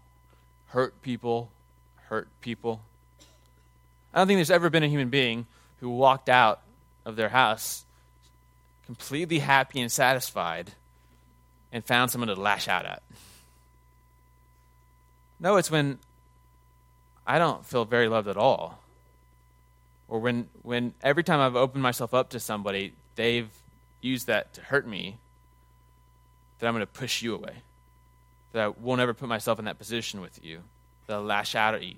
hurt 0.66 1.02
people, 1.02 1.50
hurt 2.08 2.28
people. 2.40 2.80
I 4.14 4.18
don't 4.18 4.26
think 4.26 4.38
there's 4.38 4.50
ever 4.50 4.70
been 4.70 4.82
a 4.82 4.88
human 4.88 5.08
being 5.08 5.46
who 5.80 5.90
walked 5.90 6.28
out 6.28 6.62
of 7.04 7.16
their 7.16 7.30
house 7.30 7.84
completely 8.86 9.40
happy 9.40 9.80
and 9.80 9.90
satisfied 9.90 10.72
and 11.72 11.84
found 11.84 12.10
someone 12.10 12.28
to 12.28 12.34
lash 12.34 12.68
out 12.68 12.86
at. 12.86 13.02
No, 15.40 15.56
it's 15.56 15.70
when 15.70 15.98
I 17.26 17.38
don't 17.38 17.66
feel 17.66 17.84
very 17.84 18.08
loved 18.08 18.28
at 18.28 18.36
all. 18.36 18.78
Or 20.08 20.20
when, 20.20 20.48
when 20.62 20.94
every 21.02 21.24
time 21.24 21.40
I've 21.40 21.56
opened 21.56 21.82
myself 21.82 22.14
up 22.14 22.30
to 22.30 22.40
somebody, 22.40 22.92
they've 23.16 23.50
used 24.06 24.26
that 24.26 24.54
to 24.54 24.60
hurt 24.60 24.86
me, 24.86 25.18
that 26.58 26.66
I'm 26.66 26.74
going 26.74 26.86
to 26.86 26.86
push 26.86 27.22
you 27.22 27.34
away. 27.34 27.54
That 28.52 28.64
I 28.64 28.68
won't 28.68 29.00
ever 29.00 29.14
put 29.14 29.28
myself 29.28 29.58
in 29.58 29.66
that 29.66 29.78
position 29.78 30.20
with 30.20 30.42
you. 30.44 30.60
That 31.06 31.14
I'll 31.14 31.22
lash 31.22 31.54
out 31.54 31.74
at 31.74 31.82
you. 31.82 31.96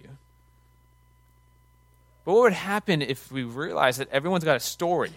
But 2.25 2.33
what 2.33 2.43
would 2.43 2.53
happen 2.53 3.03
if 3.03 3.31
we 3.31 3.45
realize 3.45 3.99
that 3.99 4.11
everyone's 4.11 4.45
got 4.45 4.57
a 4.57 4.61
story? 4.61 5.13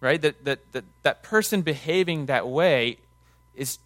right? 0.00 0.20
That, 0.20 0.44
that, 0.44 0.72
that, 0.72 0.84
that 1.02 1.22
person 1.22 1.62
behaving 1.62 2.26
that 2.26 2.48
way 2.48 2.98
is 3.54 3.78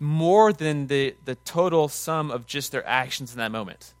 more 0.00 0.52
than 0.52 0.88
the, 0.88 1.14
the 1.24 1.36
total 1.36 1.88
sum 1.88 2.30
of 2.30 2.46
just 2.46 2.72
their 2.72 2.86
actions 2.86 3.32
in 3.32 3.38
that 3.38 3.52
moment. 3.52 3.94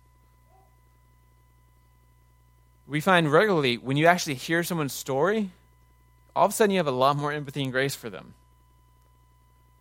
We 2.86 3.00
find 3.00 3.32
regularly 3.32 3.78
when 3.78 3.96
you 3.96 4.06
actually 4.06 4.34
hear 4.34 4.62
someone's 4.62 4.92
story, 4.92 5.50
all 6.34 6.46
of 6.46 6.50
a 6.50 6.54
sudden 6.54 6.72
you 6.72 6.78
have 6.78 6.86
a 6.86 6.92
lot 6.92 7.16
more 7.16 7.32
empathy 7.32 7.62
and 7.62 7.72
grace 7.72 7.94
for 7.94 8.10
them. 8.10 8.34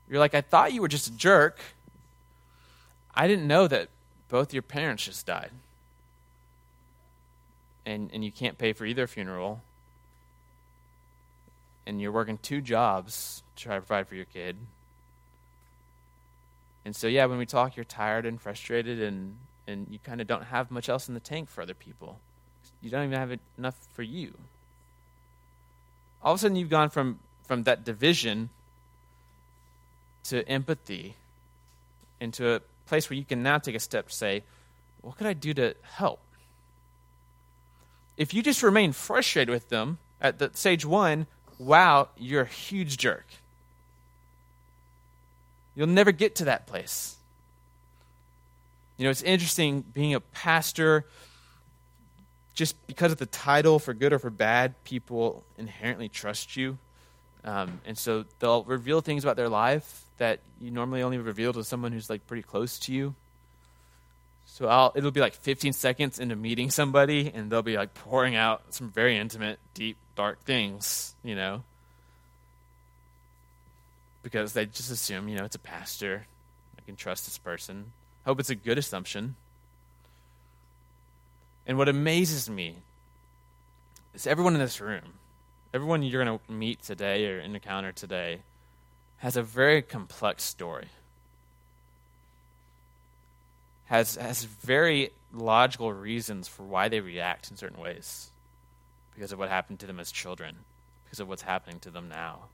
You're 0.10 0.20
like, 0.20 0.36
I 0.36 0.42
thought 0.42 0.74
you 0.74 0.82
were 0.82 0.88
just 0.88 1.08
a 1.08 1.18
jerk. 1.18 1.60
I 3.16 3.28
didn't 3.28 3.48
know 3.48 3.68
that 3.68 3.90
both 4.30 4.54
your 4.54 4.62
parents 4.64 5.06
just 5.06 5.26
died. 5.26 5.52
And, 7.86 8.10
and 8.14 8.24
you 8.24 8.32
can't 8.32 8.58
pay 8.58 8.74
for 8.74 8.86
either 8.86 9.08
funeral 9.08 9.62
and 11.86 12.02
you're 12.02 12.12
working 12.12 12.38
two 12.38 12.62
jobs 12.62 13.44
to 13.56 13.64
try 13.64 13.76
to 13.76 13.82
provide 13.82 14.08
for 14.08 14.16
your 14.16 14.26
kid. 14.26 14.56
And 16.86 16.96
so, 16.96 17.08
yeah, 17.08 17.26
when 17.26 17.38
we 17.38 17.46
talk, 17.46 17.76
you're 17.76 17.86
tired 17.86 18.26
and 18.26 18.42
frustrated, 18.42 19.02
and, 19.02 19.38
and 19.68 19.88
you 19.90 20.00
kind 20.00 20.20
of 20.20 20.28
don't 20.28 20.44
have 20.44 20.70
much 20.70 20.90
else 20.90 21.08
in 21.08 21.14
the 21.14 21.20
tank 21.20 21.50
for 21.50 21.62
other 21.62 21.74
people. 21.74 22.20
You 22.82 22.90
don't 22.90 23.06
even 23.06 23.18
have 23.18 23.38
enough 23.58 23.76
for 23.94 24.04
you. 24.04 24.34
All 26.24 26.34
of 26.34 26.40
a 26.40 26.42
sudden, 26.42 26.56
you've 26.56 26.70
gone 26.70 26.90
from, 26.90 27.20
from 27.44 27.64
that 27.64 27.84
division 27.84 28.50
to 30.26 30.48
empathy 30.48 31.16
into 32.20 32.54
a 32.54 32.62
place 32.86 33.10
where 33.10 33.18
you 33.18 33.26
can 33.26 33.44
now 33.44 33.58
take 33.58 33.76
a 33.76 33.80
step 33.80 34.08
to 34.08 34.14
say, 34.14 34.44
What 35.02 35.18
could 35.18 35.28
I 35.28 35.34
do 35.34 35.54
to 35.56 35.76
help? 35.82 36.22
If 38.16 38.34
you 38.34 38.42
just 38.42 38.64
remain 38.64 38.94
frustrated 38.94 39.50
with 39.50 39.70
them 39.70 39.98
at 40.22 40.40
the 40.40 40.52
stage 40.54 40.86
one, 40.86 41.28
wow, 41.58 42.10
you're 42.18 42.44
a 42.44 42.48
huge 42.48 42.98
jerk. 42.98 43.26
You'll 45.76 45.88
never 45.88 46.12
get 46.12 46.36
to 46.36 46.46
that 46.46 46.68
place. 46.68 47.18
You 48.98 49.06
know, 49.06 49.10
it's 49.10 49.24
interesting 49.24 49.82
being 49.82 50.14
a 50.14 50.20
pastor, 50.20 51.06
just 52.54 52.76
because 52.88 53.12
of 53.12 53.18
the 53.18 53.26
title, 53.26 53.80
for 53.80 53.94
good 53.94 54.14
or 54.14 54.20
for 54.20 54.30
bad, 54.30 54.76
people 54.84 55.44
inherently 55.58 56.10
trust 56.10 56.56
you. 56.56 56.78
Um, 57.44 57.82
and 57.86 57.98
so 57.98 58.26
they'll 58.40 58.64
reveal 58.64 59.02
things 59.02 59.24
about 59.24 59.36
their 59.36 59.50
life 59.50 60.06
that 60.18 60.40
you 60.62 60.72
normally 60.72 61.02
only 61.02 61.18
reveal 61.18 61.52
to 61.54 61.64
someone 61.64 61.92
who's 61.92 62.10
like 62.10 62.26
pretty 62.28 62.44
close 62.44 62.80
to 62.80 62.94
you. 62.94 63.16
So 64.46 64.68
I'll, 64.68 64.92
it'll 64.96 65.12
be 65.12 65.20
like 65.20 65.34
15 65.34 65.74
seconds 65.74 66.20
into 66.20 66.36
meeting 66.36 66.70
somebody, 66.70 67.32
and 67.34 67.52
they'll 67.52 67.64
be 67.64 67.76
like 67.76 67.94
pouring 67.94 68.36
out 68.36 68.62
some 68.70 68.92
very 68.92 69.18
intimate, 69.18 69.60
deep, 69.74 69.98
dark 70.16 70.44
things, 70.44 71.16
you 71.24 71.36
know, 71.36 71.64
because 74.22 74.54
they 74.54 74.66
just 74.66 74.92
assume, 74.92 75.28
you 75.28 75.38
know, 75.38 75.46
it's 75.46 75.56
a 75.56 75.60
pastor. 75.60 76.28
I 76.78 76.82
can 76.86 76.96
trust 76.96 77.26
this 77.26 77.38
person. 77.38 77.92
I 78.26 78.30
hope 78.30 78.40
it's 78.40 78.50
a 78.50 78.56
good 78.56 78.78
assumption. 78.78 79.36
And 81.66 81.78
what 81.78 81.90
amazes 81.90 82.50
me 82.50 82.78
is 84.14 84.28
everyone 84.28 84.54
in 84.54 84.60
this 84.60 84.82
room, 84.82 85.14
everyone 85.74 86.04
you're 86.04 86.24
going 86.24 86.40
to 86.40 86.52
meet 86.52 86.82
today 86.82 87.28
or 87.28 87.40
encounter 87.40 87.92
today, 87.92 88.40
has 89.18 89.38
a 89.38 89.44
very 89.44 89.82
complex 89.82 90.44
story. 90.44 90.88
Has 93.86 94.16
has 94.16 94.44
very 94.44 95.12
logical 95.32 95.94
reasons 95.94 96.48
for 96.48 96.64
why 96.64 96.90
they 96.90 97.00
react 97.00 97.50
in 97.50 97.58
certain 97.58 97.82
ways. 97.82 98.30
Because 99.14 99.32
of 99.32 99.40
what 99.40 99.50
happened 99.50 99.80
to 99.80 99.86
them 99.86 100.00
as 100.00 100.12
children, 100.12 100.56
because 101.06 101.20
of 101.20 101.28
what's 101.28 101.44
happening 101.44 101.80
to 101.82 101.92
them 101.92 102.10
now. 102.10 102.46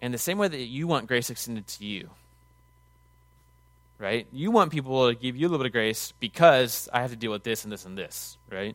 And 0.00 0.12
the 0.12 0.18
same 0.18 0.38
way 0.38 0.48
that 0.48 0.58
you 0.58 0.88
want 0.88 1.06
grace 1.06 1.30
extended 1.30 1.68
to 1.68 1.84
you, 1.86 2.10
right? 4.02 4.26
You 4.32 4.50
want 4.50 4.72
people 4.72 5.08
to 5.08 5.14
give 5.14 5.36
you 5.36 5.46
a 5.46 5.48
little 5.48 5.62
bit 5.62 5.66
of 5.66 5.72
grace 5.72 6.12
because 6.18 6.88
I 6.92 7.00
have 7.02 7.10
to 7.10 7.16
deal 7.16 7.30
with 7.30 7.44
this 7.44 7.62
and 7.62 7.72
this 7.72 7.86
and 7.86 7.96
this, 7.96 8.36
right? 8.50 8.74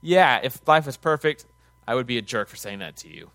Yeah, 0.00 0.40
if 0.42 0.66
life 0.66 0.86
was 0.86 0.96
perfect, 0.96 1.44
I 1.86 1.94
would 1.94 2.06
be 2.06 2.16
a 2.16 2.22
jerk 2.22 2.48
for 2.48 2.56
saying 2.56 2.78
that 2.78 2.96
to 2.96 3.08
you. 3.08 3.30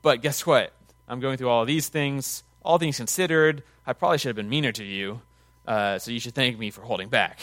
But 0.00 0.22
guess 0.22 0.46
what? 0.46 0.72
I'm 1.06 1.20
going 1.20 1.36
through 1.36 1.50
all 1.50 1.66
these 1.66 1.88
things, 1.88 2.42
all 2.64 2.78
things 2.78 2.96
considered. 2.96 3.62
I 3.86 3.92
probably 3.92 4.16
should 4.16 4.30
have 4.30 4.36
been 4.36 4.48
meaner 4.48 4.72
to 4.72 4.84
you, 4.84 5.20
uh, 5.68 5.98
so 5.98 6.10
you 6.10 6.18
should 6.18 6.34
thank 6.34 6.58
me 6.58 6.70
for 6.70 6.80
holding 6.80 7.08
back. 7.08 7.38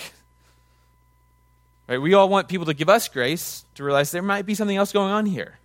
Right? 1.88 2.02
We 2.02 2.16
all 2.16 2.28
want 2.28 2.50
people 2.50 2.66
to 2.66 2.74
give 2.74 2.90
us 2.90 3.08
grace 3.08 3.64
to 3.76 3.84
realize 3.84 4.12
there 4.12 4.22
might 4.22 4.46
be 4.46 4.56
something 4.56 4.76
else 4.76 4.92
going 4.92 5.12
on 5.12 5.26
here. 5.26 5.60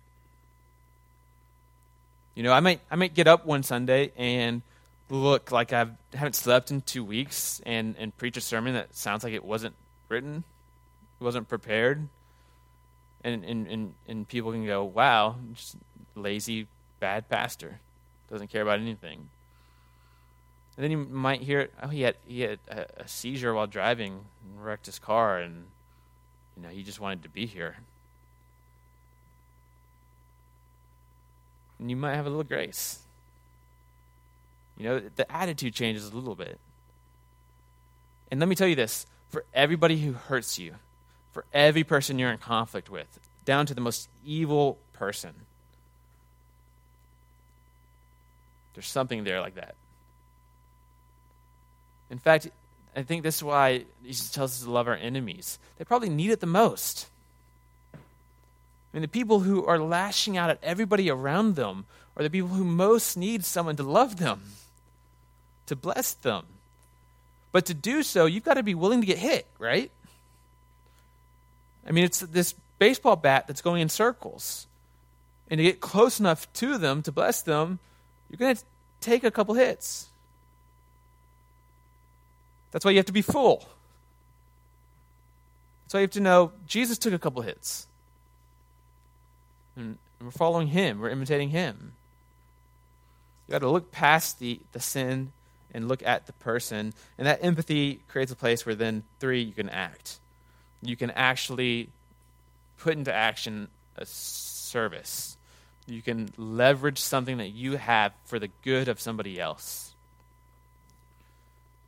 You 2.35 2.43
know, 2.43 2.53
I 2.53 2.61
might 2.61 2.79
I 2.89 2.95
might 2.95 3.13
get 3.13 3.27
up 3.27 3.45
one 3.45 3.61
Sunday 3.61 4.11
and 4.15 4.61
look 5.13 5.51
like 5.51 5.71
I 5.71 5.87
haven't 6.13 6.35
slept 6.35 6.71
in 6.71 6.81
two 6.81 7.03
weeks 7.03 7.61
and, 7.65 7.95
and 7.97 8.15
preach 8.17 8.35
a 8.35 8.41
sermon 8.41 8.73
that 8.73 8.95
sounds 8.95 9.23
like 9.23 9.33
it 9.33 9.45
wasn't 9.45 9.75
written, 10.09 10.43
it 11.19 11.23
wasn't 11.23 11.47
prepared. 11.47 12.07
And, 13.23 13.45
and, 13.45 13.67
and, 13.67 13.93
and 14.07 14.27
people 14.27 14.51
can 14.51 14.65
go, 14.65 14.83
wow, 14.83 15.35
just 15.53 15.77
lazy, 16.15 16.67
bad 16.99 17.29
pastor. 17.29 17.79
Doesn't 18.29 18.49
care 18.49 18.61
about 18.61 18.79
anything. 18.79 19.29
And 20.75 20.83
then 20.83 20.91
you 20.91 20.97
might 20.97 21.41
hear, 21.41 21.69
oh, 21.81 21.87
he 21.87 22.01
had, 22.01 22.15
he 22.25 22.41
had 22.41 22.59
a, 22.67 22.85
a 23.03 23.07
seizure 23.07 23.53
while 23.53 23.67
driving 23.67 24.13
and 24.43 24.65
wrecked 24.65 24.87
his 24.87 24.97
car, 24.97 25.37
and 25.37 25.65
you 26.57 26.63
know 26.63 26.69
he 26.69 26.81
just 26.81 26.99
wanted 26.99 27.23
to 27.23 27.29
be 27.29 27.45
here. 27.45 27.77
And 31.79 31.91
you 31.91 31.95
might 31.95 32.15
have 32.15 32.25
a 32.25 32.29
little 32.29 32.43
grace. 32.43 33.02
You 34.83 34.89
know, 34.89 35.01
the 35.15 35.31
attitude 35.31 35.73
changes 35.73 36.09
a 36.09 36.13
little 36.13 36.35
bit. 36.35 36.59
And 38.29 38.41
let 38.41 38.49
me 38.49 38.55
tell 38.55 38.67
you 38.67 38.75
this 38.75 39.05
for 39.29 39.45
everybody 39.53 39.97
who 39.97 40.11
hurts 40.11 40.59
you, 40.59 40.73
for 41.31 41.45
every 41.53 41.85
person 41.85 42.19
you're 42.19 42.31
in 42.31 42.37
conflict 42.37 42.89
with, 42.89 43.07
down 43.45 43.65
to 43.67 43.73
the 43.73 43.79
most 43.79 44.09
evil 44.25 44.77
person, 44.91 45.31
there's 48.73 48.87
something 48.87 49.23
there 49.23 49.39
like 49.39 49.55
that. 49.55 49.75
In 52.09 52.19
fact, 52.19 52.49
I 52.93 53.03
think 53.03 53.23
this 53.23 53.37
is 53.37 53.43
why 53.43 53.85
Jesus 54.05 54.31
tells 54.31 54.51
us 54.51 54.63
to 54.65 54.69
love 54.69 54.89
our 54.89 54.97
enemies. 54.97 55.59
They 55.77 55.85
probably 55.85 56.09
need 56.09 56.31
it 56.31 56.41
the 56.41 56.45
most. 56.45 57.07
I 57.93 57.97
mean, 58.91 59.01
the 59.01 59.07
people 59.07 59.39
who 59.39 59.65
are 59.65 59.79
lashing 59.79 60.35
out 60.35 60.49
at 60.49 60.59
everybody 60.61 61.09
around 61.09 61.55
them 61.55 61.85
are 62.17 62.23
the 62.23 62.29
people 62.29 62.49
who 62.49 62.65
most 62.65 63.15
need 63.15 63.45
someone 63.45 63.77
to 63.77 63.83
love 63.83 64.17
them, 64.17 64.41
to 65.67 65.75
bless 65.75 66.13
them. 66.13 66.45
But 67.51 67.67
to 67.67 67.73
do 67.73 68.03
so, 68.03 68.25
you've 68.25 68.43
got 68.43 68.55
to 68.55 68.63
be 68.63 68.75
willing 68.75 69.01
to 69.01 69.07
get 69.07 69.17
hit, 69.17 69.45
right? 69.59 69.91
I 71.87 71.91
mean, 71.91 72.03
it's 72.03 72.19
this 72.19 72.55
baseball 72.79 73.15
bat 73.15 73.47
that's 73.47 73.61
going 73.61 73.81
in 73.81 73.89
circles. 73.89 74.67
And 75.49 75.59
to 75.59 75.63
get 75.63 75.79
close 75.79 76.19
enough 76.19 76.51
to 76.53 76.77
them 76.77 77.01
to 77.03 77.11
bless 77.11 77.41
them, 77.41 77.79
you're 78.29 78.37
going 78.37 78.55
to 78.55 78.63
take 79.01 79.23
a 79.23 79.31
couple 79.31 79.53
hits. 79.53 80.07
That's 82.71 82.83
why 82.83 82.91
you 82.91 82.97
have 82.97 83.05
to 83.05 83.13
be 83.13 83.21
full. 83.21 83.67
That's 85.83 85.93
why 85.93 85.99
you 85.99 86.05
have 86.05 86.11
to 86.11 86.21
know 86.21 86.51
Jesus 86.65 86.97
took 86.97 87.13
a 87.13 87.19
couple 87.19 87.43
hits. 87.43 87.85
And 89.75 89.97
we're 90.19 90.31
following 90.31 90.67
him, 90.67 90.99
we're 90.99 91.09
imitating 91.09 91.49
him. 91.49 91.93
You 93.47 93.51
got 93.51 93.59
to 93.59 93.69
look 93.69 93.91
past 93.91 94.39
the, 94.39 94.59
the 94.71 94.79
sin 94.79 95.31
and 95.73 95.87
look 95.87 96.03
at 96.03 96.27
the 96.27 96.33
person. 96.33 96.93
And 97.17 97.27
that 97.27 97.43
empathy 97.43 98.01
creates 98.07 98.31
a 98.31 98.35
place 98.35 98.65
where 98.65 98.75
then, 98.75 99.03
three, 99.19 99.41
you 99.41 99.53
can 99.53 99.69
act. 99.69 100.19
You 100.81 100.95
can 100.95 101.11
actually 101.11 101.89
put 102.77 102.93
into 102.93 103.13
action 103.13 103.69
a 103.95 104.05
service. 104.05 105.37
You 105.87 106.01
can 106.01 106.31
leverage 106.37 106.99
something 106.99 107.37
that 107.37 107.49
you 107.49 107.77
have 107.77 108.13
for 108.25 108.39
the 108.39 108.49
good 108.63 108.87
of 108.87 108.99
somebody 108.99 109.39
else 109.39 109.93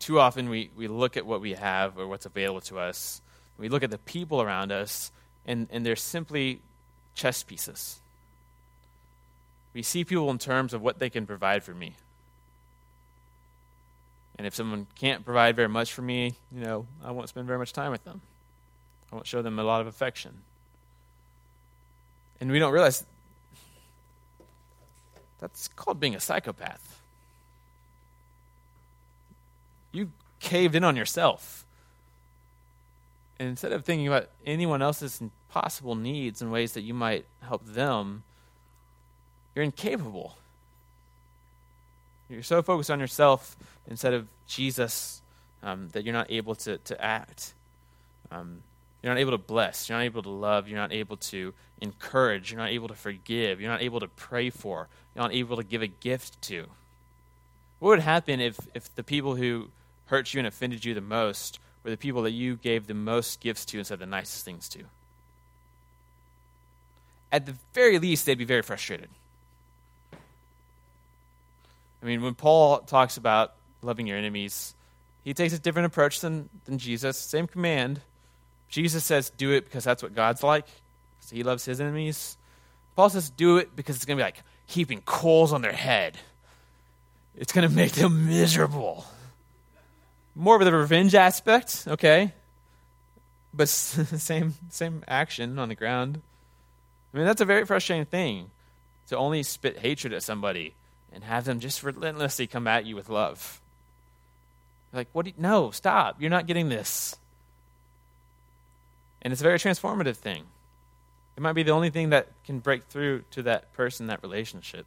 too 0.05 0.19
often 0.19 0.49
we, 0.49 0.69
we 0.75 0.87
look 0.87 1.17
at 1.17 1.25
what 1.25 1.41
we 1.41 1.53
have 1.53 1.97
or 1.97 2.07
what's 2.07 2.27
available 2.27 2.61
to 2.61 2.77
us. 2.77 3.21
We 3.57 3.69
look 3.69 3.81
at 3.81 3.89
the 3.89 3.97
people 3.97 4.39
around 4.39 4.71
us, 4.71 5.11
and, 5.47 5.67
and 5.71 5.83
they're 5.83 5.95
simply 5.95 6.59
chess 7.15 7.41
pieces. 7.41 7.99
We 9.73 9.81
see 9.81 10.03
people 10.03 10.29
in 10.29 10.37
terms 10.37 10.75
of 10.75 10.81
what 10.83 10.99
they 10.99 11.09
can 11.09 11.25
provide 11.25 11.63
for 11.63 11.73
me. 11.73 11.95
And 14.37 14.45
if 14.45 14.53
someone 14.53 14.87
can't 14.95 15.23
provide 15.23 15.55
very 15.55 15.69
much 15.69 15.93
for 15.93 16.01
me, 16.01 16.35
you 16.51 16.61
know, 16.61 16.85
I 17.03 17.11
won't 17.11 17.29
spend 17.29 17.47
very 17.47 17.59
much 17.59 17.73
time 17.73 17.91
with 17.91 18.03
them. 18.03 18.21
I 19.11 19.15
won't 19.15 19.27
show 19.27 19.41
them 19.41 19.59
a 19.59 19.63
lot 19.63 19.81
of 19.81 19.87
affection. 19.87 20.41
And 22.41 22.51
we 22.51 22.59
don't 22.59 22.73
realize 22.73 23.05
that's 25.39 25.67
called 25.69 25.99
being 25.99 26.15
a 26.15 26.19
psychopath 26.19 26.95
you 29.95 30.11
caved 30.39 30.75
in 30.75 30.83
on 30.83 30.95
yourself. 30.95 31.65
And 33.39 33.49
instead 33.49 33.71
of 33.71 33.83
thinking 33.83 34.07
about 34.07 34.29
anyone 34.45 34.81
else's 34.81 35.21
possible 35.49 35.95
needs 35.95 36.41
and 36.41 36.51
ways 36.51 36.73
that 36.73 36.81
you 36.81 36.93
might 36.93 37.25
help 37.41 37.65
them, 37.65 38.23
you're 39.53 39.63
incapable. 39.63 40.37
You're 42.29 42.43
so 42.43 42.61
focused 42.61 42.91
on 42.91 42.99
yourself 42.99 43.55
instead 43.87 44.13
of 44.13 44.27
Jesus 44.47 45.21
um, 45.63 45.89
that 45.89 46.03
you're 46.03 46.13
not 46.13 46.31
able 46.31 46.55
to, 46.55 46.77
to 46.77 47.03
act. 47.03 47.53
Um, 48.31 48.61
you're 49.01 49.13
not 49.13 49.19
able 49.19 49.31
to 49.31 49.37
bless. 49.37 49.89
You're 49.89 49.97
not 49.97 50.05
able 50.05 50.23
to 50.23 50.29
love. 50.29 50.67
You're 50.67 50.79
not 50.79 50.93
able 50.93 51.17
to 51.17 51.53
encourage. 51.81 52.51
You're 52.51 52.59
not 52.59 52.69
able 52.69 52.87
to 52.87 52.95
forgive. 52.95 53.61
You're 53.61 53.71
not 53.71 53.81
able 53.81 53.99
to 53.99 54.07
pray 54.07 54.49
for. 54.49 54.87
You're 55.13 55.23
not 55.23 55.33
able 55.33 55.57
to 55.57 55.63
give 55.63 55.81
a 55.81 55.87
gift 55.87 56.41
to. 56.43 56.67
What 57.79 57.89
would 57.89 57.99
happen 57.99 58.39
if, 58.39 58.59
if 58.73 58.93
the 58.95 59.03
people 59.03 59.35
who 59.35 59.69
hurt 60.07 60.33
you 60.33 60.39
and 60.39 60.47
offended 60.47 60.85
you 60.85 60.93
the 60.93 61.01
most 61.01 61.59
were 61.83 61.91
the 61.91 61.97
people 61.97 62.23
that 62.23 62.31
you 62.31 62.55
gave 62.55 62.87
the 62.87 62.93
most 62.93 63.39
gifts 63.39 63.65
to 63.65 63.77
and 63.77 63.85
said 63.85 63.99
the 63.99 64.05
nicest 64.05 64.45
things 64.45 64.69
to. 64.69 64.79
At 67.31 67.45
the 67.45 67.55
very 67.73 67.99
least, 67.99 68.25
they'd 68.25 68.37
be 68.37 68.45
very 68.45 68.61
frustrated. 68.61 69.09
I 72.01 72.05
mean, 72.05 72.21
when 72.21 72.35
Paul 72.35 72.79
talks 72.79 73.17
about 73.17 73.53
loving 73.85 74.07
your 74.07 74.17
enemies, 74.17 74.75
he 75.23 75.33
takes 75.33 75.53
a 75.53 75.59
different 75.59 75.87
approach 75.87 76.19
than, 76.19 76.49
than 76.65 76.77
Jesus. 76.77 77.17
Same 77.17 77.47
command. 77.47 78.01
Jesus 78.69 79.03
says, 79.03 79.29
do 79.29 79.51
it 79.51 79.65
because 79.65 79.83
that's 79.83 80.03
what 80.03 80.15
God's 80.15 80.43
like, 80.43 80.67
because 81.17 81.31
he 81.31 81.43
loves 81.43 81.65
his 81.65 81.79
enemies. 81.79 82.37
Paul 82.95 83.09
says, 83.09 83.29
do 83.29 83.57
it 83.57 83.75
because 83.75 83.95
it's 83.95 84.05
going 84.05 84.17
to 84.17 84.21
be 84.21 84.25
like 84.25 84.41
heaping 84.65 85.01
coals 85.01 85.53
on 85.53 85.61
their 85.61 85.71
head. 85.71 86.17
It's 87.35 87.51
going 87.51 87.67
to 87.67 87.73
make 87.73 87.93
them 87.93 88.27
miserable 88.27 89.05
more 90.35 90.57
of 90.57 90.65
the 90.65 90.71
revenge 90.71 91.15
aspect, 91.15 91.85
okay? 91.87 92.33
But 93.53 93.69
same 93.69 94.53
same 94.69 95.03
action 95.07 95.57
on 95.57 95.69
the 95.69 95.75
ground. 95.75 96.21
I 97.13 97.17
mean, 97.17 97.25
that's 97.25 97.41
a 97.41 97.45
very 97.45 97.65
frustrating 97.65 98.05
thing 98.05 98.51
to 99.07 99.17
only 99.17 99.43
spit 99.43 99.79
hatred 99.79 100.11
at 100.11 100.23
somebody 100.23 100.73
and 101.13 101.23
have 101.23 101.45
them 101.45 101.61
just 101.61 101.81
relentlessly 101.81 102.47
come 102.47 102.67
at 102.67 102.85
you 102.85 102.95
with 102.95 103.09
love. 103.09 103.61
Like, 104.95 105.09
what? 105.11 105.25
Do 105.25 105.29
you, 105.31 105.35
no, 105.37 105.71
stop! 105.71 106.21
You're 106.21 106.29
not 106.29 106.47
getting 106.47 106.69
this. 106.69 107.15
And 109.21 109.31
it's 109.31 109.41
a 109.41 109.43
very 109.43 109.59
transformative 109.59 110.15
thing. 110.15 110.43
It 111.35 111.41
might 111.41 111.53
be 111.53 111.63
the 111.63 111.71
only 111.71 111.89
thing 111.89 112.11
that 112.11 112.27
can 112.45 112.59
break 112.59 112.83
through 112.85 113.23
to 113.31 113.43
that 113.43 113.73
person, 113.73 114.07
that 114.07 114.23
relationship. 114.23 114.85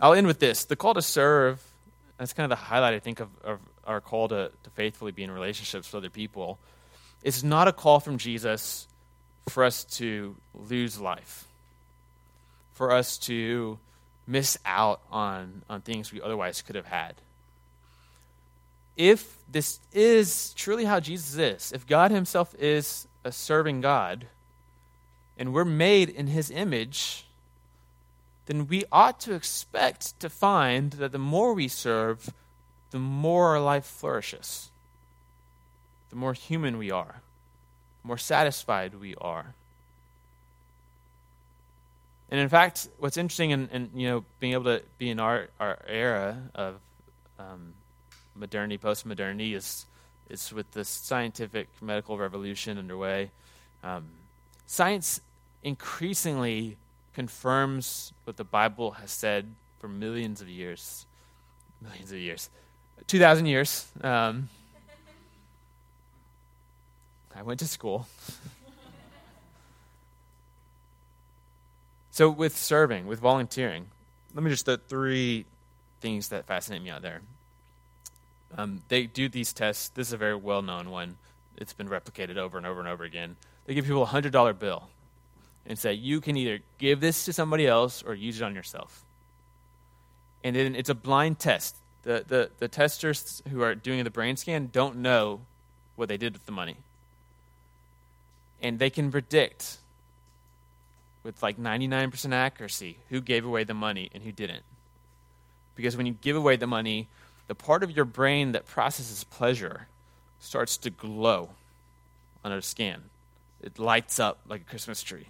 I'll 0.00 0.14
end 0.14 0.26
with 0.26 0.38
this: 0.38 0.64
the 0.64 0.76
call 0.76 0.94
to 0.94 1.02
serve 1.02 1.62
that's 2.18 2.32
kind 2.32 2.52
of 2.52 2.58
the 2.58 2.64
highlight, 2.64 2.94
I 2.94 2.98
think, 2.98 3.20
of, 3.20 3.28
of 3.44 3.60
our 3.86 4.00
call 4.00 4.28
to, 4.28 4.50
to 4.64 4.70
faithfully 4.70 5.12
be 5.12 5.22
in 5.22 5.30
relationships 5.30 5.92
with 5.92 6.02
other 6.02 6.10
people. 6.10 6.58
It's 7.22 7.42
not 7.42 7.68
a 7.68 7.72
call 7.72 8.00
from 8.00 8.18
Jesus 8.18 8.86
for 9.48 9.64
us 9.64 9.84
to 9.84 10.36
lose 10.52 11.00
life, 11.00 11.46
for 12.74 12.92
us 12.92 13.18
to 13.18 13.78
miss 14.26 14.58
out 14.66 15.00
on, 15.10 15.62
on 15.70 15.80
things 15.80 16.12
we 16.12 16.20
otherwise 16.20 16.60
could 16.60 16.76
have 16.76 16.86
had. 16.86 17.14
If 18.98 19.38
this 19.50 19.78
is 19.92 20.52
truly 20.54 20.84
how 20.84 21.00
Jesus 21.00 21.38
is, 21.38 21.72
if 21.72 21.86
God 21.86 22.10
Himself 22.10 22.54
is 22.58 23.06
a 23.24 23.32
serving 23.32 23.80
God, 23.80 24.26
and 25.38 25.54
we're 25.54 25.64
made 25.64 26.10
in 26.10 26.26
His 26.26 26.50
image, 26.50 27.24
then 28.46 28.66
we 28.66 28.84
ought 28.90 29.20
to 29.20 29.34
expect 29.34 30.18
to 30.20 30.28
find 30.28 30.92
that 30.92 31.12
the 31.12 31.18
more 31.18 31.54
we 31.54 31.68
serve, 31.68 32.34
the 32.90 32.98
more 32.98 33.50
our 33.50 33.60
life 33.60 33.84
flourishes, 33.84 34.70
the 36.10 36.16
more 36.16 36.32
human 36.32 36.76
we 36.76 36.90
are, 36.90 37.20
the 38.02 38.08
more 38.08 38.18
satisfied 38.18 38.94
we 38.94 39.14
are. 39.20 39.54
And 42.30 42.40
in 42.40 42.48
fact, 42.48 42.88
what's 42.98 43.16
interesting 43.16 43.50
in, 43.50 43.68
in 43.68 43.90
you 43.94 44.08
know 44.08 44.24
being 44.40 44.54
able 44.54 44.64
to 44.64 44.82
be 44.98 45.08
in 45.08 45.20
our, 45.20 45.48
our 45.60 45.78
era 45.86 46.42
of 46.54 46.80
um, 47.38 47.74
modernity, 48.38 48.78
post-modernity, 48.78 49.54
is 49.54 49.86
is 50.30 50.52
with 50.52 50.70
the 50.72 50.84
scientific 50.84 51.68
medical 51.80 52.18
revolution 52.18 52.78
underway. 52.78 53.30
Um, 53.82 54.04
science 54.66 55.20
increasingly 55.62 56.76
confirms 57.14 58.12
what 58.24 58.36
the 58.36 58.44
Bible 58.44 58.92
has 58.92 59.10
said 59.10 59.46
for 59.80 59.88
millions 59.88 60.40
of 60.40 60.48
years, 60.48 61.06
millions 61.80 62.12
of 62.12 62.18
years, 62.18 62.50
two 63.06 63.18
thousand 63.18 63.46
years. 63.46 63.86
Um, 64.02 64.48
I 67.34 67.42
went 67.42 67.60
to 67.60 67.68
school. 67.68 68.06
So, 72.10 72.28
with 72.30 72.56
serving, 72.56 73.06
with 73.06 73.20
volunteering, 73.20 73.86
let 74.34 74.42
me 74.42 74.50
just 74.50 74.66
the 74.66 74.76
three 74.76 75.44
things 76.00 76.28
that 76.30 76.46
fascinate 76.46 76.82
me 76.82 76.90
out 76.90 77.00
there. 77.00 77.20
Um, 78.56 78.82
they 78.88 79.06
do 79.06 79.28
these 79.28 79.52
tests. 79.52 79.88
This 79.90 80.08
is 80.08 80.12
a 80.12 80.16
very 80.16 80.34
well 80.34 80.62
known 80.62 80.90
one. 80.90 81.16
It's 81.56 81.72
been 81.72 81.88
replicated 81.88 82.36
over 82.36 82.56
and 82.56 82.66
over 82.66 82.80
and 82.80 82.88
over 82.88 83.04
again. 83.04 83.36
They 83.66 83.74
give 83.74 83.84
people 83.84 84.04
a 84.04 84.06
$100 84.06 84.58
bill 84.58 84.88
and 85.66 85.78
say, 85.78 85.92
you 85.92 86.20
can 86.20 86.36
either 86.36 86.60
give 86.78 87.00
this 87.00 87.24
to 87.26 87.32
somebody 87.32 87.66
else 87.66 88.02
or 88.02 88.14
use 88.14 88.40
it 88.40 88.44
on 88.44 88.54
yourself. 88.54 89.04
And 90.42 90.56
then 90.56 90.74
it's 90.74 90.88
a 90.88 90.94
blind 90.94 91.38
test. 91.38 91.76
The, 92.02 92.24
the, 92.26 92.50
the 92.58 92.68
testers 92.68 93.42
who 93.50 93.62
are 93.62 93.74
doing 93.74 94.02
the 94.04 94.10
brain 94.10 94.36
scan 94.36 94.70
don't 94.72 94.96
know 94.96 95.40
what 95.96 96.08
they 96.08 96.16
did 96.16 96.32
with 96.32 96.46
the 96.46 96.52
money. 96.52 96.76
And 98.62 98.78
they 98.78 98.88
can 98.88 99.10
predict 99.10 99.78
with 101.22 101.42
like 101.42 101.58
99% 101.58 102.32
accuracy 102.32 102.96
who 103.10 103.20
gave 103.20 103.44
away 103.44 103.64
the 103.64 103.74
money 103.74 104.10
and 104.14 104.22
who 104.22 104.32
didn't. 104.32 104.62
Because 105.74 105.96
when 105.96 106.06
you 106.06 106.16
give 106.20 106.36
away 106.36 106.56
the 106.56 106.66
money, 106.66 107.08
the 107.48 107.54
part 107.54 107.82
of 107.82 107.90
your 107.90 108.04
brain 108.04 108.52
that 108.52 108.66
processes 108.66 109.24
pleasure 109.24 109.88
starts 110.38 110.76
to 110.78 110.90
glow 110.90 111.50
on 112.44 112.52
a 112.52 112.62
scan. 112.62 113.04
It 113.60 113.78
lights 113.78 114.20
up 114.20 114.38
like 114.46 114.60
a 114.60 114.64
Christmas 114.64 115.02
tree. 115.02 115.26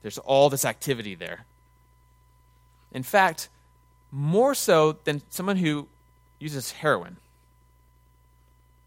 There's 0.00 0.18
all 0.18 0.48
this 0.48 0.64
activity 0.64 1.14
there. 1.14 1.44
In 2.92 3.02
fact, 3.02 3.48
more 4.10 4.54
so 4.54 4.98
than 5.04 5.22
someone 5.30 5.56
who 5.56 5.88
uses 6.38 6.72
heroin. 6.72 7.16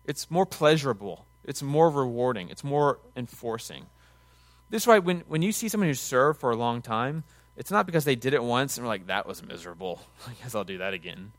It's 0.06 0.30
more 0.30 0.46
pleasurable, 0.46 1.26
it's 1.44 1.64
more 1.64 1.90
rewarding, 1.90 2.50
it's 2.50 2.64
more 2.64 3.00
enforcing. 3.16 3.88
This 4.70 4.84
is 4.84 4.88
why 4.88 5.00
when, 5.00 5.22
when 5.28 5.42
you 5.42 5.52
see 5.52 5.68
someone 5.68 5.90
who's 5.90 6.00
served 6.00 6.40
for 6.40 6.52
a 6.52 6.56
long 6.56 6.82
time, 6.82 7.24
it's 7.56 7.72
not 7.72 7.86
because 7.86 8.06
they 8.06 8.16
did 8.16 8.34
it 8.34 8.44
once 8.44 8.78
and 8.78 8.86
we're 8.86 8.90
like, 8.90 9.08
that 9.08 9.26
was 9.26 9.44
miserable. 9.44 10.02
I 10.28 10.32
guess 10.42 10.56
I'll 10.56 10.64
do 10.64 10.80
that 10.80 10.94
again. 10.94 11.32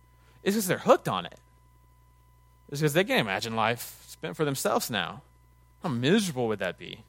It's 0.42 0.54
because 0.54 0.66
they're 0.66 0.78
hooked 0.78 1.08
on 1.08 1.26
it. 1.26 1.38
It's 2.68 2.80
because 2.80 2.94
they 2.94 3.04
can't 3.04 3.20
imagine 3.20 3.56
life 3.56 4.04
spent 4.06 4.36
for 4.36 4.44
themselves 4.44 4.90
now. 4.90 5.22
How 5.82 5.88
miserable 5.88 6.48
would 6.48 6.58
that 6.58 6.78
be? 6.78 7.00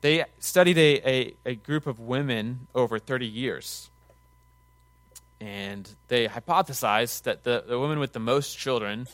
They 0.00 0.24
studied 0.38 0.78
a, 0.78 1.08
a, 1.08 1.34
a 1.44 1.54
group 1.56 1.86
of 1.86 1.98
women 1.98 2.68
over 2.74 2.98
30 2.98 3.26
years. 3.26 3.90
And 5.40 5.88
they 6.08 6.28
hypothesized 6.28 7.22
that 7.24 7.44
the, 7.44 7.64
the 7.66 7.78
women 7.78 7.98
with 7.98 8.12
the 8.12 8.20
most 8.20 8.56
children, 8.56 9.08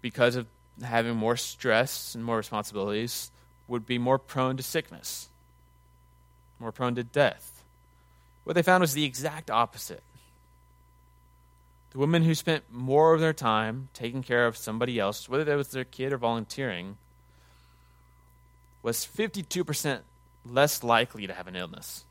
because 0.00 0.36
of 0.36 0.46
having 0.82 1.16
more 1.16 1.36
stress 1.36 2.14
and 2.14 2.24
more 2.24 2.36
responsibilities, 2.36 3.30
would 3.68 3.86
be 3.86 3.98
more 3.98 4.18
prone 4.18 4.56
to 4.56 4.62
sickness, 4.62 5.28
more 6.58 6.72
prone 6.72 6.94
to 6.96 7.04
death. 7.04 7.62
What 8.44 8.54
they 8.54 8.62
found 8.62 8.80
was 8.80 8.94
the 8.94 9.04
exact 9.04 9.50
opposite. 9.50 10.02
The 11.90 11.98
women 11.98 12.22
who 12.22 12.34
spent 12.34 12.64
more 12.70 13.14
of 13.14 13.20
their 13.20 13.32
time 13.32 13.88
taking 13.94 14.22
care 14.22 14.46
of 14.46 14.56
somebody 14.56 14.98
else, 14.98 15.28
whether 15.28 15.44
that 15.44 15.56
was 15.56 15.68
their 15.68 15.84
kid 15.84 16.12
or 16.12 16.18
volunteering, 16.18 16.96
was 18.82 18.98
52% 19.04 20.00
less 20.46 20.84
likely 20.84 21.26
to 21.26 21.34
have 21.34 21.48
an 21.48 21.56
illness. 21.56 22.04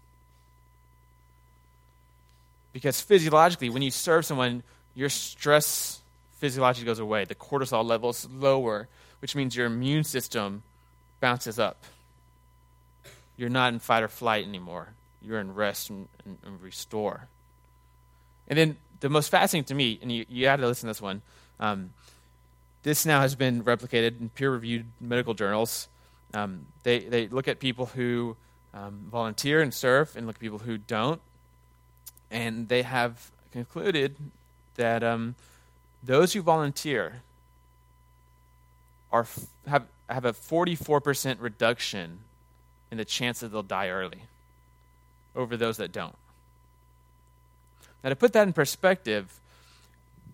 Because 2.74 3.02
physiologically, 3.02 3.70
when 3.70 3.82
you 3.82 3.92
serve 3.92 4.26
someone, 4.26 4.64
your 4.94 5.10
stress 5.10 6.02
physiologically 6.34 6.86
goes 6.86 7.00
away. 7.00 7.26
The 7.26 7.36
cortisol 7.36 7.84
level 7.84 8.10
is 8.10 8.28
lower, 8.30 8.88
which 9.22 9.36
means 9.36 9.56
your 9.56 9.66
immune 9.66 10.04
system 10.04 10.64
bounces 11.20 11.58
up. 11.58 11.84
You're 13.38 13.50
not 13.50 13.74
in 13.74 13.80
fight 13.80 14.04
or 14.04 14.08
flight 14.08 14.46
anymore. 14.46 14.90
You're 15.22 15.40
in 15.40 15.54
rest 15.54 15.90
and, 15.90 16.08
and, 16.26 16.38
and 16.46 16.62
restore. 16.62 17.28
And 18.48 18.58
then 18.58 18.78
the 19.00 19.10
most 19.10 19.30
fascinating 19.30 19.66
to 19.66 19.76
me, 19.76 20.00
and 20.02 20.12
you, 20.12 20.26
you 20.30 20.48
had 20.48 20.58
to 20.58 20.68
listen 20.68 20.88
to 20.88 20.92
this 20.92 21.02
one, 21.02 21.22
um, 21.60 21.92
this 22.84 23.06
now 23.06 23.22
has 23.22 23.36
been 23.36 23.64
replicated 23.64 24.20
in 24.20 24.30
peer 24.30 24.52
reviewed 24.52 24.86
medical 25.02 25.34
journals. 25.34 25.90
Um, 26.34 26.68
they, 26.84 27.00
they 27.00 27.28
look 27.28 27.48
at 27.48 27.60
people 27.60 27.88
who 27.88 28.38
um, 28.74 29.08
volunteer 29.12 29.62
and 29.62 29.74
serve 29.74 30.16
and 30.16 30.28
look 30.28 30.38
at 30.38 30.42
people 30.42 30.60
who 30.60 30.78
don't. 30.78 31.22
And 32.32 32.70
they 32.70 32.84
have 32.84 33.32
concluded 33.52 34.16
that 34.76 35.04
um, 35.04 35.36
those 36.04 36.34
who 36.34 36.42
volunteer 36.42 37.22
are 39.12 39.26
have 39.68 39.86
have 40.10 40.26
a 40.26 40.34
44% 40.34 41.38
reduction 41.40 42.20
in 42.92 42.98
the 42.98 43.06
chance 43.06 43.40
that 43.40 43.50
they'll 43.50 43.62
die 43.62 43.90
early 43.90 44.24
over 45.36 45.56
those 45.56 45.78
that 45.78 45.92
don't. 45.92 46.16
Now, 48.04 48.10
to 48.10 48.16
put 48.16 48.34
that 48.34 48.48
in 48.48 48.54
perspective, 48.54 49.40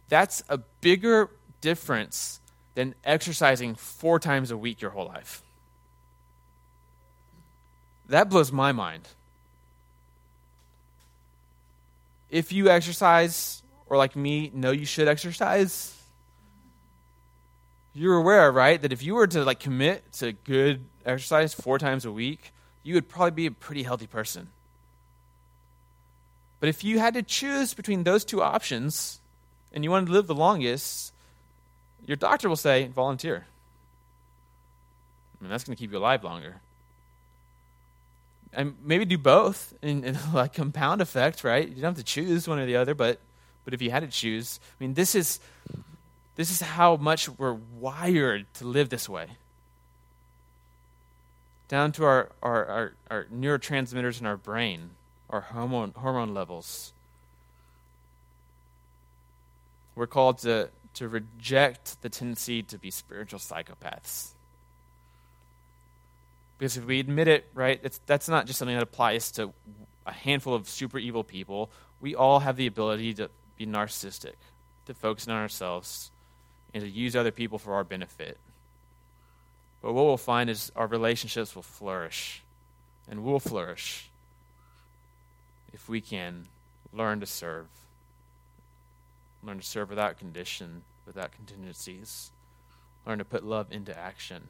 that's 0.07 0.43
a 0.49 0.59
bigger 0.81 1.29
difference 1.61 2.39
than 2.75 2.93
exercising 3.03 3.75
four 3.75 4.19
times 4.19 4.51
a 4.51 4.57
week 4.57 4.81
your 4.81 4.91
whole 4.91 5.07
life. 5.07 5.41
That 8.07 8.29
blows 8.29 8.51
my 8.51 8.71
mind. 8.71 9.07
If 12.29 12.51
you 12.51 12.69
exercise, 12.69 13.63
or 13.87 13.97
like 13.97 14.15
me, 14.15 14.51
know 14.53 14.71
you 14.71 14.85
should 14.85 15.07
exercise, 15.07 15.95
you're 17.93 18.17
aware, 18.17 18.51
right, 18.51 18.81
that 18.81 18.91
if 18.91 19.01
you 19.01 19.15
were 19.15 19.27
to 19.27 19.43
like 19.43 19.59
commit 19.59 20.11
to 20.13 20.33
good 20.33 20.83
exercise 21.05 21.53
four 21.53 21.79
times 21.79 22.03
a 22.05 22.11
week, 22.11 22.51
you 22.83 22.93
would 22.93 23.07
probably 23.07 23.31
be 23.31 23.45
a 23.45 23.51
pretty 23.51 23.83
healthy 23.83 24.05
person. 24.05 24.49
But 26.65 26.69
if 26.69 26.83
you 26.83 26.97
had 26.97 27.13
to 27.13 27.21
choose 27.21 27.75
between 27.75 28.05
those 28.05 28.25
two 28.25 28.41
options 28.41 29.21
and 29.71 29.83
you 29.83 29.91
wanted 29.91 30.07
to 30.07 30.13
live 30.13 30.25
the 30.25 30.33
longest, 30.33 31.13
your 32.07 32.17
doctor 32.17 32.49
will 32.49 32.55
say 32.55 32.87
volunteer. 32.87 33.45
I 35.39 35.43
mean, 35.43 35.51
that's 35.51 35.63
going 35.63 35.75
to 35.75 35.79
keep 35.79 35.91
you 35.91 35.99
alive 35.99 36.23
longer. 36.23 36.55
And 38.51 38.73
maybe 38.83 39.05
do 39.05 39.19
both 39.19 39.75
in, 39.83 40.17
like 40.33 40.53
compound 40.53 41.03
effect, 41.03 41.43
right? 41.43 41.69
You 41.69 41.75
don't 41.75 41.95
have 41.95 41.97
to 41.97 42.03
choose 42.03 42.47
one 42.47 42.57
or 42.57 42.65
the 42.65 42.77
other, 42.77 42.95
but 42.95 43.19
but 43.63 43.75
if 43.75 43.81
you 43.83 43.91
had 43.91 43.99
to 43.99 44.07
choose, 44.07 44.59
I 44.79 44.83
mean, 44.83 44.95
this 44.95 45.13
is 45.13 45.39
this 46.35 46.49
is 46.49 46.61
how 46.61 46.95
much 46.95 47.29
we're 47.29 47.59
wired 47.79 48.51
to 48.55 48.65
live 48.65 48.89
this 48.89 49.07
way. 49.07 49.27
Down 51.67 51.91
to 51.91 52.05
our, 52.05 52.31
our, 52.41 52.65
our, 52.65 52.93
our 53.11 53.25
neurotransmitters 53.25 54.19
in 54.19 54.25
our 54.25 54.37
brain, 54.37 54.89
our 55.29 55.41
hormone, 55.41 55.93
hormone 55.95 56.33
levels. 56.33 56.93
We're 59.95 60.07
called 60.07 60.39
to, 60.39 60.69
to 60.95 61.07
reject 61.07 62.01
the 62.01 62.09
tendency 62.09 62.61
to 62.63 62.77
be 62.77 62.91
spiritual 62.91 63.39
psychopaths. 63.39 64.29
Because 66.57 66.77
if 66.77 66.85
we 66.85 66.99
admit 66.99 67.27
it, 67.27 67.47
right, 67.53 67.81
that's 68.05 68.29
not 68.29 68.45
just 68.45 68.59
something 68.59 68.75
that 68.75 68.83
applies 68.83 69.31
to 69.33 69.53
a 70.05 70.13
handful 70.13 70.53
of 70.53 70.69
super 70.69 70.97
evil 70.97 71.23
people. 71.23 71.69
We 71.99 72.15
all 72.15 72.39
have 72.39 72.55
the 72.55 72.67
ability 72.67 73.13
to 73.15 73.29
be 73.57 73.65
narcissistic, 73.65 74.35
to 74.85 74.93
focus 74.93 75.27
on 75.27 75.35
ourselves, 75.35 76.11
and 76.73 76.83
to 76.83 76.89
use 76.89 77.15
other 77.15 77.31
people 77.31 77.57
for 77.57 77.73
our 77.73 77.83
benefit. 77.83 78.37
But 79.81 79.93
what 79.93 80.05
we'll 80.05 80.17
find 80.17 80.49
is 80.49 80.71
our 80.75 80.87
relationships 80.87 81.55
will 81.55 81.63
flourish, 81.63 82.43
and 83.09 83.23
we'll 83.23 83.39
flourish 83.39 84.09
if 85.75 85.89
we 85.89 85.99
can 85.99 86.45
learn 86.93 87.19
to 87.19 87.25
serve. 87.25 87.67
Learn 89.43 89.59
to 89.59 89.63
serve 89.63 89.89
without 89.89 90.17
condition, 90.17 90.83
without 91.05 91.33
contingencies. 91.33 92.31
Learn 93.05 93.19
to 93.19 93.25
put 93.25 93.43
love 93.43 93.67
into 93.71 93.95
action. 93.95 94.47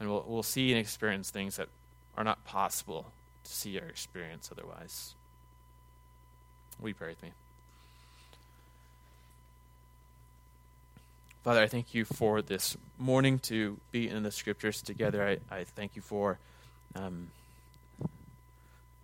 And 0.00 0.08
we'll, 0.08 0.24
we'll 0.26 0.42
see 0.42 0.70
and 0.70 0.80
experience 0.80 1.30
things 1.30 1.56
that 1.56 1.68
are 2.16 2.24
not 2.24 2.44
possible 2.44 3.12
to 3.44 3.52
see 3.52 3.78
or 3.78 3.84
experience 3.84 4.48
otherwise. 4.50 5.14
You 6.82 6.94
pray 6.94 7.08
with 7.08 7.22
me? 7.22 7.30
Father, 11.44 11.62
I 11.62 11.66
thank 11.66 11.94
you 11.94 12.06
for 12.06 12.40
this 12.40 12.76
morning 12.98 13.38
to 13.40 13.78
be 13.92 14.08
in 14.08 14.22
the 14.22 14.30
scriptures 14.30 14.80
together. 14.80 15.38
I, 15.50 15.54
I 15.54 15.64
thank 15.64 15.94
you 15.94 16.02
for 16.02 16.38
um, 16.96 17.28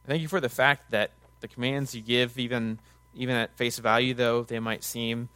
thank 0.07 0.23
you 0.23 0.29
for 0.29 0.41
the 0.41 0.49
fact 0.49 0.91
that 0.91 1.13
the 1.41 1.49
commands 1.49 1.95
you 1.95 2.03
give, 2.03 2.39
even 2.39 2.79
even 3.15 3.35
at 3.35 3.57
face 3.57 3.79
value, 3.79 4.15
though 4.15 4.43
they 4.43 4.61
might 4.61 4.85
seem 4.85 5.29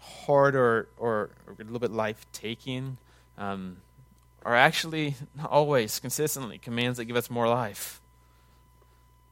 hard 0.00 0.54
or 0.54 0.88
or, 0.96 1.30
a 1.48 1.64
little 1.64 1.78
bit 1.78 1.90
life 1.90 2.24
taking, 2.32 2.96
um, 3.38 3.78
are 4.44 4.56
actually 4.56 5.16
always 5.44 5.98
consistently 6.00 6.58
commands 6.58 6.98
that 6.98 7.06
give 7.06 7.16
us 7.16 7.30
more 7.30 7.48
life. 7.48 8.00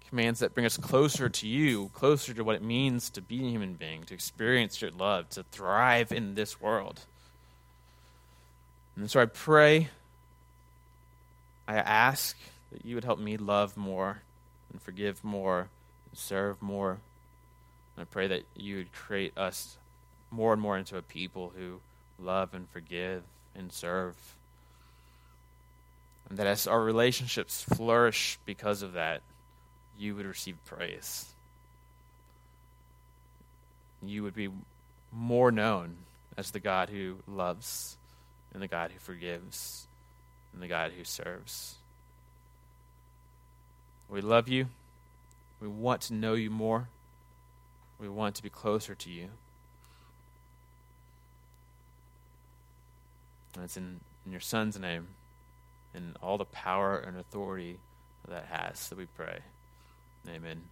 Commands 0.09 0.41
that 0.41 0.55
bring 0.55 0.67
us 0.67 0.77
closer 0.77 1.29
to 1.29 1.47
you, 1.47 1.89
closer 1.95 2.35
to 2.35 2.43
what 2.43 2.57
it 2.57 2.63
means 2.63 3.11
to 3.11 3.23
be 3.23 3.47
a 3.47 3.51
human 3.51 3.75
being, 3.75 4.03
to 4.05 4.15
experience 4.15 4.83
your 4.83 4.91
love, 4.91 5.29
to 5.31 5.45
thrive 5.45 6.11
in 6.11 6.35
this 6.35 6.61
world. 6.61 7.01
And 8.97 9.09
so 9.09 9.21
I 9.21 9.27
pray, 9.27 9.89
I 11.69 11.77
ask 11.77 12.37
that 12.73 12.85
you 12.85 12.97
would 12.97 13.05
help 13.05 13.21
me 13.21 13.37
love 13.37 13.77
more 13.77 14.23
and 14.71 14.81
forgive 14.81 15.23
more 15.25 15.69
and 16.11 16.19
serve 16.19 16.61
more. 16.63 16.99
And 17.97 18.03
I 18.03 18.05
pray 18.05 18.27
that 18.29 18.45
you 18.57 18.77
would 18.77 18.93
create 18.93 19.37
us 19.37 19.77
more 20.31 20.53
and 20.53 20.63
more 20.63 20.79
into 20.79 20.97
a 20.97 21.03
people 21.03 21.53
who 21.57 21.81
love 22.19 22.55
and 22.55 22.69
forgive 22.69 23.23
and 23.55 23.73
serve. 23.73 24.17
And 26.29 26.39
that 26.39 26.47
as 26.47 26.67
our 26.67 26.81
relationships 26.81 27.63
flourish 27.63 28.39
because 28.47 28.83
of 28.83 28.93
that, 28.93 29.23
you 29.99 30.15
would 30.15 30.27
receive 30.27 30.57
praise. 30.65 31.27
You 34.03 34.23
would 34.23 34.35
be 34.35 34.49
more 35.13 35.51
known 35.51 35.97
as 36.37 36.53
the 36.53 36.61
God 36.61 36.89
who 36.89 37.17
loves 37.27 37.97
and 38.55 38.63
the 38.63 38.69
God 38.69 38.93
who 38.93 38.99
forgives 38.99 39.87
and 40.53 40.63
the 40.63 40.69
God 40.69 40.93
who 40.97 41.05
serves. 41.05 41.75
We 44.11 44.21
love 44.21 44.49
you. 44.49 44.67
We 45.61 45.69
want 45.69 46.01
to 46.03 46.15
know 46.15 46.35
you 46.35 46.51
more. 46.51 46.89
We 48.01 48.09
want 48.09 48.35
to 48.37 48.43
be 48.43 48.51
closer 48.51 48.95
to 48.95 49.11
you. 49.11 49.29
And 53.55 53.65
it's 53.65 53.77
in, 53.77 54.01
in 54.27 54.33
your 54.33 54.41
Son's 54.41 54.79
name 54.79 55.09
and 55.95 56.17
all 56.23 56.39
the 56.39 56.45
power 56.45 56.99
and 56.99 57.17
authority 57.17 57.79
that 58.29 58.47
has 58.47 58.89
that 58.89 58.99
we 58.99 59.07
pray. 59.07 59.41
Amen. 60.29 60.63